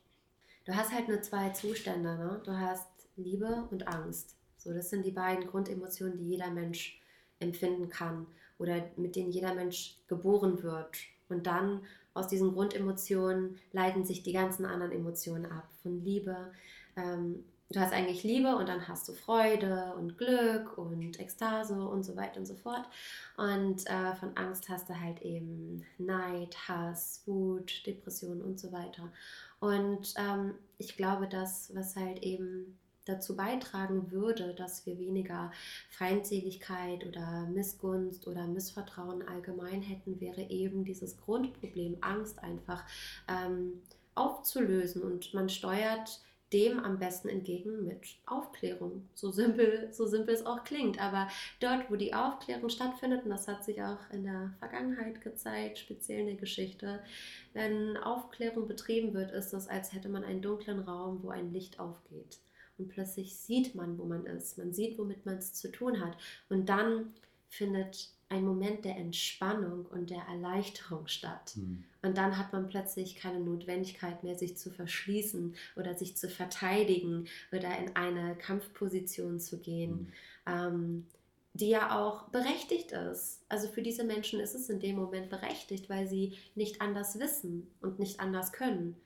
du 0.64 0.76
hast 0.76 0.93
halt 0.93 1.09
nur 1.09 1.20
zwei 1.22 1.51
Zustände. 1.51 2.14
Ne? 2.14 2.41
Du 2.45 2.53
hast 2.53 2.87
Liebe 3.16 3.66
und 3.72 3.89
Angst. 3.89 4.37
So, 4.59 4.72
das 4.72 4.91
sind 4.91 5.05
die 5.05 5.11
beiden 5.11 5.49
Grundemotionen, 5.49 6.18
die 6.18 6.28
jeder 6.28 6.53
Mensch 6.53 7.01
empfinden 7.41 7.89
kann 7.89 8.28
oder 8.59 8.89
mit 8.97 9.16
denen 9.16 9.33
jeder 9.33 9.55
Mensch 9.55 9.97
geboren 10.07 10.62
wird. 10.62 10.99
Und 11.28 11.49
dann 11.49 11.83
aus 12.14 12.28
diesen 12.28 12.52
Grundemotionen 12.52 13.58
leiten 13.72 14.04
sich 14.04 14.22
die 14.22 14.32
ganzen 14.32 14.64
anderen 14.64 14.92
Emotionen 14.92 15.46
ab. 15.46 15.68
Von 15.82 16.02
Liebe. 16.04 16.52
Ähm, 16.96 17.44
du 17.70 17.80
hast 17.80 17.92
eigentlich 17.92 18.24
Liebe 18.24 18.56
und 18.56 18.68
dann 18.68 18.88
hast 18.88 19.08
du 19.08 19.12
Freude 19.12 19.94
und 19.96 20.18
Glück 20.18 20.76
und 20.76 21.20
Ekstase 21.20 21.80
und 21.80 22.02
so 22.02 22.16
weiter 22.16 22.40
und 22.40 22.46
so 22.46 22.54
fort. 22.54 22.88
Und 23.36 23.86
äh, 23.86 24.14
von 24.16 24.36
Angst 24.36 24.68
hast 24.68 24.88
du 24.88 25.00
halt 25.00 25.22
eben 25.22 25.84
Neid, 25.98 26.56
Hass, 26.68 27.22
Wut, 27.26 27.86
Depression 27.86 28.42
und 28.42 28.58
so 28.58 28.72
weiter. 28.72 29.12
Und 29.61 30.14
ähm, 30.16 30.54
ich 30.78 30.96
glaube, 30.96 31.28
das, 31.28 31.74
was 31.74 31.94
halt 31.94 32.22
eben 32.22 32.78
dazu 33.05 33.36
beitragen 33.36 34.11
würde, 34.11 34.55
dass 34.55 34.86
wir 34.86 34.98
weniger 34.98 35.53
Feindseligkeit 35.90 37.07
oder 37.07 37.46
Missgunst 37.46 38.26
oder 38.26 38.46
Missvertrauen 38.46 39.26
allgemein 39.26 39.82
hätten, 39.82 40.20
wäre 40.20 40.42
eben 40.42 40.84
dieses 40.84 41.16
Grundproblem 41.16 41.98
Angst 42.01 42.42
einfach 42.42 42.84
ähm, 43.28 43.82
aufzulösen. 44.14 45.03
Und 45.03 45.34
man 45.34 45.48
steuert 45.48 46.20
dem 46.53 46.80
am 46.80 46.98
besten 46.98 47.28
entgegen 47.28 47.84
mit 47.86 48.16
Aufklärung. 48.26 49.09
So 49.14 49.30
simpel, 49.30 49.88
so 49.92 50.07
simpel 50.07 50.34
es 50.34 50.44
auch 50.44 50.64
klingt. 50.64 51.01
Aber 51.01 51.28
dort, 51.61 51.90
wo 51.90 51.96
die 51.96 52.12
Aufklärung 52.12 52.68
stattfindet, 52.68 53.24
und 53.24 53.30
das 53.30 53.46
hat 53.46 53.64
sich 53.64 53.82
auch 53.82 54.11
in 54.12 54.24
der 54.24 54.53
Vergangenheit 54.59 55.20
gezeigt, 55.20 55.78
speziell 55.78 56.20
in 56.20 56.26
der 56.26 56.34
Geschichte, 56.34 57.01
wenn 57.53 57.96
Aufklärung 57.96 58.66
betrieben 58.66 59.14
wird, 59.14 59.30
ist 59.30 59.55
es, 59.55 59.68
als 59.68 59.92
hätte 59.92 60.09
man 60.09 60.24
einen 60.24 60.42
dunklen 60.42 60.80
Raum, 60.80 61.22
wo 61.22 61.30
ein 61.30 61.53
Licht 61.53 61.78
aufgeht 61.78 62.40
und 62.81 62.89
plötzlich 62.89 63.37
sieht 63.37 63.74
man, 63.74 63.99
wo 63.99 64.05
man 64.05 64.24
ist. 64.26 64.59
Man 64.59 64.72
sieht, 64.72 64.99
womit 64.99 65.26
man 65.26 65.37
es 65.37 65.53
zu 65.53 65.70
tun 65.70 66.01
hat. 66.01 66.16
Und 66.49 66.68
dann 66.68 67.12
findet 67.49 68.09
ein 68.31 68.45
Moment 68.45 68.85
der 68.85 68.97
Entspannung 68.97 69.85
und 69.87 70.09
der 70.09 70.22
Erleichterung 70.22 71.09
statt. 71.09 71.53
Mhm. 71.57 71.85
Und 72.03 72.16
dann 72.16 72.39
hat 72.39 72.53
man 72.53 72.68
plötzlich 72.68 73.16
keine 73.16 73.41
Notwendigkeit 73.41 74.22
mehr, 74.24 74.37
sich 74.37 74.57
zu 74.57 74.70
verschließen 74.70 75.55
oder 75.76 75.95
sich 75.95 76.16
zu 76.16 76.28
verteidigen 76.28 77.26
oder 77.53 77.76
in 77.78 77.95
eine 77.97 78.37
Kampfposition 78.37 79.41
zu 79.41 79.59
gehen. 79.59 80.12
Mhm. 80.47 80.53
Ähm, 80.53 81.07
die 81.53 81.68
ja 81.68 81.99
auch 81.99 82.28
berechtigt 82.28 82.93
ist. 82.93 83.43
Also 83.49 83.66
für 83.68 83.83
diese 83.83 84.05
Menschen 84.05 84.39
ist 84.39 84.55
es 84.55 84.70
in 84.70 84.78
dem 84.78 84.97
Moment 84.97 85.31
berechtigt, 85.31 85.91
weil 85.91 86.07
sie 86.07 86.39
nicht 86.55 86.81
anders 86.81 87.18
wissen 87.18 87.66
und 87.81 87.99
nicht 87.99 88.20
anders 88.20 88.53
können. 88.53 88.97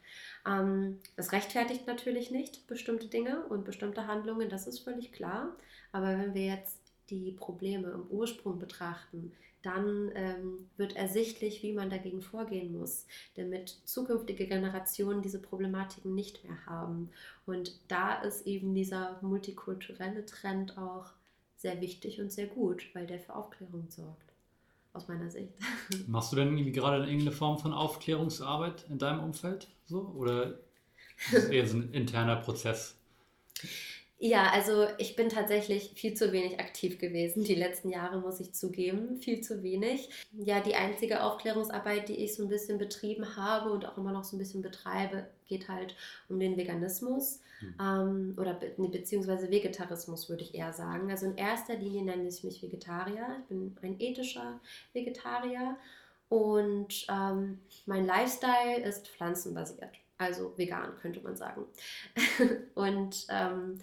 Ähm, 0.46 1.00
das 1.16 1.32
rechtfertigt 1.32 1.86
natürlich 1.86 2.30
nicht 2.30 2.66
bestimmte 2.66 3.08
Dinge 3.08 3.44
und 3.46 3.64
bestimmte 3.64 4.06
Handlungen, 4.06 4.48
das 4.48 4.66
ist 4.66 4.80
völlig 4.80 5.12
klar. 5.12 5.56
Aber 5.92 6.18
wenn 6.18 6.34
wir 6.34 6.46
jetzt 6.46 6.80
die 7.10 7.32
Probleme 7.32 7.90
im 7.90 8.06
Ursprung 8.10 8.58
betrachten, 8.58 9.32
dann 9.62 10.12
ähm, 10.14 10.68
wird 10.76 10.94
ersichtlich, 10.94 11.62
wie 11.62 11.72
man 11.72 11.88
dagegen 11.88 12.20
vorgehen 12.20 12.78
muss, 12.78 13.06
damit 13.36 13.78
zukünftige 13.84 14.46
Generationen 14.46 15.22
diese 15.22 15.40
Problematiken 15.40 16.14
nicht 16.14 16.44
mehr 16.44 16.66
haben. 16.66 17.10
Und 17.46 17.80
da 17.88 18.20
ist 18.22 18.46
eben 18.46 18.74
dieser 18.74 19.18
multikulturelle 19.22 20.26
Trend 20.26 20.76
auch 20.76 21.12
sehr 21.56 21.80
wichtig 21.80 22.20
und 22.20 22.30
sehr 22.30 22.46
gut, 22.46 22.86
weil 22.92 23.06
der 23.06 23.20
für 23.20 23.34
Aufklärung 23.34 23.86
sorgt. 23.88 24.33
Aus 24.94 25.08
meiner 25.08 25.28
Sicht. 25.28 25.52
Machst 26.06 26.32
du 26.32 26.36
denn 26.36 26.56
irgendwie 26.56 26.72
gerade 26.72 27.04
irgendeine 27.04 27.32
Form 27.32 27.58
von 27.58 27.72
Aufklärungsarbeit 27.72 28.86
in 28.88 28.98
deinem 28.98 29.20
Umfeld? 29.20 29.68
So? 29.86 30.06
Oder 30.16 30.60
ist 31.26 31.34
es 31.34 31.44
eher 31.46 31.66
so 31.66 31.78
ein 31.78 31.92
interner 31.92 32.36
Prozess? 32.36 32.96
Ja, 34.26 34.50
also 34.52 34.86
ich 34.96 35.16
bin 35.16 35.28
tatsächlich 35.28 35.90
viel 35.96 36.14
zu 36.14 36.32
wenig 36.32 36.58
aktiv 36.58 36.98
gewesen. 36.98 37.44
Die 37.44 37.54
letzten 37.54 37.90
Jahre 37.90 38.18
muss 38.20 38.40
ich 38.40 38.54
zugeben, 38.54 39.18
viel 39.18 39.42
zu 39.42 39.62
wenig. 39.62 40.08
Ja, 40.32 40.60
die 40.60 40.76
einzige 40.76 41.22
Aufklärungsarbeit, 41.22 42.08
die 42.08 42.24
ich 42.24 42.34
so 42.34 42.42
ein 42.42 42.48
bisschen 42.48 42.78
betrieben 42.78 43.36
habe 43.36 43.70
und 43.70 43.84
auch 43.84 43.98
immer 43.98 44.12
noch 44.12 44.24
so 44.24 44.34
ein 44.34 44.38
bisschen 44.38 44.62
betreibe, 44.62 45.26
geht 45.44 45.68
halt 45.68 45.94
um 46.30 46.40
den 46.40 46.56
Veganismus 46.56 47.40
mhm. 47.60 47.74
ähm, 47.78 48.34
oder 48.38 48.54
be 48.54 48.72
beziehungsweise 48.88 49.50
Vegetarismus, 49.50 50.30
würde 50.30 50.42
ich 50.42 50.54
eher 50.54 50.72
sagen. 50.72 51.10
Also 51.10 51.26
in 51.26 51.36
erster 51.36 51.76
Linie 51.76 52.04
nenne 52.04 52.26
ich 52.26 52.42
mich 52.44 52.62
Vegetarier. 52.62 53.26
Ich 53.42 53.48
bin 53.48 53.76
ein 53.82 54.00
ethischer 54.00 54.58
Vegetarier 54.94 55.76
und 56.30 57.06
ähm, 57.10 57.58
mein 57.84 58.06
Lifestyle 58.06 58.84
ist 58.84 59.06
pflanzenbasiert. 59.06 59.98
Also 60.16 60.56
vegan, 60.56 60.96
könnte 61.02 61.20
man 61.20 61.36
sagen. 61.36 61.66
und 62.74 63.26
ähm, 63.28 63.80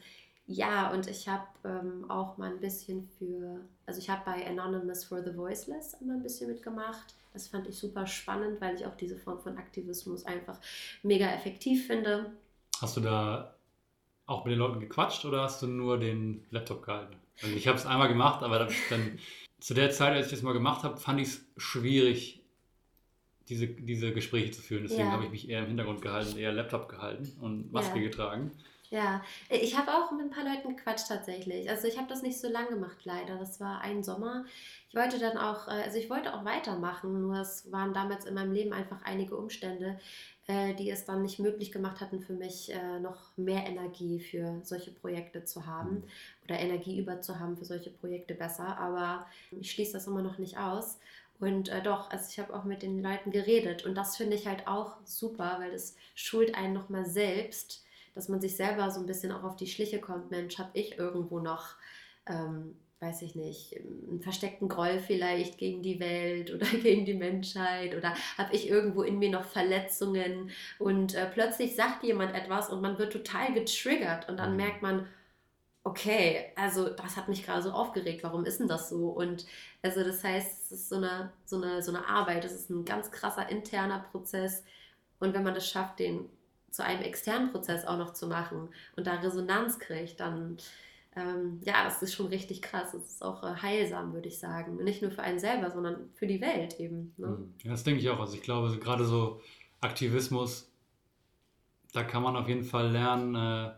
ja, 0.51 0.91
und 0.91 1.07
ich 1.07 1.27
habe 1.27 1.47
ähm, 1.63 2.09
auch 2.09 2.37
mal 2.37 2.51
ein 2.51 2.59
bisschen 2.59 3.07
für, 3.17 3.61
also 3.85 3.99
ich 3.99 4.09
habe 4.09 4.21
bei 4.25 4.45
Anonymous 4.47 5.05
for 5.05 5.23
the 5.23 5.35
Voiceless 5.35 5.95
immer 6.01 6.13
ein 6.13 6.23
bisschen 6.23 6.49
mitgemacht. 6.49 7.15
Das 7.33 7.47
fand 7.47 7.67
ich 7.67 7.77
super 7.77 8.05
spannend, 8.05 8.59
weil 8.59 8.75
ich 8.75 8.85
auch 8.85 8.95
diese 8.97 9.17
Form 9.17 9.39
von 9.39 9.57
Aktivismus 9.57 10.25
einfach 10.25 10.59
mega 11.03 11.31
effektiv 11.31 11.87
finde. 11.87 12.31
Hast 12.81 12.97
du 12.97 13.01
da 13.01 13.55
auch 14.25 14.43
mit 14.43 14.51
den 14.51 14.59
Leuten 14.59 14.79
gequatscht 14.81 15.23
oder 15.25 15.43
hast 15.43 15.61
du 15.61 15.67
nur 15.67 15.97
den 15.97 16.43
Laptop 16.51 16.85
gehalten? 16.85 17.15
Also 17.41 17.55
ich 17.55 17.67
habe 17.67 17.77
es 17.77 17.85
einmal 17.85 18.09
gemacht, 18.09 18.43
aber 18.43 18.59
dann 18.89 19.19
zu 19.59 19.73
der 19.73 19.91
Zeit, 19.91 20.13
als 20.13 20.27
ich 20.27 20.31
das 20.33 20.41
mal 20.41 20.53
gemacht 20.53 20.83
habe, 20.83 20.97
fand 20.97 21.21
ich 21.21 21.29
es 21.29 21.45
schwierig, 21.55 22.41
diese, 23.47 23.67
diese 23.67 24.11
Gespräche 24.11 24.51
zu 24.51 24.61
führen. 24.61 24.83
Deswegen 24.83 25.07
ja. 25.07 25.11
habe 25.11 25.23
ich 25.23 25.31
mich 25.31 25.49
eher 25.49 25.59
im 25.59 25.67
Hintergrund 25.67 26.01
gehalten, 26.01 26.37
eher 26.37 26.51
Laptop 26.51 26.89
gehalten 26.89 27.37
und 27.39 27.71
Maske 27.71 27.99
ja. 27.99 28.03
getragen. 28.03 28.51
Ja, 28.93 29.23
ich 29.49 29.77
habe 29.77 29.89
auch 29.93 30.11
mit 30.11 30.19
ein 30.21 30.29
paar 30.31 30.43
Leuten 30.43 30.75
gequatscht 30.75 31.07
tatsächlich. 31.07 31.69
Also 31.69 31.87
ich 31.87 31.97
habe 31.97 32.09
das 32.09 32.23
nicht 32.23 32.37
so 32.41 32.49
lange 32.49 32.71
gemacht, 32.71 32.97
leider. 33.05 33.37
Das 33.37 33.61
war 33.61 33.79
ein 33.79 34.03
Sommer. 34.03 34.43
Ich 34.89 34.95
wollte 34.95 35.17
dann 35.17 35.37
auch, 35.37 35.69
äh, 35.69 35.83
also 35.83 35.97
ich 35.97 36.09
wollte 36.09 36.33
auch 36.33 36.43
weitermachen, 36.43 37.21
nur 37.21 37.37
es 37.37 37.71
waren 37.71 37.93
damals 37.93 38.25
in 38.25 38.33
meinem 38.33 38.51
Leben 38.51 38.73
einfach 38.73 39.01
einige 39.03 39.37
Umstände, 39.37 39.97
äh, 40.47 40.73
die 40.73 40.89
es 40.89 41.05
dann 41.05 41.21
nicht 41.21 41.39
möglich 41.39 41.71
gemacht 41.71 42.01
hatten 42.01 42.19
für 42.19 42.33
mich, 42.33 42.73
äh, 42.73 42.99
noch 42.99 43.31
mehr 43.37 43.65
Energie 43.65 44.19
für 44.19 44.59
solche 44.63 44.91
Projekte 44.91 45.45
zu 45.45 45.65
haben 45.65 46.03
oder 46.43 46.59
Energie 46.59 46.99
über 46.99 47.21
zu 47.21 47.39
haben 47.39 47.55
für 47.55 47.65
solche 47.65 47.91
Projekte 47.91 48.33
besser. 48.35 48.77
Aber 48.77 49.25
ich 49.61 49.71
schließe 49.71 49.93
das 49.93 50.07
immer 50.07 50.21
noch 50.21 50.37
nicht 50.37 50.57
aus. 50.57 50.99
Und 51.39 51.69
äh, 51.69 51.81
doch, 51.81 52.09
also 52.11 52.25
ich 52.29 52.39
habe 52.39 52.53
auch 52.53 52.65
mit 52.65 52.81
den 52.83 53.01
Leuten 53.01 53.31
geredet 53.31 53.85
und 53.85 53.95
das 53.95 54.17
finde 54.17 54.35
ich 54.35 54.47
halt 54.47 54.67
auch 54.67 54.97
super, 55.05 55.55
weil 55.59 55.71
das 55.71 55.95
schult 56.13 56.55
einen 56.55 56.73
nochmal 56.73 57.05
selbst 57.05 57.85
dass 58.13 58.29
man 58.29 58.41
sich 58.41 58.55
selber 58.55 58.89
so 58.91 58.99
ein 58.99 59.05
bisschen 59.05 59.31
auch 59.31 59.43
auf 59.43 59.55
die 59.55 59.67
Schliche 59.67 59.99
kommt, 59.99 60.31
Mensch, 60.31 60.57
habe 60.59 60.71
ich 60.73 60.97
irgendwo 60.97 61.39
noch, 61.39 61.75
ähm, 62.27 62.75
weiß 62.99 63.23
ich 63.23 63.35
nicht, 63.35 63.75
einen 63.77 64.21
versteckten 64.21 64.69
Groll 64.69 64.99
vielleicht 64.99 65.57
gegen 65.57 65.81
die 65.81 65.99
Welt 65.99 66.51
oder 66.53 66.65
gegen 66.65 67.05
die 67.05 67.13
Menschheit 67.13 67.95
oder 67.95 68.13
habe 68.37 68.53
ich 68.53 68.69
irgendwo 68.69 69.03
in 69.03 69.19
mir 69.19 69.29
noch 69.29 69.45
Verletzungen 69.45 70.51
und 70.79 71.15
äh, 71.15 71.29
plötzlich 71.31 71.75
sagt 71.75 72.03
jemand 72.03 72.35
etwas 72.35 72.69
und 72.69 72.81
man 72.81 72.97
wird 72.97 73.13
total 73.13 73.53
getriggert 73.53 74.29
und 74.29 74.37
dann 74.37 74.51
mhm. 74.51 74.57
merkt 74.57 74.81
man, 74.81 75.07
okay, 75.83 76.51
also 76.55 76.89
das 76.89 77.17
hat 77.17 77.27
mich 77.27 77.43
gerade 77.45 77.63
so 77.63 77.71
aufgeregt, 77.71 78.23
warum 78.23 78.45
ist 78.45 78.59
denn 78.59 78.67
das 78.67 78.89
so? 78.89 79.09
Und 79.09 79.45
also 79.81 80.03
das 80.03 80.23
heißt, 80.23 80.65
es 80.65 80.71
ist 80.71 80.89
so 80.89 80.97
eine, 80.97 81.31
so 81.45 81.57
eine, 81.57 81.81
so 81.81 81.91
eine 81.91 82.07
Arbeit, 82.07 82.45
es 82.45 82.53
ist 82.53 82.69
ein 82.69 82.85
ganz 82.85 83.11
krasser 83.11 83.49
interner 83.49 84.05
Prozess. 84.11 84.63
Und 85.19 85.33
wenn 85.33 85.43
man 85.43 85.55
das 85.55 85.67
schafft, 85.67 85.99
den 85.99 86.29
zu 86.71 86.83
einem 86.83 87.01
externen 87.03 87.51
Prozess 87.51 87.85
auch 87.85 87.97
noch 87.97 88.13
zu 88.13 88.27
machen 88.27 88.69
und 88.95 89.05
da 89.07 89.15
Resonanz 89.15 89.77
kriegt, 89.79 90.19
dann 90.19 90.57
ähm, 91.15 91.59
ja, 91.65 91.83
das 91.83 92.01
ist 92.01 92.13
schon 92.13 92.27
richtig 92.27 92.61
krass. 92.61 92.93
Es 92.93 93.13
ist 93.13 93.23
auch 93.23 93.43
äh, 93.43 93.55
heilsam, 93.61 94.13
würde 94.13 94.29
ich 94.29 94.39
sagen. 94.39 94.81
Nicht 94.83 95.01
nur 95.01 95.11
für 95.11 95.21
einen 95.21 95.39
selber, 95.39 95.69
sondern 95.69 96.09
für 96.13 96.25
die 96.25 96.39
Welt 96.39 96.79
eben. 96.79 97.13
Ne? 97.17 97.27
Mhm. 97.27 97.53
Ja, 97.63 97.71
das 97.71 97.83
denke 97.83 97.99
ich 97.99 98.09
auch. 98.09 98.19
Also 98.19 98.35
ich 98.35 98.41
glaube, 98.41 98.77
gerade 98.77 99.03
so 99.03 99.41
Aktivismus, 99.81 100.71
da 101.91 102.03
kann 102.03 102.23
man 102.23 102.37
auf 102.37 102.47
jeden 102.47 102.63
Fall 102.63 102.91
lernen, 102.91 103.35
äh, 103.35 103.73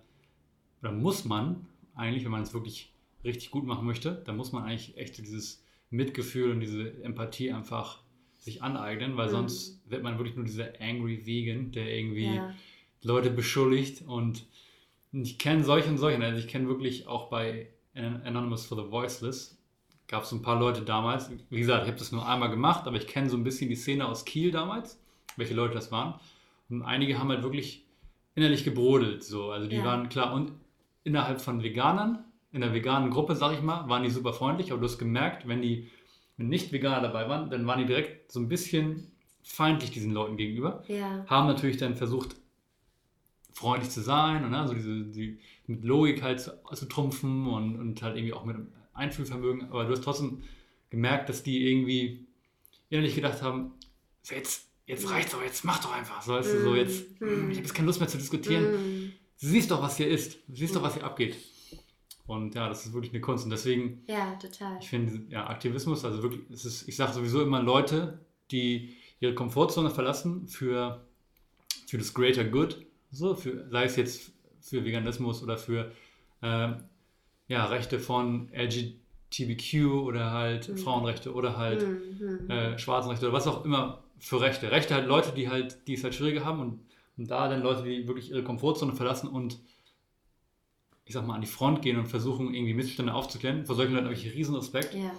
oder 0.82 0.92
muss 0.92 1.26
man 1.26 1.66
eigentlich, 1.96 2.24
wenn 2.24 2.32
man 2.32 2.44
es 2.44 2.54
wirklich 2.54 2.94
richtig 3.24 3.50
gut 3.50 3.66
machen 3.66 3.88
möchte, 3.88 4.22
dann 4.26 4.38
muss 4.38 4.52
man 4.52 4.64
eigentlich 4.64 4.98
echt 4.98 5.18
dieses 5.18 5.66
Mitgefühl 5.90 6.52
und 6.52 6.60
diese 6.60 7.04
Empathie 7.04 7.52
einfach 7.52 8.04
sich 8.38 8.62
aneignen, 8.62 9.18
weil 9.18 9.28
mhm. 9.28 9.32
sonst 9.32 9.90
wird 9.90 10.04
man 10.04 10.18
wirklich 10.18 10.36
nur 10.36 10.46
dieser 10.46 10.80
angry 10.80 11.26
Vegan, 11.26 11.72
der 11.72 11.88
irgendwie 11.96 12.36
ja. 12.36 12.54
Leute 13.04 13.30
beschuldigt 13.30 14.04
und 14.08 14.46
ich 15.12 15.38
kenne 15.38 15.64
solche 15.64 15.90
und 15.90 15.98
solche. 15.98 16.22
Also 16.24 16.40
ich 16.40 16.48
kenne 16.48 16.68
wirklich 16.68 17.08
auch 17.08 17.30
bei 17.30 17.70
Anonymous 17.96 18.66
for 18.66 18.78
the 18.78 18.92
Voiceless 18.92 19.58
gab 20.08 20.24
es 20.24 20.32
ein 20.32 20.42
paar 20.42 20.60
Leute 20.60 20.82
damals. 20.82 21.32
Wie 21.50 21.60
gesagt, 21.60 21.84
ich 21.84 21.88
habe 21.88 21.98
das 21.98 22.12
nur 22.12 22.28
einmal 22.28 22.50
gemacht, 22.50 22.86
aber 22.88 22.98
ich 22.98 23.08
kenne 23.08 23.30
so 23.30 23.38
ein 23.38 23.44
bisschen 23.44 23.70
die 23.70 23.76
Szene 23.76 24.08
aus 24.08 24.26
Kiel 24.26 24.52
damals, 24.52 25.02
welche 25.38 25.54
Leute 25.54 25.74
das 25.74 25.92
waren. 25.92 26.16
Und 26.70 26.84
einige 26.84 27.18
haben 27.18 27.30
halt 27.30 27.44
wirklich 27.44 27.86
innerlich 28.36 28.64
gebrodelt. 28.64 29.24
So. 29.24 29.52
Also 29.52 29.68
die 29.68 29.78
ja. 29.78 29.84
waren 29.84 30.10
klar 30.10 30.34
und 30.34 30.52
innerhalb 31.04 31.42
von 31.42 31.64
Veganern, 31.64 32.24
in 32.52 32.62
der 32.62 32.74
veganen 32.74 33.10
Gruppe, 33.10 33.36
sag 33.36 33.54
ich 33.54 33.62
mal, 33.62 33.90
waren 33.90 34.04
die 34.04 34.12
super 34.12 34.34
freundlich, 34.34 34.72
aber 34.72 34.80
du 34.80 34.88
hast 34.88 35.00
gemerkt, 35.00 35.48
wenn 35.48 35.62
die 35.62 35.90
wenn 36.38 36.48
nicht 36.48 36.72
Veganer 36.72 37.02
dabei 37.02 37.30
waren, 37.30 37.50
dann 37.50 37.66
waren 37.68 37.80
die 37.80 37.86
direkt 37.86 38.32
so 38.32 38.40
ein 38.40 38.48
bisschen 38.48 39.12
feindlich 39.44 39.92
diesen 39.92 40.12
Leuten 40.12 40.38
gegenüber. 40.38 40.84
Ja. 40.88 41.26
Haben 41.28 41.48
natürlich 41.48 41.78
dann 41.78 41.96
versucht, 41.96 42.36
freundlich 43.54 43.92
zu 43.92 44.02
sein 44.02 44.44
und 44.44 44.52
ne, 44.52 44.60
also 44.60 44.74
diese, 44.74 45.04
die, 45.04 45.40
mit 45.68 45.84
Logik 45.84 46.22
halt 46.22 46.42
zu, 46.42 46.52
zu 46.74 46.86
trumpfen 46.88 47.48
und, 47.48 47.80
und 47.80 48.02
halt 48.02 48.18
irgendwie 48.18 48.34
auch 48.34 48.46
mit 48.46 48.58
Einfühlvermögen. 48.94 49.70
Aber 49.70 49.86
du 49.86 49.92
hast 49.92 50.04
trotzdem 50.04 50.44
gemerkt, 50.90 51.30
dass 51.30 51.44
die 51.44 51.70
irgendwie 51.70 52.26
innerlich 52.90 53.16
gedacht 53.16 53.42
haben, 53.42 53.74
jetzt, 54.30 54.68
jetzt 54.86 55.10
reicht's 55.10 55.32
doch, 55.32 55.44
jetzt 55.44 55.64
mach 55.64 55.82
doch 55.82 55.94
einfach. 55.94 56.22
So, 56.22 56.34
weißt 56.34 56.54
du, 56.54 56.64
so 56.64 56.76
jetzt, 56.76 57.20
mm. 57.22 57.26
ich 57.50 57.58
habe 57.58 57.66
jetzt 57.66 57.74
keine 57.74 57.88
Lust 57.88 58.00
mehr 58.00 58.10
zu 58.10 58.18
diskutieren. 58.18 58.64
Mm. 58.64 59.14
Du 59.40 59.48
siehst 59.48 59.72
doch, 59.72 59.82
was 59.82 59.98
hier 59.98 60.08
ist. 60.08 60.38
Du 60.48 60.56
siehst 60.56 60.74
mm. 60.74 60.78
doch, 60.78 60.84
was 60.84 60.94
hier 60.96 61.04
abgeht. 61.04 61.36
Und 62.26 62.56
ja, 62.56 62.70
das 62.70 62.86
ist 62.86 62.94
wirklich 62.94 63.12
eine 63.12 63.22
Kunst. 63.22 63.44
Und 63.44 63.50
deswegen, 63.50 64.04
ja, 64.08 64.36
total. 64.36 64.78
Ich 64.80 64.90
finde, 64.90 65.22
ja, 65.30 65.48
Aktivismus, 65.48 66.06
also 66.06 66.24
wirklich, 66.24 66.42
es 66.52 66.66
ist, 66.66 66.88
ich 66.88 66.96
sage 66.96 67.14
sowieso 67.14 67.42
immer 67.42 67.62
Leute, 67.62 68.20
die 68.52 68.96
ihre 69.20 69.34
Komfortzone 69.34 69.90
verlassen 69.90 70.48
für, 70.48 71.06
für 71.88 71.98
das 71.98 72.14
Greater 72.14 72.44
Good 72.44 72.86
so, 73.14 73.36
für, 73.36 73.70
sei 73.70 73.86
es 73.86 73.96
jetzt 73.96 74.32
für 74.60 74.84
Veganismus 74.84 75.44
oder 75.44 75.58
für 75.58 75.92
äh, 76.42 76.70
ja, 77.48 77.66
Rechte 77.66 78.00
von 78.00 78.50
LGBTQ 78.52 79.86
oder 80.04 80.32
halt 80.32 80.70
mhm. 80.70 80.78
Frauenrechte 80.78 81.34
oder 81.34 81.58
halt 81.58 81.86
mhm. 81.88 82.50
äh, 82.50 82.78
Schwarzenrechte 82.78 83.28
oder 83.28 83.34
was 83.34 83.48
auch 83.48 83.64
immer 83.64 84.04
für 84.18 84.42
Rechte. 84.42 84.72
Rechte 84.72 84.96
halt 84.96 85.08
Leute, 85.08 85.32
die 85.34 85.50
halt, 85.50 85.88
die 85.88 85.94
es 85.94 86.04
halt 86.04 86.16
schwieriger 86.16 86.44
haben 86.44 86.60
und, 86.60 86.80
und 87.18 87.30
da 87.30 87.48
dann 87.48 87.62
Leute, 87.62 87.84
die 87.84 88.08
wirklich 88.08 88.32
ihre 88.32 88.44
Komfortzone 88.44 88.94
verlassen 88.94 89.28
und 89.28 89.60
ich 91.06 91.14
sag 91.14 91.28
mal, 91.28 91.36
an 91.36 91.42
die 91.42 91.48
Front 91.48 91.82
gehen 91.82 91.98
und 91.98 92.08
versuchen, 92.08 92.54
irgendwie 92.54 92.74
Missstände 92.74 93.14
aufzuklären. 93.14 93.66
Vor 93.66 93.76
solchen 93.76 93.94
Leuten 93.94 94.06
habe 94.06 94.16
ich 94.16 94.34
riesen 94.34 94.56
Respekt. 94.56 94.96
Ja. 94.96 95.12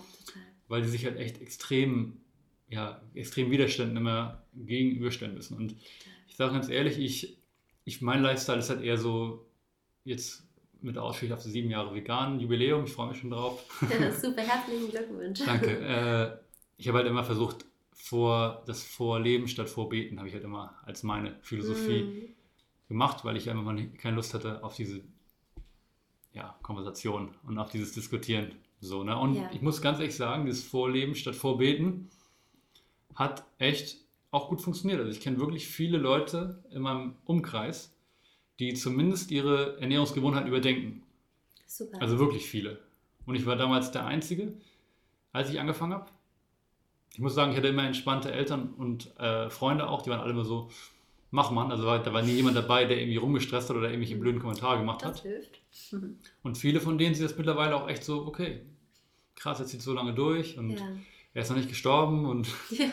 Weil 0.67 0.81
die 0.81 0.89
sich 0.89 1.05
halt 1.05 1.19
echt 1.19 1.43
extrem, 1.43 2.17
ja, 2.71 3.03
extrem 3.13 3.51
Widerständen 3.51 3.99
immer 3.99 4.43
gegenüberstellen 4.55 5.35
müssen. 5.35 5.59
Und 5.59 5.77
ich 6.27 6.37
sage 6.37 6.55
ganz 6.55 6.71
ehrlich, 6.71 6.99
ich 6.99 7.37
ich, 7.85 8.03
mein 8.03 8.23
Lifestyle 8.23 8.59
ist 8.59 8.71
halt 8.71 8.83
eher 8.83 8.99
so, 8.99 9.47
jetzt 10.05 10.45
mit 10.81 10.99
Ausblick 10.99 11.33
auf 11.33 11.41
sieben 11.41 11.71
Jahre 11.71 11.95
vegan, 11.95 12.41
Jubiläum, 12.41 12.85
ich 12.85 12.93
freue 12.93 13.09
mich 13.09 13.19
schon 13.19 13.31
drauf. 13.31 13.65
super, 14.21 14.43
herzlichen 14.43 14.91
Glückwunsch. 14.91 15.41
Danke. 15.45 15.79
Äh, 15.85 16.45
ich 16.77 16.89
habe 16.89 16.99
halt 16.99 17.07
immer 17.07 17.25
versucht, 17.25 17.65
vor, 17.93 18.63
das 18.67 18.83
Vorleben 18.83 19.49
statt 19.49 19.71
Vorbeten 19.71 20.19
habe 20.19 20.29
ich 20.29 20.35
halt 20.35 20.45
immer 20.45 20.75
als 20.85 21.03
meine 21.05 21.37
Philosophie 21.41 22.03
mm. 22.03 22.89
gemacht, 22.89 23.25
weil 23.25 23.37
ich 23.37 23.49
einfach 23.49 23.63
mal 23.63 23.87
keine 23.93 24.17
Lust 24.17 24.35
hatte 24.35 24.63
auf 24.63 24.75
diese 24.75 25.03
ja, 26.33 26.59
Konversation 26.63 27.35
und 27.45 27.59
auf 27.59 27.71
dieses 27.71 27.93
Diskutieren. 27.93 28.53
So, 28.81 29.05
ne? 29.05 29.17
Und 29.17 29.37
ja. 29.37 29.51
ich 29.55 29.63
muss 29.63 29.81
ganz 29.81 30.01
ehrlich 30.01 30.17
sagen, 30.17 30.45
dieses 30.45 30.65
Vorleben 30.65 31.15
statt 31.15 31.37
Vorbeten 31.37 32.11
hat 33.15 33.47
echt 33.59 34.04
auch 34.35 34.49
gut 34.49 34.61
funktioniert. 34.61 35.01
Also 35.01 35.13
ich 35.13 35.21
kenne 35.21 35.39
wirklich 35.39 35.67
viele 35.67 35.97
Leute 35.97 36.63
in 36.71 36.83
meinem 36.83 37.15
Umkreis, 37.25 37.95
die 38.59 38.75
zumindest 38.75 39.31
ihre 39.31 39.81
Ernährungsgewohnheiten 39.81 40.49
überdenken. 40.49 41.03
Super. 41.67 42.03
Also 42.03 42.19
wirklich 42.19 42.47
viele. 42.47 42.81
Und 43.27 43.37
ich 43.37 43.47
war 43.47 43.57
damals 43.57 43.93
der 43.93 44.07
Einzige, 44.07 44.53
als 45.33 45.51
ich 45.51 45.61
angefangen 45.61 45.95
habe. 45.95 46.11
Ich 47.13 47.21
muss 47.21 47.35
sagen, 47.35 47.53
ich 47.53 47.57
hatte 47.57 47.69
immer 47.69 47.85
entspannte 47.85 48.33
Eltern 48.33 48.75
und 48.75 49.17
äh, 49.19 49.49
Freunde 49.49 49.89
auch, 49.89 50.03
die 50.03 50.11
waren 50.11 50.21
alle 50.21 50.33
immer 50.33 50.45
so, 50.45 50.69
mach 51.31 51.53
man. 51.53 51.71
Also 51.71 51.85
da 51.85 52.13
war 52.13 52.23
nie 52.23 52.33
jemand 52.33 52.57
dabei, 52.57 52.85
der 52.85 52.99
irgendwie 52.99 53.19
rumgestresst 53.19 53.71
hat 53.71 53.77
oder 53.77 53.89
irgendwelche 53.89 54.17
blöden 54.17 54.41
Kommentare 54.41 54.79
gemacht 54.79 55.03
das 55.03 55.11
hat. 55.11 55.23
Hilft. 55.23 55.61
Und 56.43 56.59
viele 56.59 56.81
von 56.81 56.99
denen 56.99 57.15
sind 57.15 57.25
jetzt 57.25 57.39
mittlerweile 57.39 57.77
auch 57.77 57.89
echt 57.89 58.05
so, 58.05 58.27
okay, 58.27 58.63
krass, 59.37 59.61
jetzt 59.61 59.71
zieht 59.71 59.83
so 59.83 59.93
lange 59.93 60.13
durch 60.13 60.59
und 60.59 60.71
ja. 60.71 60.89
er 61.35 61.43
ist 61.43 61.51
noch 61.51 61.57
nicht 61.57 61.69
gestorben 61.69 62.27
und 62.27 62.49
ja 62.71 62.93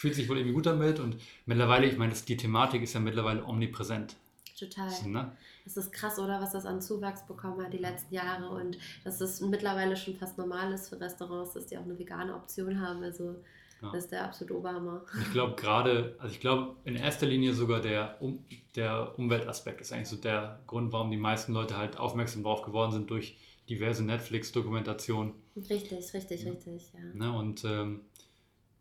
fühlt 0.00 0.14
sich 0.14 0.30
wohl 0.30 0.38
irgendwie 0.38 0.54
gut 0.54 0.64
damit 0.64 0.98
und 0.98 1.16
mittlerweile, 1.44 1.86
ich 1.86 1.98
meine, 1.98 2.14
die 2.14 2.36
Thematik 2.38 2.80
ist 2.80 2.94
ja 2.94 3.00
mittlerweile 3.00 3.44
omnipräsent. 3.44 4.16
Total. 4.58 4.88
So, 4.88 5.08
ne? 5.10 5.32
Das 5.66 5.76
ist 5.76 5.92
krass, 5.92 6.18
oder? 6.18 6.40
Was 6.40 6.52
das 6.52 6.64
an 6.64 6.80
Zuwachs 6.80 7.26
bekommen 7.26 7.62
hat 7.62 7.74
die 7.74 7.78
letzten 7.78 8.14
Jahre 8.14 8.48
und 8.48 8.78
dass 9.04 9.20
es 9.20 9.42
mittlerweile 9.42 9.98
schon 9.98 10.16
fast 10.16 10.38
normal 10.38 10.72
ist 10.72 10.88
für 10.88 10.98
Restaurants, 10.98 11.52
dass 11.52 11.66
die 11.66 11.76
auch 11.76 11.84
eine 11.84 11.98
vegane 11.98 12.34
Option 12.34 12.80
haben. 12.80 13.02
Also 13.02 13.36
ja. 13.82 13.92
das 13.92 14.04
ist 14.04 14.12
der 14.12 14.24
absolute 14.24 14.56
Oberhammer. 14.56 15.04
Ich 15.20 15.32
glaube 15.32 15.54
gerade, 15.56 16.16
also 16.18 16.34
ich 16.34 16.40
glaube 16.40 16.76
in 16.84 16.96
erster 16.96 17.26
Linie 17.26 17.52
sogar 17.52 17.82
der, 17.82 18.16
um, 18.22 18.42
der 18.76 19.18
Umweltaspekt 19.18 19.82
ist 19.82 19.92
eigentlich 19.92 20.08
so 20.08 20.16
der 20.16 20.60
Grund, 20.66 20.94
warum 20.94 21.10
die 21.10 21.18
meisten 21.18 21.52
Leute 21.52 21.76
halt 21.76 21.98
aufmerksam 21.98 22.42
drauf 22.42 22.62
geworden 22.62 22.92
sind 22.92 23.10
durch 23.10 23.36
diverse 23.68 24.02
Netflix-Dokumentationen. 24.02 25.34
Richtig, 25.56 26.14
richtig, 26.14 26.44
ja. 26.44 26.52
richtig, 26.52 26.90
ja. 26.94 27.00
Ne? 27.14 27.32
Und 27.36 27.64
ähm, 27.64 28.00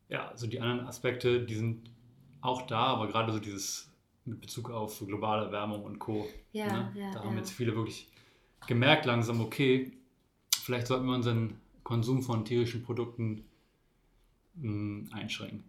ja, 0.09 0.31
so 0.35 0.47
die 0.47 0.59
anderen 0.59 0.87
Aspekte, 0.87 1.45
die 1.45 1.55
sind 1.55 1.91
auch 2.41 2.63
da, 2.63 2.87
aber 2.87 3.07
gerade 3.07 3.31
so 3.31 3.39
dieses 3.39 3.91
mit 4.25 4.41
Bezug 4.41 4.69
auf 4.69 4.99
globale 5.05 5.45
Erwärmung 5.45 5.83
und 5.83 5.99
Co. 5.99 6.27
Ja, 6.51 6.65
ne? 6.65 6.91
ja, 6.95 7.11
da 7.11 7.23
haben 7.23 7.33
ja. 7.33 7.39
jetzt 7.39 7.51
viele 7.51 7.75
wirklich 7.75 8.09
gemerkt 8.67 9.05
langsam, 9.05 9.41
okay, 9.41 9.93
vielleicht 10.53 10.87
sollten 10.87 11.05
wir 11.05 11.15
unseren 11.15 11.59
Konsum 11.83 12.21
von 12.21 12.45
tierischen 12.45 12.83
Produkten 12.83 13.45
mh, 14.55 14.63
hm, 14.63 15.09
einschränken. 15.11 15.63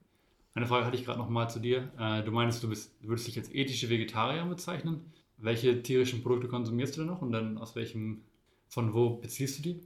Eine 0.55 0.67
Frage 0.67 0.85
hatte 0.85 0.97
ich 0.97 1.05
gerade 1.05 1.19
noch 1.19 1.29
mal 1.29 1.49
zu 1.49 1.61
dir. 1.61 1.93
Äh, 1.99 2.23
du 2.25 2.33
meinst, 2.33 2.63
du 2.63 2.69
bist, 2.69 2.93
würdest 3.03 3.29
dich 3.29 3.39
als 3.39 3.53
ethische 3.55 3.89
Vegetarier 3.89 4.45
bezeichnen. 4.45 5.13
Welche 5.37 5.83
tierischen 5.83 6.23
Produkte 6.23 6.49
konsumierst 6.49 6.97
du 6.97 7.03
denn 7.03 7.09
noch 7.09 7.23
und 7.23 7.33
dann 7.33 7.57
aus 7.57 7.77
welchem 7.77 8.23
von 8.71 8.95
wo 8.95 9.17
beziehst 9.17 9.59
du 9.59 9.63
die? 9.63 9.81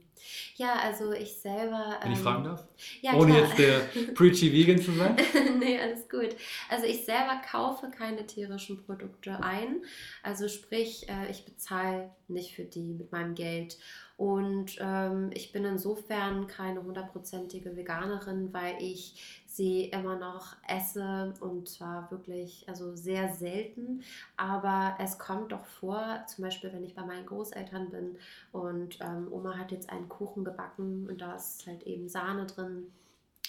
Ja, 0.55 0.75
also 0.75 1.11
ich 1.11 1.33
selber. 1.33 1.99
Wenn 2.01 2.13
ich 2.13 2.19
fragen 2.19 2.45
ähm, 2.45 2.51
darf? 2.51 2.67
Ja, 3.01 3.13
Ohne 3.15 3.33
klar. 3.33 3.45
jetzt 3.45 3.59
der 3.59 3.79
preachy 4.13 4.51
Vegan 4.51 4.79
zu 4.79 4.91
sein? 4.91 5.17
nee, 5.59 5.79
alles 5.79 6.07
gut. 6.07 6.35
Also 6.69 6.85
ich 6.85 7.03
selber 7.03 7.41
kaufe 7.49 7.89
keine 7.89 8.25
tierischen 8.25 8.83
Produkte 8.85 9.43
ein. 9.43 9.81
Also 10.23 10.47
sprich, 10.47 11.09
äh, 11.09 11.29
ich 11.29 11.45
bezahle 11.45 12.11
nicht 12.27 12.55
für 12.55 12.63
die 12.63 12.93
mit 12.93 13.11
meinem 13.11 13.35
Geld. 13.35 13.77
Und 14.17 14.77
ähm, 14.79 15.31
ich 15.33 15.51
bin 15.51 15.65
insofern 15.65 16.47
keine 16.47 16.81
hundertprozentige 16.81 17.75
Veganerin, 17.75 18.53
weil 18.53 18.75
ich 18.79 19.43
sie 19.55 19.85
immer 19.85 20.17
noch 20.17 20.55
esse 20.67 21.33
und 21.39 21.67
zwar 21.67 22.09
wirklich, 22.11 22.65
also 22.67 22.95
sehr 22.95 23.33
selten. 23.33 24.03
Aber 24.37 24.95
es 24.99 25.17
kommt 25.17 25.51
doch 25.51 25.65
vor, 25.65 26.23
zum 26.27 26.43
Beispiel, 26.43 26.71
wenn 26.73 26.83
ich 26.83 26.95
bei 26.95 27.05
meinen 27.05 27.25
Großeltern 27.25 27.89
bin 27.89 28.17
und 28.51 28.99
ähm, 29.01 29.27
Oma 29.31 29.57
hat 29.57 29.71
jetzt 29.71 29.89
einen 29.89 30.09
Kuchen 30.09 30.43
gebacken 30.43 31.07
und 31.09 31.21
da 31.21 31.35
ist 31.35 31.65
halt 31.67 31.83
eben 31.83 32.09
Sahne 32.09 32.45
drin 32.45 32.91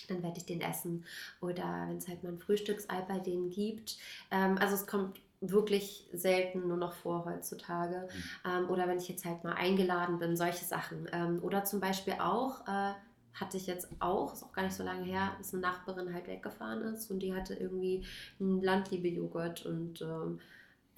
dann 0.09 0.22
werde 0.22 0.38
ich 0.38 0.46
den 0.46 0.61
essen. 0.61 1.04
Oder 1.40 1.86
wenn 1.88 1.96
es 1.96 2.07
halt 2.07 2.22
mal 2.22 2.30
ein 2.30 2.38
Frühstücksei 2.38 3.00
bei 3.09 3.18
denen 3.18 3.50
gibt. 3.50 3.96
Ähm, 4.30 4.57
also 4.59 4.74
es 4.74 4.86
kommt 4.86 5.20
wirklich 5.40 6.09
selten 6.12 6.68
nur 6.68 6.76
noch 6.76 6.94
vor 6.94 7.24
heutzutage. 7.24 8.09
Mhm. 8.44 8.50
Ähm, 8.50 8.70
oder 8.70 8.88
wenn 8.88 8.98
ich 8.98 9.09
jetzt 9.09 9.24
halt 9.24 9.44
mal 9.44 9.54
eingeladen 9.54 10.18
bin, 10.18 10.36
solche 10.36 10.64
Sachen. 10.64 11.09
Ähm, 11.12 11.40
oder 11.42 11.64
zum 11.64 11.80
Beispiel 11.80 12.14
auch, 12.14 12.66
äh, 12.66 12.92
hatte 13.39 13.57
ich 13.57 13.66
jetzt 13.66 13.89
auch, 14.01 14.32
ist 14.32 14.43
auch 14.43 14.53
gar 14.53 14.62
nicht 14.62 14.74
so 14.74 14.82
lange 14.82 15.05
her, 15.05 15.32
dass 15.39 15.53
eine 15.53 15.62
Nachbarin 15.62 16.12
halt 16.12 16.26
weggefahren 16.26 16.82
ist 16.95 17.11
und 17.11 17.20
die 17.20 17.34
hatte 17.34 17.55
irgendwie 17.55 18.05
einen 18.41 18.62
Landliebe-Joghurt 18.62 19.66
und 19.66 20.01
ähm, 20.03 20.41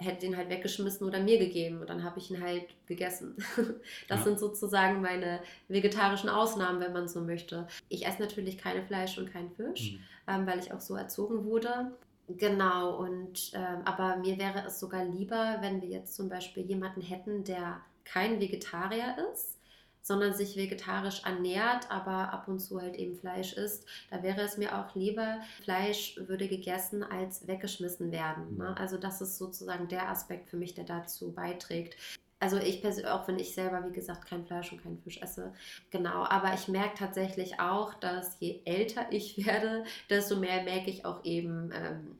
hätte 0.01 0.21
den 0.27 0.37
halt 0.37 0.49
weggeschmissen 0.49 1.05
oder 1.05 1.19
mir 1.19 1.37
gegeben 1.37 1.81
und 1.81 1.89
dann 1.89 2.03
habe 2.03 2.19
ich 2.19 2.31
ihn 2.31 2.41
halt 2.41 2.63
gegessen. 2.87 3.35
Das 4.07 4.19
Ja. 4.19 4.23
sind 4.25 4.39
sozusagen 4.39 5.01
meine 5.01 5.41
vegetarischen 5.67 6.29
Ausnahmen, 6.29 6.79
wenn 6.79 6.93
man 6.93 7.09
so 7.09 7.19
möchte. 7.21 7.67
Ich 7.89 8.07
esse 8.07 8.21
natürlich 8.21 8.57
keine 8.57 8.83
Fleisch 8.83 9.17
und 9.17 9.31
keinen 9.31 9.51
Fisch, 9.51 9.91
Hm. 9.91 9.99
ähm, 10.27 10.47
weil 10.47 10.59
ich 10.59 10.71
auch 10.71 10.79
so 10.79 10.95
erzogen 10.95 11.43
wurde. 11.43 11.91
Genau, 12.29 12.95
und 12.99 13.51
ähm, 13.53 13.81
aber 13.85 14.15
mir 14.17 14.37
wäre 14.37 14.63
es 14.65 14.79
sogar 14.79 15.03
lieber, 15.03 15.57
wenn 15.59 15.81
wir 15.81 15.89
jetzt 15.89 16.15
zum 16.15 16.29
Beispiel 16.29 16.63
jemanden 16.63 17.01
hätten, 17.01 17.43
der 17.43 17.81
kein 18.05 18.39
Vegetarier 18.39 19.17
ist, 19.33 19.57
sondern 20.01 20.33
sich 20.33 20.55
vegetarisch 20.55 21.23
ernährt, 21.23 21.89
aber 21.91 22.33
ab 22.33 22.47
und 22.47 22.59
zu 22.59 22.81
halt 22.81 22.95
eben 22.95 23.15
Fleisch 23.15 23.53
isst. 23.53 23.85
Da 24.09 24.23
wäre 24.23 24.41
es 24.41 24.57
mir 24.57 24.77
auch 24.77 24.95
lieber, 24.95 25.39
Fleisch 25.63 26.17
würde 26.17 26.47
gegessen 26.47 27.03
als 27.03 27.47
weggeschmissen 27.47 28.11
werden. 28.11 28.57
Ne? 28.57 28.69
Mhm. 28.71 28.77
Also 28.77 28.97
das 28.97 29.21
ist 29.21 29.37
sozusagen 29.37 29.87
der 29.87 30.09
Aspekt 30.09 30.49
für 30.49 30.57
mich, 30.57 30.73
der 30.73 30.85
dazu 30.85 31.31
beiträgt. 31.31 31.95
Also 32.41 32.57
ich 32.57 32.81
persönlich, 32.81 33.11
auch 33.11 33.27
wenn 33.27 33.37
ich 33.37 33.53
selber, 33.53 33.85
wie 33.85 33.93
gesagt, 33.93 34.25
kein 34.25 34.45
Fleisch 34.45 34.71
und 34.71 34.81
keinen 34.81 34.97
Fisch 34.99 35.21
esse, 35.21 35.53
genau. 35.91 36.23
Aber 36.23 36.53
ich 36.53 36.69
merke 36.69 36.97
tatsächlich 36.97 37.59
auch, 37.59 37.93
dass 37.95 38.39
je 38.39 38.61
älter 38.63 39.11
ich 39.11 39.45
werde, 39.45 39.83
desto 40.09 40.37
mehr 40.37 40.63
merke 40.63 40.89
ich 40.89 41.05
auch 41.05 41.23
eben, 41.25 41.71
ähm, 41.73 42.17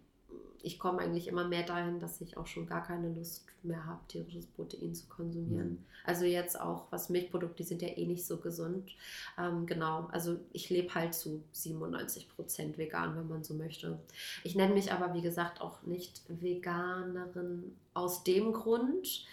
ich 0.64 0.80
komme 0.80 1.00
eigentlich 1.00 1.28
immer 1.28 1.48
mehr 1.48 1.64
dahin, 1.64 2.00
dass 2.00 2.22
ich 2.22 2.38
auch 2.38 2.48
schon 2.48 2.68
gar 2.68 2.84
keine 2.84 3.10
Lust 3.14 3.46
mehr 3.64 3.86
habe, 3.86 4.00
tierisches 4.08 4.46
Protein 4.46 4.94
zu 4.94 5.08
konsumieren. 5.08 5.72
Mhm. 5.72 5.86
Also 6.06 6.26
jetzt 6.26 6.60
auch, 6.60 6.86
was 6.92 7.10
Milchprodukte, 7.10 7.58
die 7.58 7.64
sind 7.64 7.82
ja 7.82 7.90
eh 7.90 8.06
nicht 8.06 8.26
so 8.26 8.38
gesund. 8.38 8.92
Ähm, 9.38 9.66
genau, 9.66 10.08
also 10.12 10.40
ich 10.54 10.70
lebe 10.70 10.94
halt 10.96 11.14
zu 11.14 11.44
97 11.52 12.30
Prozent 12.30 12.78
vegan, 12.78 13.16
wenn 13.16 13.28
man 13.28 13.44
so 13.44 13.54
möchte. 13.54 14.00
Ich 14.44 14.56
nenne 14.56 14.74
mich 14.74 14.92
aber, 14.92 15.14
wie 15.14 15.22
gesagt, 15.22 15.62
auch 15.62 15.84
nicht 15.84 16.22
Veganerin 16.28 17.76
aus 17.94 18.24
dem 18.24 18.54
Grund, 18.54 19.26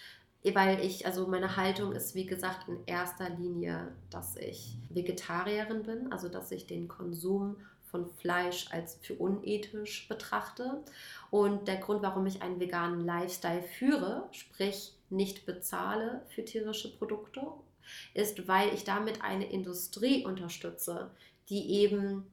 weil 0.55 0.85
ich, 0.85 1.07
also 1.07 1.27
meine 1.27 1.57
Haltung 1.57 1.93
ist, 1.93 2.15
wie 2.15 2.27
gesagt, 2.27 2.69
in 2.69 2.79
erster 2.87 3.31
Linie, 3.31 3.93
dass 4.11 4.37
ich 4.37 4.77
Vegetarierin 4.91 5.83
bin, 5.83 6.13
also 6.13 6.29
dass 6.29 6.51
ich 6.53 6.67
den 6.67 6.89
Konsum 6.89 7.57
von 7.91 8.09
Fleisch 8.09 8.67
als 8.71 8.99
für 9.03 9.15
unethisch 9.15 10.09
betrachte. 10.09 10.83
Und 11.31 11.69
der 11.69 11.77
Grund, 11.77 12.03
warum 12.03 12.27
ich 12.27 12.43
einen 12.43 12.61
veganen 12.61 13.05
Lifestyle 13.05 13.63
führe, 13.63 14.29
sprich 14.33 14.93
nicht 15.11 15.47
bezahle 15.47 16.23
für 16.29 16.45
tierische 16.45 16.97
Produkte, 16.97 17.43
ist, 18.15 18.49
weil 18.49 18.75
ich 18.75 18.85
damit 18.85 19.23
eine 19.23 19.49
Industrie 19.51 20.25
unterstütze, 20.25 21.11
die 21.49 21.71
eben 21.71 22.27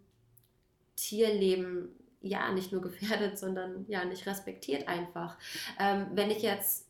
Tierleben 0.95 1.89
ja 2.21 2.51
nicht 2.51 2.71
nur 2.71 2.81
gefährdet, 2.81 3.37
sondern 3.37 3.85
ja 3.87 4.05
nicht 4.05 4.25
respektiert 4.25 4.87
einfach. 4.87 5.37
Ähm, 5.79 6.07
wenn 6.13 6.31
ich 6.31 6.41
jetzt 6.41 6.82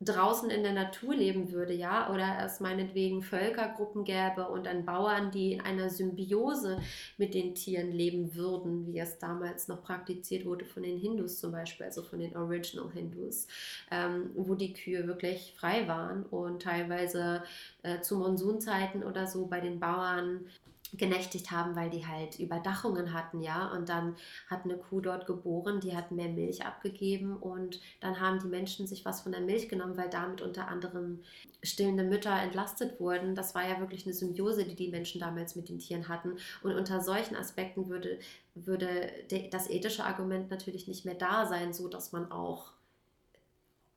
draußen 0.00 0.48
in 0.50 0.62
der 0.62 0.72
Natur 0.72 1.14
leben 1.14 1.50
würde, 1.50 1.72
ja, 1.72 2.12
oder 2.12 2.44
es 2.44 2.60
meinetwegen 2.60 3.22
Völkergruppen 3.22 4.04
gäbe 4.04 4.48
und 4.48 4.66
dann 4.66 4.84
Bauern, 4.84 5.32
die 5.32 5.54
in 5.54 5.60
einer 5.60 5.90
Symbiose 5.90 6.80
mit 7.16 7.34
den 7.34 7.54
Tieren 7.54 7.90
leben 7.90 8.36
würden, 8.36 8.86
wie 8.86 8.98
es 9.00 9.18
damals 9.18 9.66
noch 9.66 9.82
praktiziert 9.82 10.46
wurde 10.46 10.64
von 10.64 10.84
den 10.84 10.98
Hindus 10.98 11.40
zum 11.40 11.50
Beispiel, 11.50 11.86
also 11.86 12.02
von 12.02 12.20
den 12.20 12.36
Original 12.36 12.90
Hindus, 12.92 13.48
ähm, 13.90 14.30
wo 14.34 14.54
die 14.54 14.72
Kühe 14.72 15.06
wirklich 15.08 15.54
frei 15.56 15.88
waren 15.88 16.22
und 16.24 16.62
teilweise 16.62 17.42
äh, 17.82 18.00
zu 18.00 18.18
Monsunzeiten 18.18 19.02
oder 19.02 19.26
so 19.26 19.46
bei 19.46 19.60
den 19.60 19.80
Bauern 19.80 20.46
genächtigt 20.94 21.50
haben, 21.50 21.76
weil 21.76 21.90
die 21.90 22.06
halt 22.06 22.38
Überdachungen 22.38 23.12
hatten, 23.12 23.40
ja. 23.40 23.70
Und 23.72 23.88
dann 23.88 24.16
hat 24.48 24.64
eine 24.64 24.76
Kuh 24.76 25.00
dort 25.00 25.26
geboren, 25.26 25.80
die 25.80 25.94
hat 25.96 26.10
mehr 26.12 26.28
Milch 26.28 26.64
abgegeben 26.64 27.36
und 27.36 27.80
dann 28.00 28.20
haben 28.20 28.38
die 28.40 28.46
Menschen 28.48 28.86
sich 28.86 29.04
was 29.04 29.20
von 29.20 29.32
der 29.32 29.40
Milch 29.40 29.68
genommen, 29.68 29.96
weil 29.96 30.08
damit 30.08 30.40
unter 30.40 30.68
anderem 30.68 31.20
stillende 31.62 32.04
Mütter 32.04 32.32
entlastet 32.40 33.00
wurden. 33.00 33.34
Das 33.34 33.54
war 33.54 33.68
ja 33.68 33.80
wirklich 33.80 34.04
eine 34.06 34.14
Symbiose, 34.14 34.64
die 34.64 34.74
die 34.76 34.88
Menschen 34.88 35.20
damals 35.20 35.56
mit 35.56 35.68
den 35.68 35.78
Tieren 35.78 36.08
hatten. 36.08 36.36
Und 36.62 36.72
unter 36.72 37.00
solchen 37.00 37.36
Aspekten 37.36 37.88
würde, 37.88 38.18
würde 38.54 39.10
de- 39.30 39.50
das 39.50 39.68
ethische 39.68 40.04
Argument 40.04 40.50
natürlich 40.50 40.88
nicht 40.88 41.04
mehr 41.04 41.14
da 41.14 41.46
sein, 41.46 41.72
so 41.72 41.88
dass 41.88 42.12
man 42.12 42.30
auch 42.30 42.72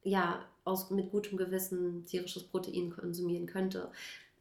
ja, 0.03 0.43
aus, 0.63 0.89
mit 0.89 1.11
gutem 1.11 1.37
Gewissen 1.37 2.05
tierisches 2.05 2.43
Protein 2.43 2.89
konsumieren 2.91 3.45
könnte. 3.45 3.91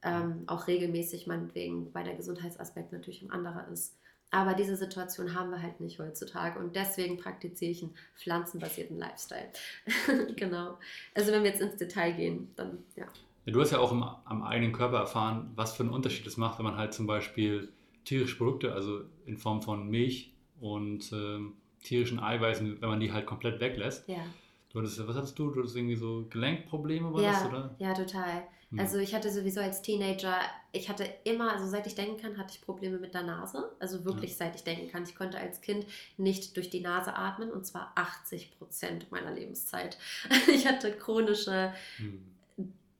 Ähm, 0.02 0.44
auch 0.46 0.66
regelmäßig, 0.66 1.26
meinetwegen, 1.26 1.86
wobei 1.86 2.02
der 2.02 2.14
Gesundheitsaspekt 2.14 2.92
natürlich 2.92 3.22
ein 3.22 3.30
anderer 3.30 3.68
ist. 3.68 3.96
Aber 4.30 4.54
diese 4.54 4.76
Situation 4.76 5.34
haben 5.34 5.50
wir 5.50 5.60
halt 5.60 5.80
nicht 5.80 5.98
heutzutage 5.98 6.58
und 6.58 6.76
deswegen 6.76 7.18
praktiziere 7.18 7.72
ich 7.72 7.82
einen 7.82 7.94
pflanzenbasierten 8.16 8.96
Lifestyle. 8.96 9.48
genau. 10.36 10.78
Also 11.14 11.32
wenn 11.32 11.42
wir 11.42 11.50
jetzt 11.50 11.60
ins 11.60 11.76
Detail 11.76 12.12
gehen, 12.12 12.48
dann 12.56 12.78
ja. 12.96 13.06
Ja, 13.44 13.52
du 13.52 13.60
hast 13.60 13.72
ja 13.72 13.78
auch 13.78 13.90
im, 13.92 14.02
am 14.02 14.42
eigenen 14.42 14.72
Körper 14.72 14.98
erfahren, 14.98 15.50
was 15.56 15.74
für 15.74 15.82
einen 15.82 15.92
Unterschied 15.92 16.26
es 16.26 16.36
macht, 16.36 16.58
wenn 16.58 16.64
man 16.64 16.76
halt 16.76 16.94
zum 16.94 17.06
Beispiel 17.06 17.72
tierische 18.04 18.36
Produkte, 18.36 18.72
also 18.72 19.02
in 19.26 19.36
Form 19.36 19.62
von 19.62 19.88
Milch 19.88 20.32
und 20.60 21.12
ähm, 21.12 21.54
tierischen 21.82 22.20
Eiweißen, 22.20 22.80
wenn 22.80 22.88
man 22.88 23.00
die 23.00 23.12
halt 23.12 23.26
komplett 23.26 23.60
weglässt. 23.60 24.08
Ja, 24.08 24.24
Du 24.72 24.78
hattest, 24.78 25.04
was 25.06 25.16
hattest 25.16 25.36
du? 25.38 25.50
Du 25.50 25.58
hattest 25.60 25.74
irgendwie 25.76 25.96
so 25.96 26.26
Gelenkprobleme, 26.30 27.12
war 27.12 27.20
Ja. 27.20 27.32
das, 27.32 27.46
oder? 27.46 27.74
ja, 27.78 27.92
total. 27.92 28.44
Also 28.78 28.98
ich 28.98 29.14
hatte 29.14 29.30
sowieso 29.32 29.60
als 29.60 29.82
Teenager, 29.82 30.36
ich 30.70 30.88
hatte 30.88 31.04
immer, 31.24 31.52
also 31.52 31.66
seit 31.66 31.88
ich 31.88 31.96
denken 31.96 32.20
kann, 32.20 32.38
hatte 32.38 32.54
ich 32.54 32.60
Probleme 32.60 32.98
mit 32.98 33.14
der 33.14 33.22
Nase. 33.22 33.72
Also 33.80 34.04
wirklich 34.04 34.36
seit 34.36 34.54
ich 34.54 34.62
denken 34.62 34.90
kann. 34.90 35.02
Ich 35.02 35.16
konnte 35.16 35.38
als 35.38 35.60
Kind 35.60 35.86
nicht 36.16 36.56
durch 36.56 36.70
die 36.70 36.80
Nase 36.80 37.16
atmen 37.16 37.50
und 37.50 37.66
zwar 37.66 37.92
80 37.96 38.56
Prozent 38.58 39.10
meiner 39.10 39.32
Lebenszeit. 39.32 39.98
Ich 40.52 40.66
hatte 40.68 40.92
chronische 40.92 41.72
Hm. 41.96 42.22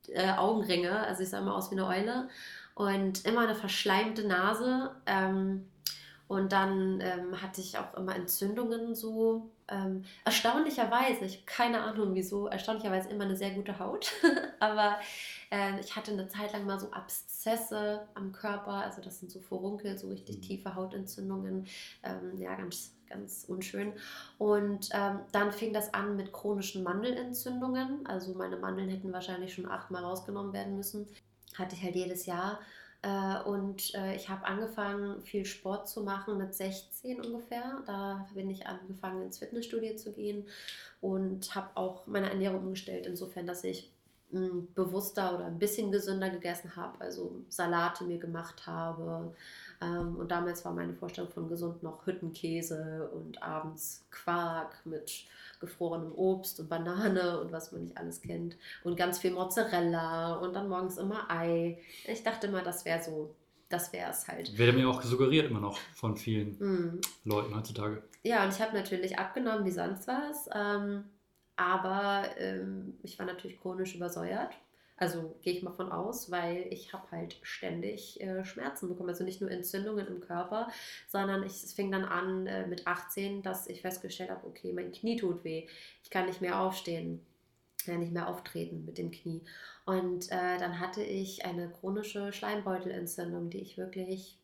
äh, 0.09 0.33
Augenringe, 0.33 1.07
also 1.07 1.23
ich 1.23 1.29
sah 1.29 1.39
immer 1.39 1.55
aus 1.55 1.71
wie 1.71 1.77
eine 1.77 1.87
Eule 1.87 2.29
und 2.75 3.25
immer 3.25 3.43
eine 3.43 3.55
verschleimte 3.55 4.27
Nase. 4.27 4.91
Ähm, 5.07 5.67
und 6.27 6.53
dann 6.53 7.01
ähm, 7.01 7.43
hatte 7.43 7.61
ich 7.61 7.77
auch 7.77 7.95
immer 7.95 8.15
Entzündungen 8.15 8.95
so. 8.95 9.51
Ähm, 9.67 10.05
erstaunlicherweise, 10.25 11.25
ich 11.25 11.35
habe 11.35 11.47
keine 11.47 11.81
Ahnung 11.83 12.15
wieso, 12.15 12.47
erstaunlicherweise 12.47 13.09
immer 13.09 13.25
eine 13.25 13.37
sehr 13.37 13.51
gute 13.51 13.81
Haut. 13.81 14.13
Aber 14.61 14.99
äh, 15.51 15.81
ich 15.81 15.97
hatte 15.97 16.13
eine 16.13 16.29
Zeit 16.29 16.53
lang 16.53 16.67
mal 16.67 16.79
so 16.79 16.91
Abszesse 16.93 18.09
am 18.15 18.33
Körper, 18.33 18.73
also 18.73 19.03
das 19.03 19.19
sind 19.21 19.31
so 19.31 19.41
Furunkel, 19.41 19.99
so 19.99 20.09
richtig 20.09 20.39
Mhm. 20.39 20.43
tiefe 20.43 20.75
Hautentzündungen. 20.75 21.67
Ähm, 22.03 22.37
ja, 22.39 22.55
ganz, 22.55 22.95
ganz 23.09 23.45
unschön. 23.49 23.93
Und 24.39 24.89
ähm, 24.93 25.21
dann 25.33 25.53
fing 25.53 25.73
das 25.73 25.93
an 25.95 26.17
mit 26.17 26.33
chronischen 26.33 26.83
Mandelentzündungen. 26.85 28.07
Also 28.07 28.35
meine 28.35 28.57
Mandeln 28.57 28.89
hätten 28.89 29.13
wahrscheinlich 29.13 29.55
schon 29.55 29.67
achtmal 29.69 30.05
rausgenommen 30.05 30.53
werden 30.53 30.77
müssen. 30.77 31.07
Hatte 31.57 31.75
ich 31.75 31.83
halt 31.83 31.97
jedes 31.97 32.27
Jahr. 32.27 32.61
Äh, 33.03 33.43
und 33.45 33.95
äh, 33.95 34.15
ich 34.15 34.29
habe 34.29 34.45
angefangen, 34.45 35.23
viel 35.23 35.45
Sport 35.47 35.89
zu 35.89 36.03
machen 36.03 36.37
mit 36.39 36.55
16 36.55 37.21
ungefähr. 37.21 37.83
Da 37.87 38.29
bin 38.35 38.51
ich 38.51 38.67
angefangen, 38.67 39.23
ins 39.23 39.39
Fitnessstudio 39.39 39.97
zu 39.97 40.13
gehen 40.13 40.47
und 41.01 41.55
habe 41.55 41.71
auch 41.77 42.07
meine 42.07 42.29
Ernährung 42.31 42.61
umgestellt, 42.61 43.07
insofern, 43.07 43.47
dass 43.47 43.65
ich 43.65 43.91
bewusster 44.31 45.35
oder 45.35 45.47
ein 45.47 45.59
bisschen 45.59 45.91
gesünder 45.91 46.31
gegessen 46.31 46.77
habe, 46.77 47.01
also 47.01 47.43
Salate 47.49 48.05
mir 48.05 48.19
gemacht 48.19 48.67
habe. 48.67 49.35
Ähm, 49.81 50.17
und 50.17 50.31
damals 50.31 50.65
war 50.65 50.73
meine 50.73 50.95
Vorstellung 50.95 51.31
von 51.31 51.49
gesund 51.49 51.83
noch 51.83 52.07
Hüttenkäse 52.07 53.11
und 53.13 53.43
abends 53.43 54.07
Quark 54.11 54.85
mit 54.85 55.25
gefrorenem 55.59 56.13
Obst 56.15 56.61
und 56.61 56.69
Banane 56.69 57.41
und 57.41 57.53
was 57.53 57.73
man 57.73 57.83
nicht 57.83 57.97
alles 57.97 58.23
kennt. 58.23 58.57
Und 58.85 58.97
ganz 58.97 59.19
viel 59.19 59.33
Mozzarella 59.33 60.35
und 60.35 60.55
dann 60.55 60.69
morgens 60.69 60.97
immer 60.97 61.31
Ei. 61.31 61.79
Ich 62.07 62.23
dachte 62.23 62.47
immer, 62.47 62.63
das 62.63 62.85
wäre 62.85 63.03
so, 63.03 63.35
das 63.69 63.93
wäre 63.93 64.11
es 64.11 64.27
halt. 64.29 64.57
Wird 64.57 64.75
mir 64.75 64.89
auch 64.89 65.03
suggeriert 65.03 65.51
immer 65.51 65.61
noch 65.61 65.79
von 65.95 66.17
vielen 66.17 66.57
Mm. 66.59 67.01
Leuten 67.25 67.55
heutzutage. 67.55 68.03
Ja, 68.23 68.45
und 68.45 68.55
ich 68.55 68.61
habe 68.61 68.77
natürlich 68.77 69.19
abgenommen 69.19 69.65
wie 69.65 69.71
sonst 69.71 70.07
was. 70.09 70.49
Ähm, 70.55 71.05
aber 71.61 72.25
ähm, 72.39 72.95
ich 73.03 73.19
war 73.19 73.27
natürlich 73.27 73.61
chronisch 73.61 73.95
übersäuert. 73.95 74.55
Also 74.97 75.35
gehe 75.43 75.53
ich 75.53 75.63
mal 75.63 75.73
von 75.73 75.93
aus, 75.93 76.31
weil 76.31 76.67
ich 76.71 76.93
habe 76.93 77.11
halt 77.11 77.37
ständig 77.43 78.21
äh, 78.21 78.45
Schmerzen 78.45 78.89
bekommen. 78.89 79.11
Also 79.11 79.25
nicht 79.25 79.43
nur 79.43 79.51
Entzündungen 79.51 80.07
im 80.07 80.21
Körper, 80.21 80.71
sondern 81.07 81.43
ich, 81.43 81.53
es 81.53 81.75
fing 81.75 81.91
dann 81.91 82.05
an 82.05 82.47
äh, 82.47 82.67
mit 82.67 82.87
18, 82.87 83.43
dass 83.43 83.67
ich 83.67 83.83
festgestellt 83.83 84.31
habe, 84.31 84.47
okay, 84.47 84.73
mein 84.73 84.93
Knie 84.93 85.17
tut 85.17 85.45
weh. 85.45 85.67
Ich 86.03 86.11
kann 86.11 86.27
nicht 86.27 86.41
mehr 86.41 86.61
aufstehen, 86.61 87.21
ja, 87.87 87.97
nicht 87.97 88.13
mehr 88.13 88.29
auftreten 88.29 88.85
mit 88.87 88.97
dem 88.97 89.11
Knie. 89.11 89.43
Und 89.85 90.31
äh, 90.31 90.59
dann 90.59 90.81
hatte 90.81 91.03
ich 91.03 91.45
eine 91.45 91.69
chronische 91.71 92.33
Schleimbeutelentzündung, 92.33 93.51
die 93.51 93.61
ich 93.61 93.77
wirklich, 93.77 94.39
ich 94.39 94.40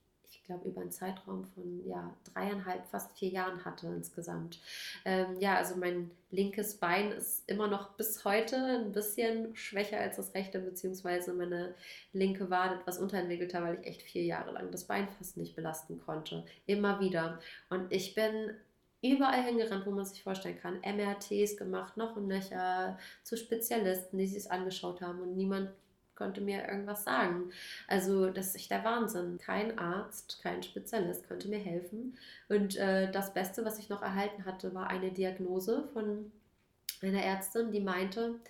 glaube, 0.46 0.68
über 0.68 0.80
einen 0.80 0.90
Zeitraum 0.90 1.44
von 1.44 1.86
ja, 1.86 2.14
dreieinhalb, 2.32 2.86
fast 2.86 3.16
vier 3.18 3.30
Jahren 3.30 3.64
hatte 3.64 3.86
insgesamt. 3.88 4.60
Ähm, 5.04 5.38
ja, 5.40 5.56
also 5.56 5.76
mein 5.76 6.10
linkes 6.30 6.76
Bein 6.76 7.12
ist 7.12 7.48
immer 7.48 7.68
noch 7.68 7.90
bis 7.92 8.24
heute 8.24 8.56
ein 8.56 8.92
bisschen 8.92 9.54
schwächer 9.56 9.98
als 9.98 10.16
das 10.16 10.34
rechte, 10.34 10.58
beziehungsweise 10.58 11.32
meine 11.32 11.74
linke 12.12 12.50
Wade 12.50 12.76
etwas 12.76 12.98
unterentwickelter, 12.98 13.62
weil 13.62 13.80
ich 13.80 13.86
echt 13.86 14.02
vier 14.02 14.24
Jahre 14.24 14.52
lang 14.52 14.70
das 14.70 14.84
Bein 14.84 15.08
fast 15.18 15.36
nicht 15.36 15.56
belasten 15.56 16.00
konnte. 16.04 16.44
Immer 16.66 17.00
wieder. 17.00 17.40
Und 17.70 17.92
ich 17.92 18.14
bin 18.14 18.54
überall 19.02 19.42
hingerannt, 19.42 19.86
wo 19.86 19.90
man 19.90 20.04
sich 20.04 20.22
vorstellen 20.22 20.58
kann. 20.58 20.80
MRTs 20.80 21.56
gemacht, 21.56 21.96
noch 21.96 22.16
und 22.16 22.26
nöcher, 22.26 22.98
zu 23.22 23.36
Spezialisten, 23.36 24.18
die 24.18 24.26
sich 24.26 24.38
es 24.38 24.50
angeschaut 24.50 25.00
haben 25.00 25.20
und 25.20 25.36
niemand 25.36 25.70
konnte 26.16 26.40
mir 26.40 26.66
irgendwas 26.68 27.04
sagen. 27.04 27.50
Also 27.86 28.30
das 28.30 28.54
ist 28.54 28.70
der 28.70 28.84
Wahnsinn. 28.84 29.38
Kein 29.38 29.78
Arzt, 29.78 30.40
kein 30.42 30.62
Spezialist 30.62 31.28
konnte 31.28 31.48
mir 31.48 31.58
helfen. 31.58 32.16
Und 32.48 32.76
äh, 32.76 33.10
das 33.10 33.32
Beste, 33.34 33.64
was 33.64 33.78
ich 33.78 33.88
noch 33.88 34.02
erhalten 34.02 34.44
hatte, 34.44 34.74
war 34.74 34.88
eine 34.88 35.12
Diagnose 35.12 35.88
von 35.92 36.32
einer 37.02 37.22
Ärztin, 37.22 37.70
die 37.70 37.80
meinte, 37.80 38.40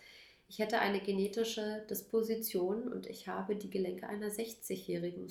ich 0.49 0.61
hätte 0.61 0.79
eine 0.79 1.01
genetische 1.01 1.85
Disposition 1.91 2.89
und 2.89 3.07
ich 3.09 3.27
habe 3.27 3.57
die 3.57 3.71
Gelenke 3.71 4.07
einer 4.07 4.29
60-Jährigen. 4.29 5.27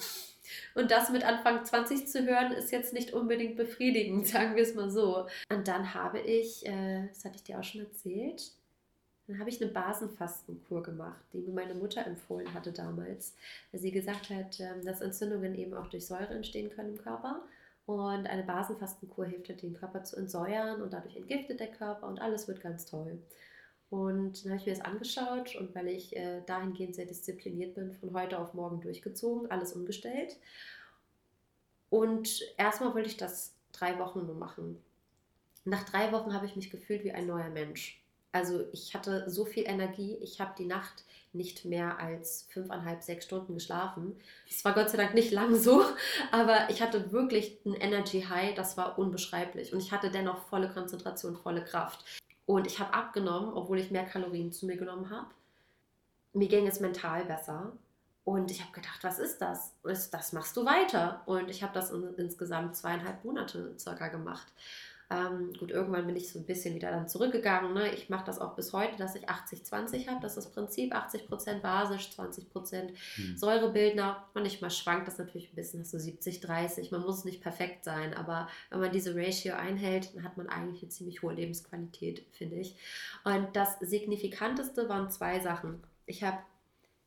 Und 0.75 0.91
das 0.91 1.09
mit 1.09 1.23
Anfang 1.23 1.63
20 1.63 2.07
zu 2.07 2.25
hören, 2.25 2.51
ist 2.51 2.71
jetzt 2.71 2.93
nicht 2.93 3.13
unbedingt 3.13 3.55
befriedigend, 3.55 4.27
sagen 4.27 4.55
wir 4.55 4.63
es 4.63 4.75
mal 4.75 4.91
so. 4.91 5.25
Und 5.49 5.67
dann 5.67 5.93
habe 5.93 6.19
ich, 6.19 6.65
äh, 6.65 7.07
das 7.07 7.23
hatte 7.23 7.37
ich 7.37 7.43
dir 7.43 7.59
auch 7.59 7.63
schon 7.63 7.81
erzählt, 7.81 8.51
dann 9.27 9.39
habe 9.39 9.49
ich 9.49 9.61
eine 9.61 9.71
Basenfastenkur 9.71 10.83
gemacht, 10.83 11.23
die 11.33 11.39
mir 11.39 11.53
meine 11.53 11.73
Mutter 11.73 12.05
empfohlen 12.05 12.53
hatte 12.53 12.71
damals, 12.71 13.35
weil 13.71 13.81
sie 13.81 13.91
gesagt 13.91 14.29
hat, 14.29 14.59
ähm, 14.59 14.85
dass 14.85 15.01
Entzündungen 15.01 15.55
eben 15.55 15.73
auch 15.73 15.87
durch 15.87 16.05
Säure 16.05 16.33
entstehen 16.33 16.69
können 16.69 16.95
im 16.95 17.01
Körper. 17.01 17.41
Und 17.85 18.27
eine 18.27 18.43
Basenfastenkur 18.43 19.25
hilft 19.25 19.49
halt, 19.49 19.61
den 19.61 19.75
Körper 19.75 20.03
zu 20.03 20.15
entsäuern 20.15 20.81
und 20.81 20.93
dadurch 20.93 21.15
entgiftet 21.15 21.59
der 21.59 21.71
Körper 21.71 22.07
und 22.07 22.19
alles 22.19 22.47
wird 22.47 22.61
ganz 22.61 22.85
toll. 22.85 23.19
Und 23.91 24.43
dann 24.43 24.51
habe 24.51 24.59
ich 24.59 24.65
mir 24.65 24.73
das 24.73 24.85
angeschaut 24.85 25.55
und 25.55 25.75
weil 25.75 25.87
ich 25.89 26.15
äh, 26.15 26.41
dahingehend 26.45 26.95
sehr 26.95 27.05
diszipliniert 27.05 27.75
bin, 27.75 27.93
von 27.93 28.13
heute 28.13 28.39
auf 28.39 28.53
morgen 28.53 28.81
durchgezogen, 28.81 29.51
alles 29.51 29.73
umgestellt. 29.73 30.37
Und 31.89 32.41
erstmal 32.57 32.93
wollte 32.95 33.09
ich 33.09 33.17
das 33.17 33.53
drei 33.71 33.99
Wochen 33.99 34.25
nur 34.25 34.35
machen. 34.35 34.83
Nach 35.63 35.83
drei 35.83 36.11
Wochen 36.11 36.33
habe 36.33 36.45
ich 36.45 36.55
mich 36.55 36.71
gefühlt 36.71 37.03
wie 37.03 37.11
ein 37.11 37.27
neuer 37.27 37.49
Mensch. 37.49 38.03
Also 38.35 38.65
ich 38.73 38.93
hatte 38.93 39.29
so 39.29 39.45
viel 39.45 39.63
Energie, 39.65 40.17
ich 40.21 40.41
habe 40.41 40.51
die 40.57 40.65
Nacht 40.65 41.05
nicht 41.31 41.63
mehr 41.63 41.99
als 41.99 42.45
fünfeinhalb, 42.49 43.01
sechs 43.01 43.23
Stunden 43.23 43.53
geschlafen. 43.53 44.19
Es 44.49 44.65
war 44.65 44.73
Gott 44.73 44.89
sei 44.89 44.97
Dank 44.97 45.13
nicht 45.13 45.31
lang 45.31 45.55
so, 45.55 45.85
aber 46.33 46.69
ich 46.69 46.81
hatte 46.81 47.13
wirklich 47.13 47.57
ein 47.65 47.75
Energy 47.75 48.23
High, 48.23 48.53
das 48.53 48.75
war 48.75 48.99
unbeschreiblich. 48.99 49.71
Und 49.71 49.79
ich 49.79 49.93
hatte 49.93 50.11
dennoch 50.11 50.49
volle 50.49 50.67
Konzentration, 50.67 51.37
volle 51.37 51.63
Kraft. 51.63 52.03
Und 52.45 52.67
ich 52.67 52.77
habe 52.77 52.93
abgenommen, 52.93 53.53
obwohl 53.53 53.79
ich 53.79 53.89
mehr 53.89 54.05
Kalorien 54.05 54.51
zu 54.51 54.65
mir 54.65 54.75
genommen 54.75 55.09
habe. 55.09 55.27
Mir 56.33 56.49
ging 56.49 56.67
es 56.67 56.81
mental 56.81 57.23
besser. 57.23 57.71
Und 58.25 58.51
ich 58.51 58.59
habe 58.59 58.73
gedacht, 58.73 59.01
was 59.01 59.17
ist 59.19 59.37
das? 59.37 59.71
das? 59.83 60.33
Machst 60.33 60.57
du 60.57 60.65
weiter. 60.65 61.21
Und 61.25 61.49
ich 61.49 61.63
habe 61.63 61.73
das 61.73 61.89
in, 61.89 62.13
insgesamt 62.17 62.75
zweieinhalb 62.75 63.23
Monate 63.23 63.73
circa 63.79 64.09
gemacht. 64.09 64.51
Ähm, 65.11 65.53
gut, 65.59 65.69
irgendwann 65.69 66.07
bin 66.07 66.15
ich 66.15 66.31
so 66.31 66.39
ein 66.39 66.45
bisschen 66.45 66.73
wieder 66.73 66.89
dann 66.89 67.07
zurückgegangen. 67.07 67.73
Ne? 67.73 67.93
Ich 67.93 68.09
mache 68.09 68.25
das 68.25 68.39
auch 68.39 68.55
bis 68.55 68.73
heute, 68.73 68.97
dass 68.97 69.15
ich 69.15 69.29
80-20 69.29 70.07
habe. 70.07 70.19
Das 70.21 70.35
ist 70.35 70.45
das 70.45 70.51
Prinzip. 70.51 70.95
80% 70.95 71.61
basisch, 71.61 72.09
20% 72.17 72.89
hm. 73.15 73.37
Säurebildner. 73.37 74.25
Manchmal 74.33 74.71
schwankt 74.71 75.07
das 75.07 75.17
natürlich 75.17 75.51
ein 75.51 75.55
bisschen, 75.55 75.81
hast 75.81 75.93
du 75.93 75.97
70-30. 75.97 76.91
Man 76.91 77.01
muss 77.01 77.23
nicht 77.23 77.41
perfekt 77.41 77.83
sein, 77.83 78.13
aber 78.15 78.47
wenn 78.71 78.79
man 78.79 78.91
diese 78.91 79.15
Ratio 79.15 79.55
einhält, 79.55 80.15
dann 80.15 80.23
hat 80.23 80.37
man 80.37 80.49
eigentlich 80.49 80.81
eine 80.81 80.89
ziemlich 80.89 81.21
hohe 81.21 81.33
Lebensqualität, 81.33 82.25
finde 82.31 82.55
ich. 82.55 82.75
Und 83.23 83.55
das 83.55 83.77
Signifikanteste 83.79 84.89
waren 84.89 85.11
zwei 85.11 85.39
Sachen. 85.39 85.83
Ich 86.07 86.23
habe 86.23 86.37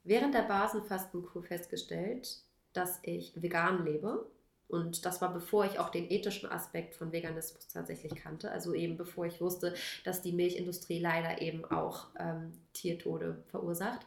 während 0.05 0.34
der 0.34 0.42
Basenfastenkur 0.42 1.42
festgestellt, 1.42 2.42
dass 2.72 3.01
ich 3.03 3.32
vegan 3.34 3.84
lebe 3.84 4.26
und 4.68 5.06
das 5.06 5.22
war 5.22 5.32
bevor 5.32 5.64
ich 5.64 5.78
auch 5.78 5.88
den 5.88 6.10
ethischen 6.10 6.50
Aspekt 6.50 6.94
von 6.94 7.10
Veganismus 7.10 7.68
tatsächlich 7.68 8.14
kannte. 8.16 8.50
Also 8.50 8.74
eben 8.74 8.98
bevor 8.98 9.24
ich 9.24 9.40
wusste, 9.40 9.74
dass 10.04 10.20
die 10.20 10.32
Milchindustrie 10.32 11.00
leider 11.00 11.40
eben 11.40 11.64
auch 11.64 12.08
ähm, 12.18 12.52
Tiertode 12.74 13.42
verursacht. 13.50 14.00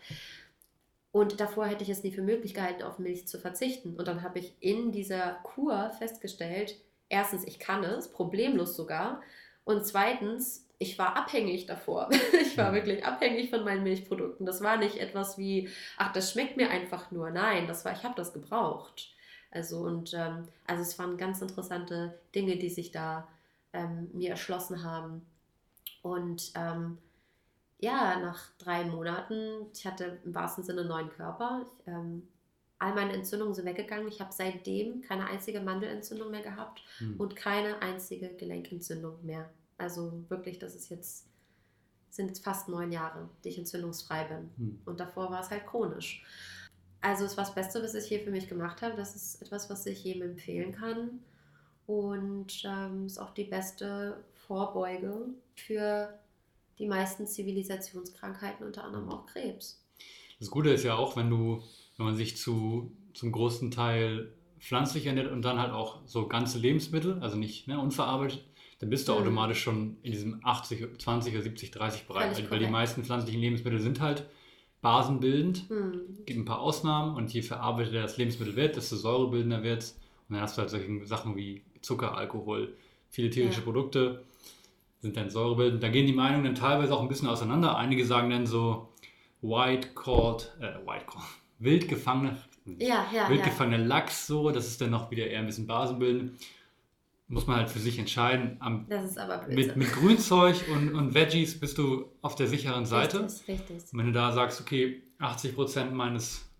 Und 1.11 1.39
davor 1.39 1.65
hätte 1.65 1.83
ich 1.83 1.89
es 1.89 2.03
nie 2.03 2.11
für 2.11 2.21
möglich 2.21 2.53
gehalten, 2.53 2.83
auf 2.83 2.99
Milch 2.99 3.27
zu 3.27 3.39
verzichten. 3.39 3.95
Und 3.95 4.07
dann 4.07 4.21
habe 4.21 4.39
ich 4.39 4.53
in 4.59 4.91
dieser 4.91 5.39
Kur 5.43 5.89
festgestellt, 5.97 6.75
erstens, 7.09 7.43
ich 7.45 7.59
kann 7.59 7.83
es, 7.83 8.07
problemlos 8.07 8.75
sogar. 8.75 9.21
Und 9.65 9.85
zweitens, 9.85 10.69
ich 10.77 10.97
war 10.97 11.17
abhängig 11.17 11.65
davor. 11.65 12.09
Ich 12.41 12.57
war 12.57 12.73
wirklich 12.73 13.05
abhängig 13.05 13.49
von 13.49 13.63
meinen 13.63 13.83
Milchprodukten. 13.83 14.45
Das 14.45 14.61
war 14.61 14.75
nicht 14.75 14.97
etwas 14.97 15.37
wie, 15.37 15.69
ach, 15.97 16.11
das 16.11 16.33
schmeckt 16.33 16.57
mir 16.57 16.69
einfach 16.69 17.09
nur. 17.09 17.29
Nein, 17.29 17.65
das 17.65 17.85
war, 17.85 17.93
ich 17.93 18.03
habe 18.03 18.15
das 18.15 18.33
gebraucht. 18.33 19.13
Also 19.51 19.81
und 19.81 20.13
ähm, 20.13 20.47
also 20.65 20.81
es 20.81 20.97
waren 20.97 21.17
ganz 21.17 21.41
interessante 21.41 22.17
Dinge, 22.33 22.57
die 22.57 22.69
sich 22.69 22.91
da 22.91 23.27
ähm, 23.73 24.09
mir 24.13 24.31
erschlossen 24.31 24.83
haben. 24.83 25.25
Und 26.01 26.51
ähm, 26.55 26.97
ja, 27.79 28.19
nach 28.19 28.51
drei 28.57 28.85
Monaten, 28.85 29.67
ich 29.73 29.85
hatte 29.85 30.19
im 30.23 30.33
wahrsten 30.33 30.63
Sinne 30.63 30.81
einen 30.81 30.89
neuen 30.89 31.09
Körper. 31.09 31.65
Ich, 31.65 31.87
ähm, 31.87 32.27
all 32.79 32.95
meine 32.95 33.13
Entzündungen 33.13 33.53
sind 33.53 33.65
weggegangen. 33.65 34.07
Ich 34.07 34.21
habe 34.21 34.31
seitdem 34.31 35.01
keine 35.01 35.27
einzige 35.27 35.61
Mandelentzündung 35.61 36.31
mehr 36.31 36.41
gehabt 36.41 36.81
hm. 36.97 37.19
und 37.19 37.35
keine 37.35 37.81
einzige 37.81 38.29
Gelenkentzündung 38.29 39.23
mehr. 39.23 39.49
Also 39.77 40.23
wirklich, 40.29 40.59
das 40.59 40.75
ist 40.75 40.89
jetzt 40.89 41.27
sind 42.09 42.27
jetzt 42.27 42.43
fast 42.43 42.67
neun 42.67 42.91
Jahre, 42.91 43.29
die 43.43 43.49
ich 43.49 43.57
entzündungsfrei 43.57 44.25
bin. 44.25 44.49
Hm. 44.57 44.81
Und 44.85 44.99
davor 44.99 45.31
war 45.31 45.41
es 45.41 45.49
halt 45.49 45.65
chronisch. 45.65 46.23
Also 47.01 47.25
es 47.25 47.35
war 47.35 47.45
das 47.45 47.55
Beste, 47.55 47.81
was 47.81 47.95
ich 47.95 48.05
hier 48.05 48.19
für 48.19 48.31
mich 48.31 48.47
gemacht 48.47 48.81
habe. 48.81 48.95
Das 48.95 49.15
ist 49.15 49.41
etwas, 49.41 49.69
was 49.69 49.85
ich 49.87 50.03
jedem 50.03 50.21
empfehlen 50.21 50.71
kann. 50.71 51.19
Und 51.87 52.63
ähm, 52.63 53.07
ist 53.07 53.17
auch 53.17 53.33
die 53.33 53.43
beste 53.43 54.23
Vorbeuge 54.47 55.29
für 55.55 56.13
die 56.77 56.87
meisten 56.87 57.27
Zivilisationskrankheiten, 57.27 58.65
unter 58.65 58.83
anderem 58.83 59.09
auch 59.09 59.25
Krebs. 59.25 59.83
Das 60.39 60.49
Gute 60.49 60.69
ist 60.69 60.83
ja 60.83 60.95
auch, 60.95 61.15
wenn 61.15 61.29
du, 61.29 61.63
wenn 61.97 62.05
man 62.05 62.15
sich 62.15 62.37
zu, 62.37 62.91
zum 63.13 63.31
großen 63.31 63.71
Teil 63.71 64.33
pflanzlich 64.59 65.05
ernährt 65.07 65.31
und 65.31 65.41
dann 65.41 65.59
halt 65.59 65.71
auch 65.71 66.01
so 66.05 66.27
ganze 66.27 66.59
Lebensmittel, 66.59 67.19
also 67.19 67.35
nicht 67.35 67.67
ne, 67.67 67.79
unverarbeitet, 67.79 68.45
dann 68.79 68.89
bist 68.89 69.07
du 69.07 69.13
mhm. 69.13 69.19
automatisch 69.19 69.61
schon 69.61 69.97
in 70.01 70.11
diesem 70.11 70.39
80, 70.43 70.99
20 70.99 71.33
oder 71.33 71.43
70, 71.43 71.71
30 71.71 72.07
Bereich, 72.07 72.37
weil, 72.37 72.51
weil 72.51 72.59
die 72.59 72.67
meisten 72.67 73.03
pflanzlichen 73.03 73.41
Lebensmittel 73.41 73.79
sind 73.79 74.01
halt 74.01 74.27
basenbildend. 74.81 75.69
Hm. 75.69 76.23
Gibt 76.25 76.39
ein 76.39 76.45
paar 76.45 76.59
Ausnahmen 76.59 77.15
und 77.15 77.33
je 77.33 77.41
verarbeiteter 77.41 78.01
das 78.01 78.17
Lebensmittel 78.17 78.55
wird, 78.55 78.75
desto 78.75 78.95
säurebildender 78.95 79.63
wird 79.63 79.83
es. 79.83 79.91
Und 80.27 80.35
dann 80.35 80.41
hast 80.41 80.57
du 80.57 80.61
halt 80.61 80.69
solche 80.69 81.05
Sachen 81.05 81.35
wie 81.35 81.61
Zucker, 81.81 82.15
Alkohol, 82.15 82.75
viele 83.09 83.29
tierische 83.29 83.59
ja. 83.59 83.63
Produkte 83.63 84.23
sind 84.99 85.17
dann 85.17 85.29
säurebildend. 85.29 85.81
Da 85.81 85.89
gehen 85.89 86.05
die 86.05 86.13
Meinungen 86.13 86.43
dann 86.43 86.55
teilweise 86.55 86.93
auch 86.93 87.01
ein 87.01 87.07
bisschen 87.07 87.27
auseinander. 87.27 87.77
Einige 87.77 88.05
sagen 88.05 88.29
dann 88.29 88.45
so 88.45 88.89
White 89.41 89.89
Caught, 89.95 90.55
äh, 90.59 90.85
White 90.85 91.05
Caught, 91.07 91.23
wild 91.59 91.87
gefangene, 91.87 92.37
ja, 92.65 93.05
ja, 93.13 93.29
wild 93.29 93.43
gefangene 93.43 93.83
Lachs, 93.83 94.27
so, 94.27 94.51
das 94.51 94.67
ist 94.67 94.81
dann 94.81 94.91
noch 94.91 95.09
wieder 95.09 95.27
eher 95.27 95.39
ein 95.39 95.47
bisschen 95.47 95.67
basenbildend 95.67 96.39
muss 97.31 97.47
man 97.47 97.55
halt 97.55 97.69
für 97.69 97.79
sich 97.79 97.97
entscheiden. 97.97 98.57
Am, 98.59 98.85
das 98.89 99.11
ist 99.11 99.17
aber 99.17 99.37
blöd. 99.37 99.55
Mit, 99.55 99.75
mit 99.77 99.93
Grünzeug 99.93 100.65
und, 100.69 100.93
und 100.93 101.13
Veggies 101.13 101.59
bist 101.59 101.77
du 101.77 102.11
auf 102.21 102.35
der 102.35 102.47
sicheren 102.47 102.85
Seite. 102.85 103.23
Richtig, 103.23 103.47
richtig. 103.47 103.93
Und 103.93 103.99
wenn 103.99 104.05
du 104.07 104.11
da 104.11 104.33
sagst, 104.33 104.59
okay, 104.59 105.01
80% 105.19 105.91
meines, 105.91 106.51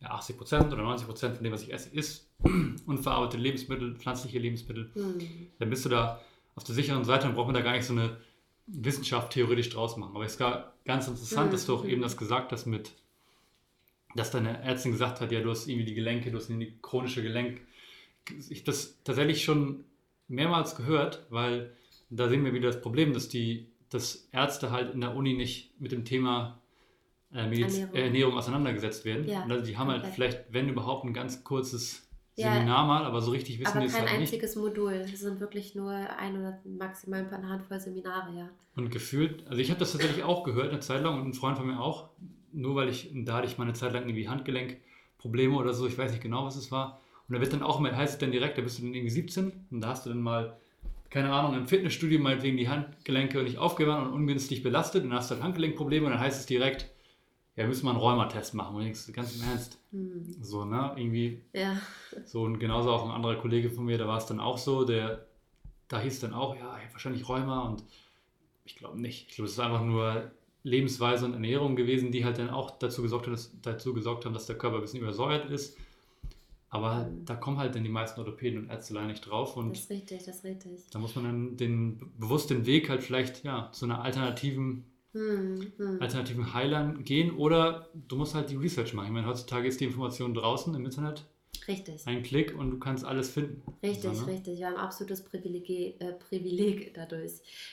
ja 0.00 0.14
80% 0.14 0.72
oder 0.72 0.82
90% 0.82 1.34
von 1.34 1.42
dem, 1.42 1.52
was 1.52 1.62
ich 1.62 1.72
esse, 1.72 1.88
ist 1.88 2.30
unverarbeitete 2.86 3.42
Lebensmittel, 3.42 3.96
pflanzliche 3.96 4.38
Lebensmittel, 4.38 4.90
hm. 4.92 5.18
dann 5.58 5.70
bist 5.70 5.86
du 5.86 5.88
da 5.88 6.20
auf 6.54 6.64
der 6.64 6.74
sicheren 6.74 7.04
Seite 7.04 7.26
und 7.26 7.34
braucht 7.34 7.46
man 7.46 7.54
da 7.54 7.62
gar 7.62 7.72
nicht 7.72 7.86
so 7.86 7.94
eine 7.94 8.18
Wissenschaft 8.66 9.32
theoretisch 9.32 9.70
draus 9.70 9.96
machen. 9.96 10.14
Aber 10.14 10.26
es 10.26 10.32
ist 10.32 10.38
ganz 10.84 11.08
interessant, 11.08 11.46
hm. 11.46 11.52
dass 11.52 11.64
du 11.64 11.74
auch 11.74 11.86
eben 11.86 12.02
das 12.02 12.18
gesagt 12.18 12.52
hast 12.52 12.66
mit, 12.66 12.92
dass 14.14 14.30
deine 14.30 14.62
Ärztin 14.62 14.92
gesagt 14.92 15.22
hat, 15.22 15.32
ja, 15.32 15.40
du 15.40 15.50
hast 15.50 15.66
irgendwie 15.68 15.86
die 15.86 15.94
Gelenke, 15.94 16.30
du 16.30 16.36
hast 16.36 16.50
eine 16.50 16.70
chronische 16.82 17.22
Gelenk 17.22 17.62
ich 18.48 18.64
das 18.64 19.02
tatsächlich 19.04 19.44
schon 19.44 19.84
mehrmals 20.28 20.76
gehört, 20.76 21.26
weil 21.30 21.72
da 22.10 22.28
sehen 22.28 22.44
wir 22.44 22.54
wieder 22.54 22.68
das 22.68 22.80
Problem, 22.80 23.12
dass 23.12 23.28
die 23.28 23.68
dass 23.90 24.28
Ärzte 24.32 24.70
halt 24.70 24.94
in 24.94 25.00
der 25.00 25.14
Uni 25.14 25.34
nicht 25.34 25.80
mit 25.80 25.92
dem 25.92 26.04
Thema 26.04 26.60
äh, 27.32 27.38
Ernährung. 27.38 27.94
Ernährung. 27.94 28.34
auseinandergesetzt 28.34 29.04
werden. 29.04 29.28
Ja, 29.28 29.44
also 29.44 29.64
die 29.64 29.76
haben 29.76 29.90
halt 29.90 30.06
vielleicht, 30.06 30.52
wenn 30.52 30.68
überhaupt, 30.68 31.04
ein 31.04 31.12
ganz 31.12 31.44
kurzes 31.44 32.08
ja, 32.34 32.52
Seminar 32.52 32.86
mal, 32.86 33.04
aber 33.04 33.20
so 33.20 33.30
richtig 33.30 33.58
wissen 33.60 33.80
die 33.80 33.86
es 33.86 33.94
halt 33.94 34.02
nicht. 34.04 34.12
kein 34.12 34.20
einziges 34.20 34.56
Modul. 34.56 34.92
Es 34.92 35.20
sind 35.20 35.40
wirklich 35.40 35.74
nur 35.74 35.92
ein 35.92 36.38
oder 36.38 36.60
maximal 36.64 37.20
ein 37.20 37.30
paar 37.30 37.42
Handvoll 37.42 37.80
Seminare, 37.80 38.36
ja. 38.36 38.50
Und 38.74 38.90
gefühlt, 38.90 39.46
also 39.46 39.60
ich 39.60 39.70
habe 39.70 39.80
das 39.80 39.92
tatsächlich 39.92 40.22
auch 40.22 40.44
gehört 40.44 40.70
eine 40.70 40.80
Zeit 40.80 41.02
lang 41.02 41.18
und 41.18 41.28
ein 41.28 41.32
Freund 41.32 41.56
von 41.56 41.66
mir 41.66 41.80
auch, 41.80 42.10
nur 42.52 42.74
weil 42.74 42.88
ich, 42.88 43.10
da 43.14 43.36
hatte 43.36 43.46
ich 43.46 43.56
mal 43.56 43.64
eine 43.64 43.72
Zeit 43.72 43.92
lang 43.92 44.02
irgendwie 44.02 44.28
Handgelenkprobleme 44.28 45.56
oder 45.56 45.72
so, 45.72 45.86
ich 45.86 45.96
weiß 45.96 46.12
nicht 46.12 46.22
genau, 46.22 46.44
was 46.44 46.56
es 46.56 46.70
war. 46.70 47.00
Und 47.28 47.34
da 47.34 47.40
wird 47.40 47.52
dann 47.52 47.62
auch 47.62 47.80
mal, 47.80 47.96
heißt 47.96 48.14
es 48.14 48.18
dann 48.18 48.32
direkt, 48.32 48.58
da 48.58 48.62
bist 48.62 48.78
du 48.78 48.82
dann 48.82 48.94
irgendwie 48.94 49.10
17 49.10 49.52
und 49.70 49.80
da 49.80 49.88
hast 49.88 50.06
du 50.06 50.10
dann 50.10 50.20
mal, 50.20 50.56
keine 51.10 51.32
Ahnung, 51.32 51.56
im 51.56 51.66
Fitnessstudio 51.66 52.20
meinetwegen 52.20 52.56
die 52.56 52.68
Handgelenke 52.68 53.42
nicht 53.42 53.58
aufgewandt 53.58 54.08
und 54.08 54.14
ungünstig 54.14 54.62
belastet 54.62 55.04
und 55.04 55.10
dann 55.10 55.18
hast 55.18 55.30
du 55.30 55.34
dann 55.34 55.44
Handgelenkprobleme 55.44 56.06
und 56.06 56.12
dann 56.12 56.20
heißt 56.20 56.40
es 56.40 56.46
direkt, 56.46 56.90
ja, 57.56 57.66
müssen 57.66 57.86
wir 57.86 57.90
einen 57.90 58.00
Rheumatest 58.00 58.54
machen. 58.54 58.76
Und 58.76 58.82
ich 58.82 58.88
denkst, 58.88 59.12
ganz 59.12 59.34
im 59.34 59.48
Ernst. 59.48 59.78
Hm. 59.90 60.36
So, 60.42 60.66
ne? 60.66 60.92
Irgendwie. 60.96 61.40
Ja. 61.54 61.80
So, 62.26 62.42
und 62.42 62.58
genauso 62.58 62.90
auch 62.90 63.04
ein 63.04 63.10
anderer 63.10 63.36
Kollege 63.36 63.70
von 63.70 63.86
mir, 63.86 63.96
da 63.96 64.06
war 64.06 64.18
es 64.18 64.26
dann 64.26 64.40
auch 64.40 64.58
so, 64.58 64.84
der 64.84 65.26
da 65.88 66.00
hieß 66.00 66.20
dann 66.20 66.34
auch, 66.34 66.56
ja, 66.56 66.78
wahrscheinlich 66.92 67.28
Rheuma 67.28 67.60
und 67.68 67.84
ich 68.64 68.76
glaube 68.76 69.00
nicht. 69.00 69.28
Ich 69.28 69.36
glaube, 69.36 69.46
es 69.46 69.52
ist 69.52 69.60
einfach 69.60 69.82
nur 69.82 70.32
Lebensweise 70.64 71.26
und 71.26 71.34
Ernährung 71.34 71.76
gewesen, 71.76 72.10
die 72.10 72.24
halt 72.24 72.38
dann 72.38 72.50
auch 72.50 72.78
dazu 72.78 73.02
gesorgt, 73.02 73.26
hat, 73.26 73.34
dass, 73.34 73.60
dazu 73.62 73.94
gesorgt 73.94 74.24
haben, 74.24 74.34
dass 74.34 74.46
der 74.46 74.58
Körper 74.58 74.76
ein 74.76 74.82
bisschen 74.82 75.00
übersäuert 75.00 75.48
ist. 75.48 75.78
Aber 76.76 77.04
mhm. 77.04 77.24
da 77.24 77.34
kommen 77.34 77.56
halt 77.58 77.74
dann 77.74 77.84
die 77.84 77.90
meisten 77.90 78.20
Orthopäden 78.20 78.60
und 78.60 78.70
Ärzte 78.70 78.92
leider 78.92 79.06
nicht 79.06 79.26
drauf. 79.26 79.56
Und 79.56 79.70
das 79.70 79.84
ist 79.84 79.90
richtig, 79.90 80.24
das 80.24 80.36
ist 80.36 80.44
richtig. 80.44 80.90
Da 80.90 80.98
muss 80.98 81.14
man 81.14 81.24
dann 81.24 81.56
den, 81.56 82.12
bewusst 82.18 82.50
den 82.50 82.66
Weg 82.66 82.90
halt 82.90 83.02
vielleicht 83.02 83.44
ja, 83.44 83.70
zu 83.72 83.86
einer 83.86 84.02
alternativen, 84.02 84.84
hm, 85.12 85.72
hm. 85.78 86.02
alternativen 86.02 86.52
Heilern 86.52 87.02
gehen. 87.02 87.34
Oder 87.34 87.88
du 87.94 88.16
musst 88.16 88.34
halt 88.34 88.50
die 88.50 88.56
Research 88.56 88.92
machen. 88.92 89.06
Ich 89.06 89.12
meine, 89.12 89.26
heutzutage 89.26 89.66
ist 89.66 89.80
die 89.80 89.84
Information 89.86 90.34
draußen 90.34 90.74
im 90.74 90.84
Internet. 90.84 91.24
Richtig. 91.68 92.06
Ein 92.06 92.22
Klick 92.22 92.56
und 92.56 92.70
du 92.70 92.78
kannst 92.78 93.04
alles 93.04 93.30
finden. 93.30 93.62
Richtig, 93.82 94.16
so, 94.16 94.24
ne? 94.24 94.32
richtig. 94.32 94.58
Wir 94.58 94.66
haben 94.66 94.76
absolutes 94.76 95.24
Privileg, 95.24 96.00
äh, 96.00 96.12
Privileg 96.12 96.94
dadurch. 96.94 97.32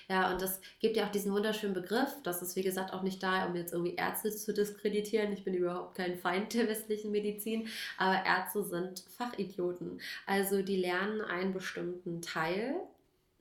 Ja, 0.10 0.32
und 0.32 0.42
das 0.42 0.60
gibt 0.80 0.98
ja 0.98 1.06
auch 1.06 1.12
diesen 1.12 1.32
wunderschönen 1.34 1.74
Begriff. 1.74 2.10
Das 2.24 2.42
ist, 2.42 2.56
wie 2.56 2.64
gesagt, 2.64 2.94
auch 2.94 3.04
nicht 3.04 3.22
da, 3.22 3.46
um 3.46 3.56
jetzt 3.56 3.74
irgendwie 3.74 3.96
Ärzte 3.96 4.32
zu 4.32 4.54
diskreditieren. 4.54 5.32
Ich 5.34 5.44
bin 5.44 5.54
überhaupt 5.54 5.96
kein 5.96 6.16
Feind 6.16 6.54
der 6.54 6.68
westlichen 6.68 7.12
Medizin, 7.12 7.68
aber 7.98 8.26
Ärzte 8.26 8.64
sind 8.64 9.04
Fachidioten. 9.18 10.00
Also 10.26 10.62
die 10.62 10.78
lernen 10.78 11.22
einen 11.22 11.54
bestimmten 11.54 12.22
Teil 12.22 12.76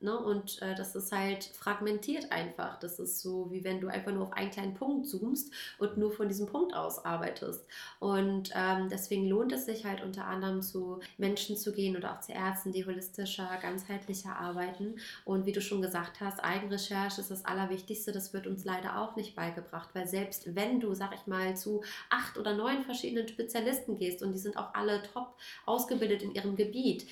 Ne? 0.03 0.19
Und 0.19 0.61
äh, 0.63 0.75
das 0.75 0.95
ist 0.95 1.13
halt 1.13 1.45
fragmentiert 1.45 2.31
einfach. 2.33 2.79
Das 2.79 2.99
ist 2.99 3.21
so, 3.21 3.51
wie 3.51 3.65
wenn 3.65 3.81
du 3.81 3.89
einfach 3.89 4.13
nur 4.13 4.25
auf 4.25 4.33
einen 4.33 4.51
kleinen 4.51 4.75
Punkt 4.75 5.07
zoomst 5.07 5.53
und 5.79 5.97
nur 5.97 6.13
von 6.13 6.29
diesem 6.29 6.47
Punkt 6.47 6.75
aus 6.75 7.05
arbeitest. 7.05 7.65
Und 8.01 8.51
ähm, 8.55 8.89
deswegen 8.91 9.29
lohnt 9.29 9.53
es 9.53 9.67
sich 9.67 9.85
halt 9.85 10.03
unter 10.03 10.25
anderem 10.25 10.63
zu 10.63 11.01
Menschen 11.19 11.57
zu 11.57 11.73
gehen 11.73 11.97
oder 11.97 12.13
auch 12.13 12.21
zu 12.21 12.33
Ärzten, 12.33 12.73
die 12.73 12.85
holistischer, 12.85 13.49
ganzheitlicher 13.61 14.37
arbeiten. 14.37 14.97
Und 15.25 15.47
wie 15.47 15.53
du 15.53 15.61
schon 15.61 15.83
gesagt 15.83 16.21
hast, 16.21 16.43
Eigenrecherche 16.43 17.21
ist 17.21 17.31
das 17.31 17.45
Allerwichtigste. 17.45 18.13
Das 18.13 18.33
wird 18.33 18.47
uns 18.47 18.65
leider 18.65 18.99
auch 19.01 19.17
nicht 19.17 19.37
beigebracht, 19.37 19.91
weil 19.95 20.07
selbst 20.07 20.55
wenn 20.55 20.81
du, 20.81 20.95
sag 20.95 21.15
ich 21.15 21.27
mal, 21.27 21.57
zu 21.57 21.83
acht 22.11 22.39
oder 22.39 22.55
neun 22.55 22.83
verschiedenen 22.83 23.29
Spezialisten 23.29 23.97
gehst 23.97 24.23
und 24.23 24.33
die 24.33 24.39
sind 24.39 24.57
auch 24.57 24.75
alle 24.75 25.03
top 25.03 25.35
ausgebildet 25.67 26.23
in 26.23 26.35
ihrem 26.35 26.57
Gebiet, 26.57 27.07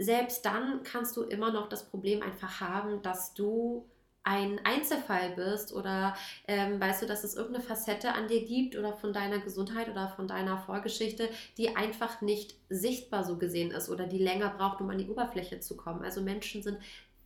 selbst 0.00 0.44
dann 0.44 0.82
kannst 0.82 1.16
du 1.16 1.22
immer 1.22 1.52
noch 1.52 1.68
das 1.68 1.88
Problem 1.88 2.22
einfach 2.22 2.60
haben, 2.60 3.02
dass 3.02 3.34
du 3.34 3.86
ein 4.22 4.60
Einzelfall 4.64 5.30
bist 5.34 5.72
oder 5.72 6.14
ähm, 6.46 6.80
weißt 6.80 7.02
du, 7.02 7.06
dass 7.06 7.24
es 7.24 7.34
irgendeine 7.34 7.64
Facette 7.64 8.14
an 8.14 8.28
dir 8.28 8.44
gibt 8.44 8.76
oder 8.76 8.92
von 8.92 9.12
deiner 9.12 9.38
Gesundheit 9.38 9.88
oder 9.88 10.08
von 10.08 10.28
deiner 10.28 10.58
Vorgeschichte, 10.58 11.28
die 11.56 11.74
einfach 11.74 12.20
nicht 12.20 12.54
sichtbar 12.68 13.24
so 13.24 13.38
gesehen 13.38 13.70
ist 13.70 13.88
oder 13.88 14.06
die 14.06 14.18
länger 14.18 14.50
braucht, 14.50 14.80
um 14.80 14.90
an 14.90 14.98
die 14.98 15.08
Oberfläche 15.08 15.60
zu 15.60 15.76
kommen. 15.76 16.02
Also 16.02 16.20
Menschen 16.20 16.62
sind 16.62 16.78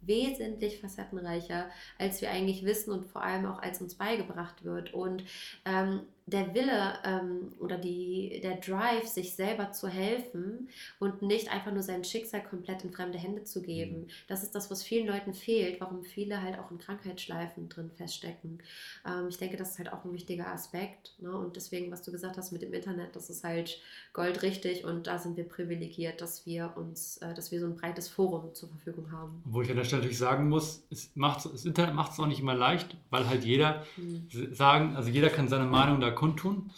wesentlich 0.06 0.80
facettenreicher, 0.80 1.68
als 1.98 2.20
wir 2.20 2.30
eigentlich 2.30 2.64
wissen 2.64 2.92
und 2.92 3.06
vor 3.06 3.22
allem 3.22 3.46
auch 3.46 3.60
als 3.60 3.80
uns 3.80 3.94
beigebracht 3.94 4.64
wird. 4.64 4.94
Und 4.94 5.24
ähm, 5.64 6.02
der 6.26 6.54
Wille 6.54 6.94
ähm, 7.04 7.52
oder 7.58 7.76
die, 7.76 8.40
der 8.42 8.56
Drive, 8.56 9.06
sich 9.06 9.34
selber 9.34 9.72
zu 9.72 9.88
helfen 9.88 10.68
und 10.98 11.20
nicht 11.20 11.52
einfach 11.52 11.70
nur 11.70 11.82
sein 11.82 12.02
Schicksal 12.02 12.42
komplett 12.42 12.82
in 12.82 12.92
fremde 12.92 13.18
Hände 13.18 13.44
zu 13.44 13.60
geben. 13.60 14.02
Mhm. 14.02 14.06
Das 14.26 14.42
ist 14.42 14.54
das, 14.54 14.70
was 14.70 14.82
vielen 14.82 15.06
Leuten 15.06 15.34
fehlt, 15.34 15.80
warum 15.82 16.02
viele 16.02 16.40
halt 16.40 16.58
auch 16.58 16.70
in 16.70 16.78
Krankheitsschleifen 16.78 17.68
drin 17.68 17.90
feststecken. 17.90 18.62
Ähm, 19.06 19.28
ich 19.28 19.36
denke, 19.36 19.58
das 19.58 19.72
ist 19.72 19.78
halt 19.78 19.92
auch 19.92 20.04
ein 20.04 20.14
wichtiger 20.14 20.48
Aspekt. 20.48 21.14
Ne? 21.18 21.30
Und 21.30 21.56
deswegen, 21.56 21.92
was 21.92 22.02
du 22.02 22.10
gesagt 22.10 22.38
hast 22.38 22.52
mit 22.52 22.62
dem 22.62 22.72
Internet, 22.72 23.14
das 23.14 23.28
ist 23.28 23.44
halt 23.44 23.78
goldrichtig 24.14 24.84
und 24.84 25.06
da 25.06 25.18
sind 25.18 25.36
wir 25.36 25.44
privilegiert, 25.44 26.22
dass 26.22 26.46
wir 26.46 26.72
uns, 26.76 27.18
äh, 27.18 27.34
dass 27.34 27.52
wir 27.52 27.60
so 27.60 27.66
ein 27.66 27.76
breites 27.76 28.08
Forum 28.08 28.54
zur 28.54 28.70
Verfügung 28.70 29.12
haben. 29.12 29.42
Wo 29.44 29.60
ich 29.60 29.68
an 29.68 29.76
der 29.76 29.84
Stelle 29.84 30.00
natürlich 30.00 30.18
sagen 30.18 30.48
muss, 30.48 30.84
es 30.90 31.10
macht, 31.14 31.44
das 31.44 31.66
Internet 31.66 31.94
macht 31.94 32.12
es 32.12 32.20
auch 32.20 32.26
nicht 32.26 32.40
immer 32.40 32.54
leicht, 32.54 32.96
weil 33.10 33.28
halt 33.28 33.44
jeder 33.44 33.84
mhm. 33.98 34.26
sagen, 34.54 34.96
also 34.96 35.10
jeder 35.10 35.28
kann 35.28 35.48
seine 35.48 35.66
Meinung 35.66 36.00
da 36.00 36.13
kundtun. 36.14 36.70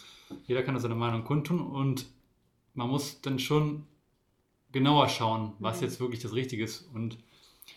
Jeder 0.47 0.63
kann 0.63 0.75
da 0.75 0.81
seine 0.81 0.95
Meinung 0.95 1.25
kundtun 1.25 1.61
und 1.61 2.07
man 2.75 2.89
muss 2.89 3.21
dann 3.21 3.39
schon 3.39 3.87
genauer 4.73 5.09
schauen, 5.09 5.53
was 5.59 5.79
mhm. 5.79 5.87
jetzt 5.87 6.01
wirklich 6.01 6.21
das 6.21 6.35
Richtige 6.35 6.65
ist. 6.65 6.83
Und 6.93 7.19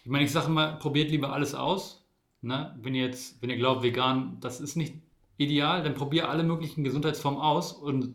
ich 0.03 0.09
meine, 0.09 0.25
ich 0.25 0.31
sage 0.31 0.47
immer, 0.47 0.73
probiert 0.73 1.11
lieber 1.11 1.33
alles 1.33 1.55
aus. 1.55 2.05
Ne? 2.41 2.77
Wenn 2.81 2.95
ihr 2.95 3.05
jetzt, 3.05 3.41
wenn 3.41 3.49
ihr 3.49 3.57
glaubt, 3.57 3.83
vegan, 3.83 4.37
das 4.41 4.61
ist 4.61 4.75
nicht 4.75 4.95
ideal, 5.37 5.83
dann 5.83 5.95
probiert 5.95 6.27
alle 6.27 6.43
möglichen 6.43 6.83
Gesundheitsformen 6.83 7.39
aus 7.39 7.73
und 7.73 8.13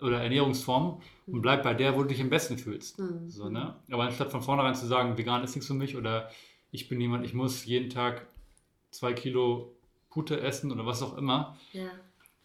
oder 0.00 0.22
Ernährungsformen 0.22 1.02
und 1.26 1.42
bleib 1.42 1.64
bei 1.64 1.74
der, 1.74 1.96
wo 1.96 2.02
du 2.02 2.08
dich 2.08 2.20
am 2.20 2.30
besten 2.30 2.56
fühlst. 2.56 3.00
Mhm. 3.00 3.28
So, 3.28 3.48
ne? 3.48 3.74
Aber 3.90 4.04
anstatt 4.04 4.30
von 4.30 4.42
vornherein 4.42 4.76
zu 4.76 4.86
sagen, 4.86 5.18
vegan 5.18 5.42
ist 5.42 5.56
nichts 5.56 5.66
für 5.66 5.74
mich 5.74 5.96
oder 5.96 6.30
ich 6.70 6.88
bin 6.88 7.00
jemand, 7.00 7.26
ich 7.26 7.34
muss 7.34 7.64
jeden 7.64 7.90
Tag 7.90 8.26
zwei 8.90 9.12
Kilo 9.12 9.74
Pute 10.08 10.40
essen 10.40 10.70
oder 10.70 10.86
was 10.86 11.02
auch 11.02 11.18
immer, 11.18 11.56
ja 11.72 11.90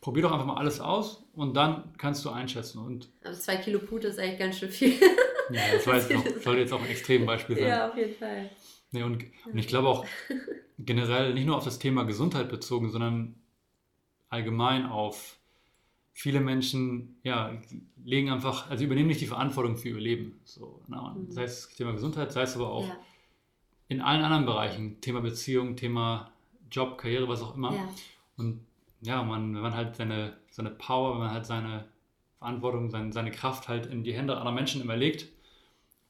probier 0.03 0.23
doch 0.23 0.33
einfach 0.33 0.45
mal 0.45 0.57
alles 0.57 0.81
aus 0.81 1.23
und 1.33 1.55
dann 1.55 1.93
kannst 1.97 2.25
du 2.25 2.29
einschätzen. 2.29 2.79
Und 2.79 3.09
also 3.23 3.39
zwei 3.39 3.55
Kilo 3.55 3.79
Pute 3.79 4.09
ist 4.09 4.19
eigentlich 4.19 4.37
ganz 4.37 4.59
schön 4.59 4.69
viel. 4.69 4.99
ja, 5.49 5.61
das 5.73 5.87
war 5.87 5.95
jetzt 5.95 6.11
noch, 6.11 6.25
sollte 6.41 6.59
jetzt 6.59 6.73
auch 6.73 6.81
ein 6.81 6.89
Extrembeispiel 6.89 7.55
sein. 7.55 7.67
Ja, 7.67 7.89
auf 7.89 7.95
jeden 7.95 8.13
Fall. 8.13 8.49
Nee, 8.91 9.03
und, 9.03 9.23
und 9.45 9.57
ich 9.57 9.67
glaube 9.67 9.87
auch 9.87 10.05
generell 10.77 11.33
nicht 11.33 11.45
nur 11.45 11.55
auf 11.55 11.63
das 11.63 11.79
Thema 11.79 12.03
Gesundheit 12.03 12.49
bezogen, 12.49 12.91
sondern 12.91 13.35
allgemein 14.27 14.85
auf 14.85 15.37
viele 16.11 16.41
Menschen, 16.41 17.15
ja, 17.23 17.57
legen 18.03 18.29
einfach, 18.29 18.69
also 18.69 18.83
übernehmen 18.83 19.07
nicht 19.07 19.21
die 19.21 19.25
Verantwortung 19.25 19.77
für 19.77 19.87
ihr 19.87 19.99
Leben. 20.01 20.41
So, 20.43 20.81
na, 20.87 21.13
mhm. 21.13 21.31
Sei 21.31 21.43
es 21.43 21.69
Thema 21.69 21.93
Gesundheit, 21.93 22.33
sei 22.33 22.41
es 22.41 22.57
aber 22.57 22.69
auch 22.69 22.89
ja. 22.89 22.97
in 23.87 24.01
allen 24.01 24.21
anderen 24.21 24.45
Bereichen, 24.45 24.99
Thema 24.99 25.21
Beziehung, 25.21 25.77
Thema 25.77 26.29
Job, 26.69 26.97
Karriere, 26.97 27.29
was 27.29 27.41
auch 27.41 27.55
immer. 27.55 27.73
Ja. 27.73 27.89
Und 28.35 28.65
ja, 29.03 29.21
man, 29.23 29.53
wenn 29.53 29.61
man 29.61 29.75
halt 29.75 29.95
seine, 29.95 30.33
seine 30.49 30.69
Power, 30.69 31.13
wenn 31.13 31.19
man 31.19 31.31
halt 31.31 31.45
seine 31.45 31.85
Verantwortung, 32.39 32.89
seine, 32.89 33.11
seine 33.11 33.31
Kraft 33.31 33.67
halt 33.67 33.85
in 33.85 34.03
die 34.03 34.13
Hände 34.13 34.37
anderer 34.37 34.53
Menschen 34.53 34.81
immer 34.81 34.95
legt 34.95 35.27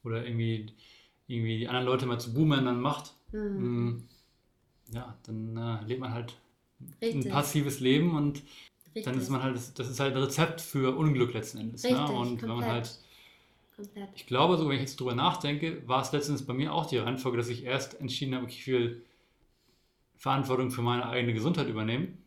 oder 0.04 0.24
irgendwie, 0.24 0.72
irgendwie 1.26 1.58
die 1.58 1.68
anderen 1.68 1.86
Leute 1.86 2.06
mal 2.06 2.20
zu 2.20 2.32
Boomern 2.32 2.80
macht, 2.80 3.14
mhm. 3.32 3.88
Mm, 3.88 4.08
ja, 4.92 5.16
dann 5.24 5.56
äh, 5.56 5.84
lebt 5.86 6.00
man 6.00 6.12
halt 6.12 6.36
Richtig. 7.02 7.26
ein 7.26 7.32
passives 7.32 7.80
Leben 7.80 8.16
und 8.16 8.42
Richtig. 8.86 9.04
dann 9.04 9.18
ist 9.18 9.30
man 9.30 9.42
halt, 9.42 9.56
das, 9.56 9.88
ist 9.88 10.00
halt 10.00 10.14
ein 10.14 10.22
Rezept 10.22 10.60
für 10.60 10.96
Unglück 10.96 11.34
letzten 11.34 11.58
Endes. 11.58 11.82
Ne? 11.82 11.90
Richtig, 11.90 12.08
ne? 12.08 12.14
Und 12.14 12.28
komplett. 12.28 12.42
wenn 12.42 12.56
man 12.56 12.66
halt 12.66 12.98
Komplett. 13.76 14.10
Ich 14.14 14.26
glaube, 14.26 14.56
so 14.56 14.68
wenn 14.68 14.76
ich 14.76 14.82
jetzt 14.82 15.00
drüber 15.00 15.16
nachdenke, 15.16 15.82
war 15.88 16.00
es 16.00 16.12
letztens 16.12 16.46
bei 16.46 16.52
mir 16.52 16.72
auch 16.72 16.86
die 16.86 16.98
Reihenfolge, 16.98 17.38
dass 17.38 17.48
ich 17.48 17.64
erst 17.64 18.00
entschieden 18.00 18.36
habe, 18.36 18.46
ich 18.46 18.64
will 18.68 19.04
Verantwortung 20.16 20.70
für 20.70 20.82
meine 20.82 21.08
eigene 21.08 21.34
Gesundheit 21.34 21.66
übernehmen 21.66 22.23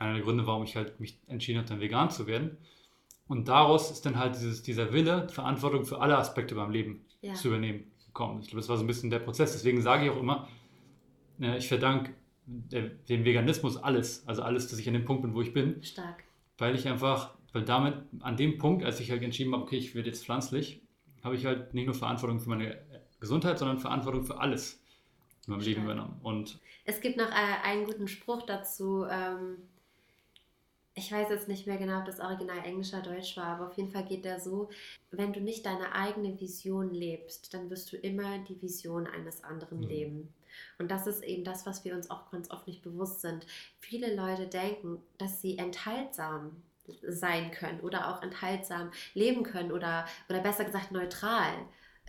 einer 0.00 0.14
der 0.14 0.22
Gründe, 0.22 0.46
warum 0.46 0.64
ich 0.64 0.74
halt 0.74 0.98
mich 0.98 1.20
entschieden 1.28 1.58
habe, 1.58 1.68
dann 1.68 1.80
vegan 1.80 2.10
zu 2.10 2.26
werden. 2.26 2.56
Und 3.28 3.46
daraus 3.46 3.90
ist 3.92 4.04
dann 4.06 4.18
halt 4.18 4.34
dieses, 4.34 4.62
dieser 4.62 4.92
Wille, 4.92 5.28
Verantwortung 5.28 5.84
für 5.84 6.00
alle 6.00 6.18
Aspekte 6.18 6.56
beim 6.56 6.70
Leben 6.70 7.04
ja. 7.20 7.34
zu 7.34 7.48
übernehmen 7.48 7.84
gekommen. 8.06 8.40
Ich 8.40 8.48
glaube, 8.48 8.60
das 8.60 8.68
war 8.68 8.76
so 8.76 8.82
ein 8.82 8.88
bisschen 8.88 9.10
der 9.10 9.20
Prozess. 9.20 9.52
Deswegen 9.52 9.80
sage 9.82 10.06
ich 10.06 10.10
auch 10.10 10.18
immer, 10.18 10.48
äh, 11.40 11.58
ich 11.58 11.68
verdanke 11.68 12.14
dem 12.46 13.24
Veganismus 13.24 13.76
alles, 13.76 14.26
also 14.26 14.42
alles, 14.42 14.66
dass 14.66 14.80
ich 14.80 14.88
an 14.88 14.94
dem 14.94 15.04
Punkt 15.04 15.22
bin, 15.22 15.34
wo 15.34 15.42
ich 15.42 15.52
bin. 15.52 15.80
Stark. 15.84 16.24
Weil 16.58 16.74
ich 16.74 16.88
einfach, 16.88 17.36
weil 17.52 17.62
damit 17.62 17.94
an 18.20 18.36
dem 18.36 18.58
Punkt, 18.58 18.84
als 18.84 18.98
ich 18.98 19.12
halt 19.12 19.22
entschieden 19.22 19.52
habe, 19.52 19.62
okay, 19.62 19.76
ich 19.76 19.94
werde 19.94 20.08
jetzt 20.08 20.24
pflanzlich, 20.24 20.82
habe 21.22 21.36
ich 21.36 21.46
halt 21.46 21.74
nicht 21.74 21.86
nur 21.86 21.94
Verantwortung 21.94 22.40
für 22.40 22.48
meine 22.48 22.82
Gesundheit, 23.20 23.58
sondern 23.60 23.78
Verantwortung 23.78 24.24
für 24.24 24.40
alles 24.40 24.82
in 25.46 25.52
meinem 25.52 25.60
Stark. 25.60 25.76
Leben 25.76 25.84
übernommen. 25.84 26.18
Und 26.24 26.58
es 26.84 27.00
gibt 27.00 27.16
noch 27.16 27.30
äh, 27.30 27.62
einen 27.62 27.84
guten 27.84 28.08
Spruch 28.08 28.42
dazu. 28.42 29.04
Ähm 29.08 29.58
ich 31.00 31.10
weiß 31.10 31.30
jetzt 31.30 31.48
nicht 31.48 31.66
mehr 31.66 31.78
genau, 31.78 31.98
ob 31.98 32.04
das 32.04 32.20
Original 32.20 32.58
Englisch 32.64 32.92
oder 32.92 33.02
Deutsch 33.02 33.36
war, 33.36 33.46
aber 33.46 33.68
auf 33.68 33.76
jeden 33.76 33.90
Fall 33.90 34.04
geht 34.04 34.26
der 34.26 34.38
so, 34.38 34.68
wenn 35.10 35.32
du 35.32 35.40
nicht 35.40 35.64
deine 35.64 35.94
eigene 35.94 36.38
Vision 36.38 36.92
lebst, 36.92 37.54
dann 37.54 37.70
wirst 37.70 37.90
du 37.92 37.96
immer 37.96 38.38
die 38.40 38.60
Vision 38.60 39.06
eines 39.06 39.42
anderen 39.42 39.78
mhm. 39.78 39.88
leben. 39.88 40.34
Und 40.78 40.90
das 40.90 41.06
ist 41.06 41.24
eben 41.24 41.42
das, 41.42 41.64
was 41.64 41.84
wir 41.84 41.94
uns 41.94 42.10
auch 42.10 42.30
ganz 42.30 42.50
oft 42.50 42.66
nicht 42.66 42.82
bewusst 42.82 43.22
sind. 43.22 43.46
Viele 43.78 44.14
Leute 44.14 44.46
denken, 44.46 45.02
dass 45.16 45.40
sie 45.40 45.56
enthaltsam 45.56 46.62
sein 47.06 47.50
können 47.50 47.80
oder 47.80 48.10
auch 48.10 48.22
enthaltsam 48.22 48.90
leben 49.14 49.42
können 49.42 49.72
oder, 49.72 50.06
oder 50.28 50.40
besser 50.40 50.64
gesagt 50.64 50.92
neutral. 50.92 51.52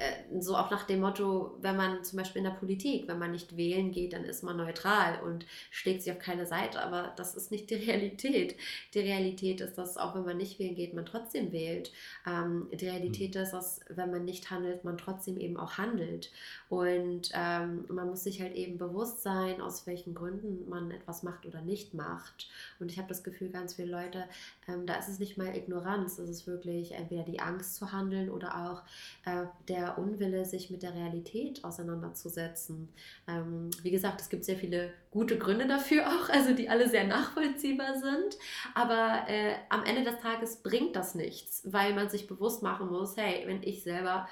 Äh, 0.01 0.41
so 0.41 0.55
auch 0.55 0.71
nach 0.71 0.83
dem 0.85 1.01
Motto, 1.01 1.57
wenn 1.61 1.75
man 1.75 2.03
zum 2.03 2.17
Beispiel 2.17 2.39
in 2.39 2.45
der 2.45 2.55
Politik, 2.55 3.07
wenn 3.07 3.19
man 3.19 3.31
nicht 3.31 3.55
wählen 3.55 3.91
geht, 3.91 4.13
dann 4.13 4.23
ist 4.23 4.43
man 4.43 4.57
neutral 4.57 5.21
und 5.21 5.45
schlägt 5.69 6.01
sich 6.01 6.11
auf 6.11 6.17
keine 6.17 6.47
Seite. 6.47 6.81
Aber 6.81 7.13
das 7.17 7.35
ist 7.35 7.51
nicht 7.51 7.69
die 7.69 7.75
Realität. 7.87 8.55
Die 8.95 8.99
Realität 8.99 9.61
ist, 9.61 9.77
dass 9.77 9.97
auch 9.97 10.15
wenn 10.15 10.25
man 10.25 10.37
nicht 10.37 10.57
wählen 10.57 10.73
geht, 10.73 10.95
man 10.95 11.05
trotzdem 11.05 11.51
wählt. 11.51 11.91
Ähm, 12.25 12.67
die 12.73 12.87
Realität 12.87 13.35
mhm. 13.35 13.41
ist, 13.41 13.51
dass 13.51 13.81
wenn 13.89 14.09
man 14.09 14.25
nicht 14.25 14.49
handelt, 14.49 14.83
man 14.83 14.97
trotzdem 14.97 15.37
eben 15.39 15.57
auch 15.57 15.77
handelt. 15.77 16.31
Und 16.69 17.29
ähm, 17.35 17.85
man 17.89 18.09
muss 18.09 18.23
sich 18.23 18.41
halt 18.41 18.55
eben 18.55 18.79
bewusst 18.79 19.21
sein, 19.21 19.61
aus 19.61 19.85
welchen 19.85 20.15
Gründen 20.15 20.67
man 20.67 20.89
etwas 20.89 21.21
macht 21.21 21.45
oder 21.45 21.61
nicht 21.61 21.93
macht. 21.93 22.49
Und 22.79 22.91
ich 22.91 22.97
habe 22.97 23.09
das 23.09 23.23
Gefühl, 23.23 23.49
ganz 23.49 23.75
viele 23.75 23.91
Leute 23.91 24.23
ähm, 24.71 24.85
da 24.85 24.95
ist 24.95 25.07
es 25.07 25.19
nicht 25.19 25.37
mal 25.37 25.55
Ignoranz, 25.55 26.17
es 26.19 26.29
ist 26.29 26.47
wirklich 26.47 26.93
entweder 26.93 27.23
die 27.23 27.39
Angst 27.39 27.75
zu 27.75 27.91
handeln 27.91 28.29
oder 28.29 28.69
auch 28.69 28.83
äh, 29.29 29.45
der 29.67 29.97
Unwille, 29.97 30.45
sich 30.45 30.69
mit 30.69 30.83
der 30.83 30.93
Realität 30.93 31.63
auseinanderzusetzen. 31.63 32.89
Ähm, 33.27 33.69
wie 33.81 33.91
gesagt, 33.91 34.21
es 34.21 34.29
gibt 34.29 34.45
sehr 34.45 34.57
viele 34.57 34.93
gute 35.11 35.37
Gründe 35.37 35.67
dafür 35.67 36.07
auch, 36.07 36.29
also 36.33 36.53
die 36.53 36.69
alle 36.69 36.89
sehr 36.89 37.05
nachvollziehbar 37.05 37.99
sind, 37.99 38.37
aber 38.75 39.25
äh, 39.27 39.55
am 39.69 39.83
Ende 39.83 40.03
des 40.03 40.19
Tages 40.19 40.57
bringt 40.57 40.95
das 40.95 41.15
nichts, 41.15 41.61
weil 41.65 41.93
man 41.93 42.09
sich 42.09 42.27
bewusst 42.27 42.63
machen 42.63 42.89
muss, 42.89 43.17
hey, 43.17 43.43
wenn 43.47 43.63
ich 43.63 43.83
selber 43.83 44.27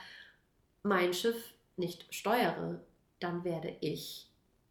mein 0.84 1.14
Schiff 1.14 1.54
nicht 1.78 2.14
steuere, 2.14 2.82
dann 3.20 3.44
werde 3.44 3.76
ich 3.82 4.30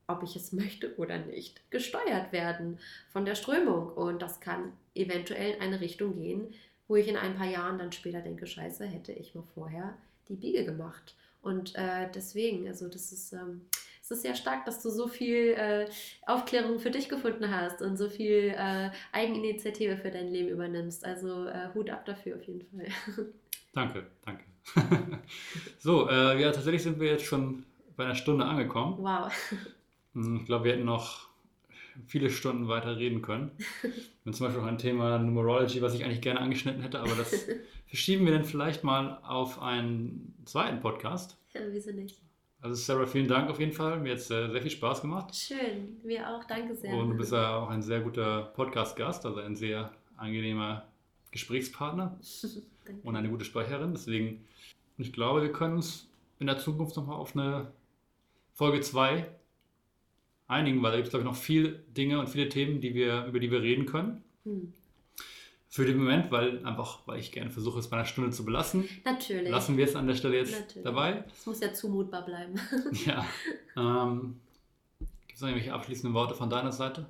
ob 0.09 0.23
ich 0.23 0.35
es 0.35 0.53
möchte 0.53 0.97
oder 0.97 1.19
nicht, 1.19 1.71
gesteuert 1.71 2.33
werden 2.33 2.81
von 3.11 3.25
der 3.25 3.37
Strömung. 3.37 3.93
Und 3.93 4.21
das 4.21 4.41
kann 4.41 4.73
eventuell 4.99 5.55
in 5.55 5.61
eine 5.61 5.81
Richtung 5.81 6.17
gehen, 6.17 6.55
wo 6.87 6.97
ich 6.97 7.09
in 7.09 7.17
ein 7.17 7.37
paar 7.37 7.49
Jahren 7.49 7.79
dann 7.79 7.93
später 7.93 8.21
denke, 8.21 8.47
scheiße, 8.47 8.87
hätte 8.87 9.13
ich 9.13 9.35
mal 9.35 9.45
vorher 9.55 9.95
die 10.29 10.37
Biege 10.37 10.65
gemacht. 10.65 11.15
Und 11.43 11.75
äh, 11.77 12.09
deswegen, 12.15 12.67
also 12.67 12.89
das 12.89 13.13
ist, 13.13 13.33
ähm, 13.33 13.63
es 14.03 14.11
ist 14.11 14.23
sehr 14.23 14.35
stark, 14.35 14.65
dass 14.65 14.83
du 14.83 14.91
so 14.91 15.07
viel 15.07 15.55
äh, 15.57 15.87
Aufklärung 16.27 16.81
für 16.81 16.91
dich 16.91 17.09
gefunden 17.09 17.51
hast 17.51 17.83
und 17.83 17.97
so 17.97 18.09
viel 18.09 18.55
äh, 18.57 18.91
Eigeninitiative 19.13 19.97
für 19.99 20.11
dein 20.11 20.29
Leben 20.29 20.49
übernimmst. 20.49 21.05
Also 21.05 21.47
äh, 21.47 21.69
Hut 21.75 21.91
ab 21.91 22.05
dafür 22.07 22.37
auf 22.37 22.43
jeden 22.45 22.63
Fall. 22.63 22.89
Danke, 23.75 24.07
danke. 24.25 24.45
so, 25.79 26.09
äh, 26.09 26.41
ja, 26.41 26.51
tatsächlich 26.51 26.83
sind 26.83 26.99
wir 26.99 27.13
jetzt 27.13 27.25
schon 27.25 27.65
bei 27.97 28.05
einer 28.05 28.17
Stunde 28.17 28.45
angekommen. 28.45 28.97
Wow. 28.99 29.33
Hm, 30.15 30.39
ich 30.39 30.47
glaube, 30.47 30.65
wir 30.65 30.73
hätten 30.73 30.87
noch 30.87 31.28
viele 32.07 32.31
Stunden 32.31 32.69
weiter 32.69 32.97
reden 32.97 33.23
können. 33.23 33.51
Und 34.25 34.35
zum 34.35 34.47
Beispiel 34.47 34.63
auch 34.63 34.67
ein 34.67 34.79
Thema 34.79 35.19
Numerology, 35.19 35.83
was 35.83 35.95
ich 35.95 36.05
eigentlich 36.05 36.21
gerne 36.21 36.41
angeschnitten 36.41 36.83
hätte, 36.83 37.01
aber 37.01 37.15
das 37.15 37.47
verschieben 37.87 38.27
wir 38.27 38.33
dann 38.33 38.45
vielleicht 38.45 38.85
mal 38.85 39.19
auf 39.23 39.61
einen 39.61 40.35
zweiten 40.45 40.81
Podcast. 40.81 41.39
Ja, 41.55 41.61
wieso 41.71 41.93
nicht? 41.93 42.21
Also 42.61 42.75
Sarah, 42.75 43.07
vielen 43.07 43.29
Dank 43.29 43.49
auf 43.51 43.61
jeden 43.61 43.73
Fall. 43.73 44.01
Mir 44.01 44.13
hat 44.13 44.19
es 44.19 44.31
äh, 44.31 44.51
sehr 44.51 44.61
viel 44.61 44.71
Spaß 44.71 45.01
gemacht. 45.01 45.35
Schön, 45.35 45.97
mir 46.03 46.29
auch. 46.29 46.45
Danke 46.45 46.75
sehr. 46.75 46.93
Und 46.93 47.11
du 47.11 47.17
bist 47.17 47.33
ja 47.33 47.57
auch 47.57 47.71
ein 47.71 47.83
sehr 47.83 48.01
guter 48.01 48.53
Podcast-Gast, 48.55 49.25
also 49.27 49.41
ein 49.41 49.55
sehr 49.55 49.93
angenehmer 50.17 50.89
Gesprächspartner 51.31 52.19
und 53.05 53.17
eine 53.17 53.29
gute 53.29 53.45
Sprecherin. 53.45 53.93
Deswegen, 53.93 54.45
ich 54.97 55.13
glaube, 55.13 55.43
wir 55.43 55.53
können 55.53 55.77
uns 55.77 56.11
in 56.41 56.49
der 56.49 56.59
Zukunft 56.59 56.97
nochmal 56.97 57.17
auf 57.17 57.37
eine 57.37 57.73
Folge 58.55 58.81
2 58.81 59.29
einigen, 60.49 60.83
weil 60.83 60.91
da 60.91 60.97
gibt 60.97 61.07
es, 61.07 61.11
glaube 61.11 61.25
ich, 61.25 61.31
noch 61.31 61.37
viele 61.37 61.71
Dinge 61.71 62.19
und 62.19 62.29
viele 62.29 62.49
Themen, 62.49 62.81
die 62.81 62.95
wir, 62.95 63.27
über 63.27 63.39
die 63.39 63.51
wir 63.51 63.63
reden 63.63 63.87
können. 63.87 64.25
Hm. 64.45 64.73
Für 65.71 65.85
den 65.85 65.99
Moment, 65.99 66.33
weil 66.33 66.65
einfach, 66.65 67.01
weil 67.07 67.21
ich 67.21 67.31
gerne 67.31 67.51
versuche, 67.51 67.79
es 67.79 67.89
bei 67.89 67.97
einer 67.97 68.07
Stunde 68.07 68.31
zu 68.31 68.45
belassen. 68.45 68.89
Natürlich. 69.05 69.51
Lassen 69.51 69.77
wir 69.77 69.85
es 69.85 69.95
an 69.95 70.07
der 70.07 70.15
Stelle 70.15 70.39
jetzt 70.39 70.59
Natürlich. 70.59 70.83
dabei. 70.83 71.25
Es 71.31 71.45
muss 71.45 71.61
ja 71.61 71.75
zumutbar 71.75 72.25
bleiben. 72.25 72.59
ja. 73.07 73.25
Ähm, 73.77 74.41
Gibt 74.99 75.35
es 75.35 75.41
noch 75.43 75.49
irgendwelche 75.49 75.75
abschließenden 75.75 76.15
Worte 76.15 76.35
von 76.35 76.49
deiner 76.49 76.73
Seite? 76.73 77.07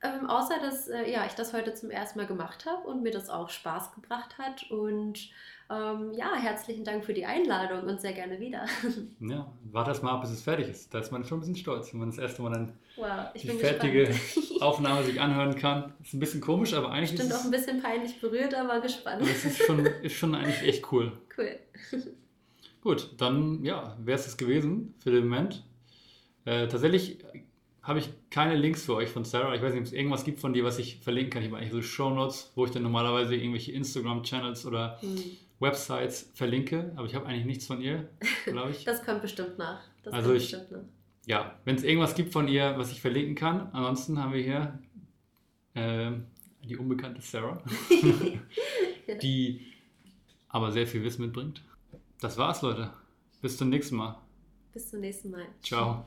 Ähm, 0.00 0.26
außer, 0.26 0.58
dass 0.58 0.88
äh, 0.88 1.10
ja, 1.10 1.26
ich 1.26 1.32
das 1.32 1.52
heute 1.52 1.74
zum 1.74 1.90
ersten 1.90 2.18
Mal 2.18 2.26
gemacht 2.26 2.64
habe 2.64 2.88
und 2.88 3.02
mir 3.02 3.10
das 3.10 3.28
auch 3.28 3.50
Spaß 3.50 3.94
gebracht 3.94 4.38
hat. 4.38 4.70
Und 4.70 5.28
ähm, 5.70 6.12
ja, 6.14 6.34
herzlichen 6.34 6.82
Dank 6.82 7.04
für 7.04 7.12
die 7.12 7.26
Einladung 7.26 7.82
und 7.88 8.00
sehr 8.00 8.14
gerne 8.14 8.40
wieder. 8.40 8.64
Ja, 9.20 9.52
warte 9.70 9.90
erst 9.90 10.02
mal 10.02 10.12
ab, 10.12 10.22
bis 10.22 10.30
es 10.30 10.42
fertig 10.42 10.68
ist. 10.68 10.94
Da 10.94 11.00
ist 11.00 11.12
man 11.12 11.24
schon 11.24 11.38
ein 11.38 11.40
bisschen 11.40 11.56
stolz, 11.56 11.92
wenn 11.92 12.00
man 12.00 12.10
das 12.10 12.18
erste 12.18 12.40
Mal 12.40 12.52
dann 12.52 12.72
wow, 12.96 13.32
die 13.34 13.48
fertige 13.48 14.08
Aufnahme 14.60 15.04
sich 15.04 15.20
anhören 15.20 15.54
kann. 15.56 15.92
Ist 16.02 16.14
ein 16.14 16.20
bisschen 16.20 16.40
komisch, 16.40 16.72
aber 16.72 16.90
eigentlich 16.90 17.10
Stimmt 17.10 17.24
ist 17.24 17.34
es... 17.34 17.40
auch 17.40 17.44
ein 17.44 17.50
bisschen 17.50 17.82
peinlich 17.82 18.18
berührt, 18.18 18.54
aber 18.54 18.80
gespannt. 18.80 19.20
Das 19.20 19.44
ist 19.44 19.58
schon, 19.58 19.84
ist 20.02 20.14
schon 20.14 20.34
eigentlich 20.34 20.62
echt 20.62 20.90
cool. 20.90 21.12
Cool. 21.36 21.58
Gut, 22.80 23.10
dann 23.18 23.62
ja, 23.62 23.96
wäre 24.00 24.18
es 24.18 24.24
das 24.24 24.36
gewesen 24.38 24.94
für 25.00 25.10
den 25.10 25.28
Moment. 25.28 25.64
Äh, 26.46 26.68
tatsächlich 26.68 27.18
habe 27.82 27.98
ich 27.98 28.08
keine 28.30 28.54
Links 28.54 28.86
für 28.86 28.94
euch 28.94 29.10
von 29.10 29.24
Sarah. 29.24 29.54
Ich 29.54 29.60
weiß 29.60 29.72
nicht, 29.72 29.80
ob 29.80 29.86
es 29.86 29.92
irgendwas 29.92 30.24
gibt 30.24 30.40
von 30.40 30.54
dir, 30.54 30.64
was 30.64 30.78
ich 30.78 30.98
verlinken 31.00 31.30
kann. 31.30 31.42
Ich 31.42 31.48
habe 31.48 31.58
eigentlich 31.58 31.72
so 31.72 31.82
Show 31.82 32.10
Notes, 32.10 32.52
wo 32.54 32.64
ich 32.64 32.70
dann 32.70 32.82
normalerweise 32.82 33.34
irgendwelche 33.34 33.72
Instagram-Channels 33.72 34.64
oder 34.64 34.98
hm. 35.00 35.22
Websites 35.60 36.30
verlinke, 36.34 36.92
aber 36.96 37.06
ich 37.06 37.14
habe 37.14 37.26
eigentlich 37.26 37.46
nichts 37.46 37.66
von 37.66 37.80
ihr, 37.80 38.08
glaube 38.44 38.70
ich. 38.70 38.84
das 38.86 39.04
kommt 39.04 39.22
bestimmt 39.22 39.58
nach. 39.58 39.80
Das 40.02 40.14
also 40.14 40.32
ich, 40.32 40.52
nach. 40.52 40.60
ja, 41.26 41.58
wenn 41.64 41.76
es 41.76 41.82
irgendwas 41.82 42.14
gibt 42.14 42.32
von 42.32 42.48
ihr, 42.48 42.74
was 42.78 42.92
ich 42.92 43.00
verlinken 43.00 43.34
kann. 43.34 43.68
Ansonsten 43.72 44.22
haben 44.22 44.32
wir 44.32 44.42
hier 44.42 44.78
äh, 45.74 46.12
die 46.62 46.76
unbekannte 46.76 47.20
Sarah, 47.20 47.62
die 49.22 49.66
aber 50.48 50.72
sehr 50.72 50.86
viel 50.86 51.02
Wissen 51.02 51.22
mitbringt. 51.22 51.62
Das 52.20 52.36
war's, 52.36 52.62
Leute. 52.62 52.90
Bis 53.40 53.56
zum 53.56 53.68
nächsten 53.68 53.96
Mal. 53.96 54.20
Bis 54.72 54.90
zum 54.90 55.00
nächsten 55.00 55.30
Mal. 55.30 55.46
Ciao. 55.62 56.04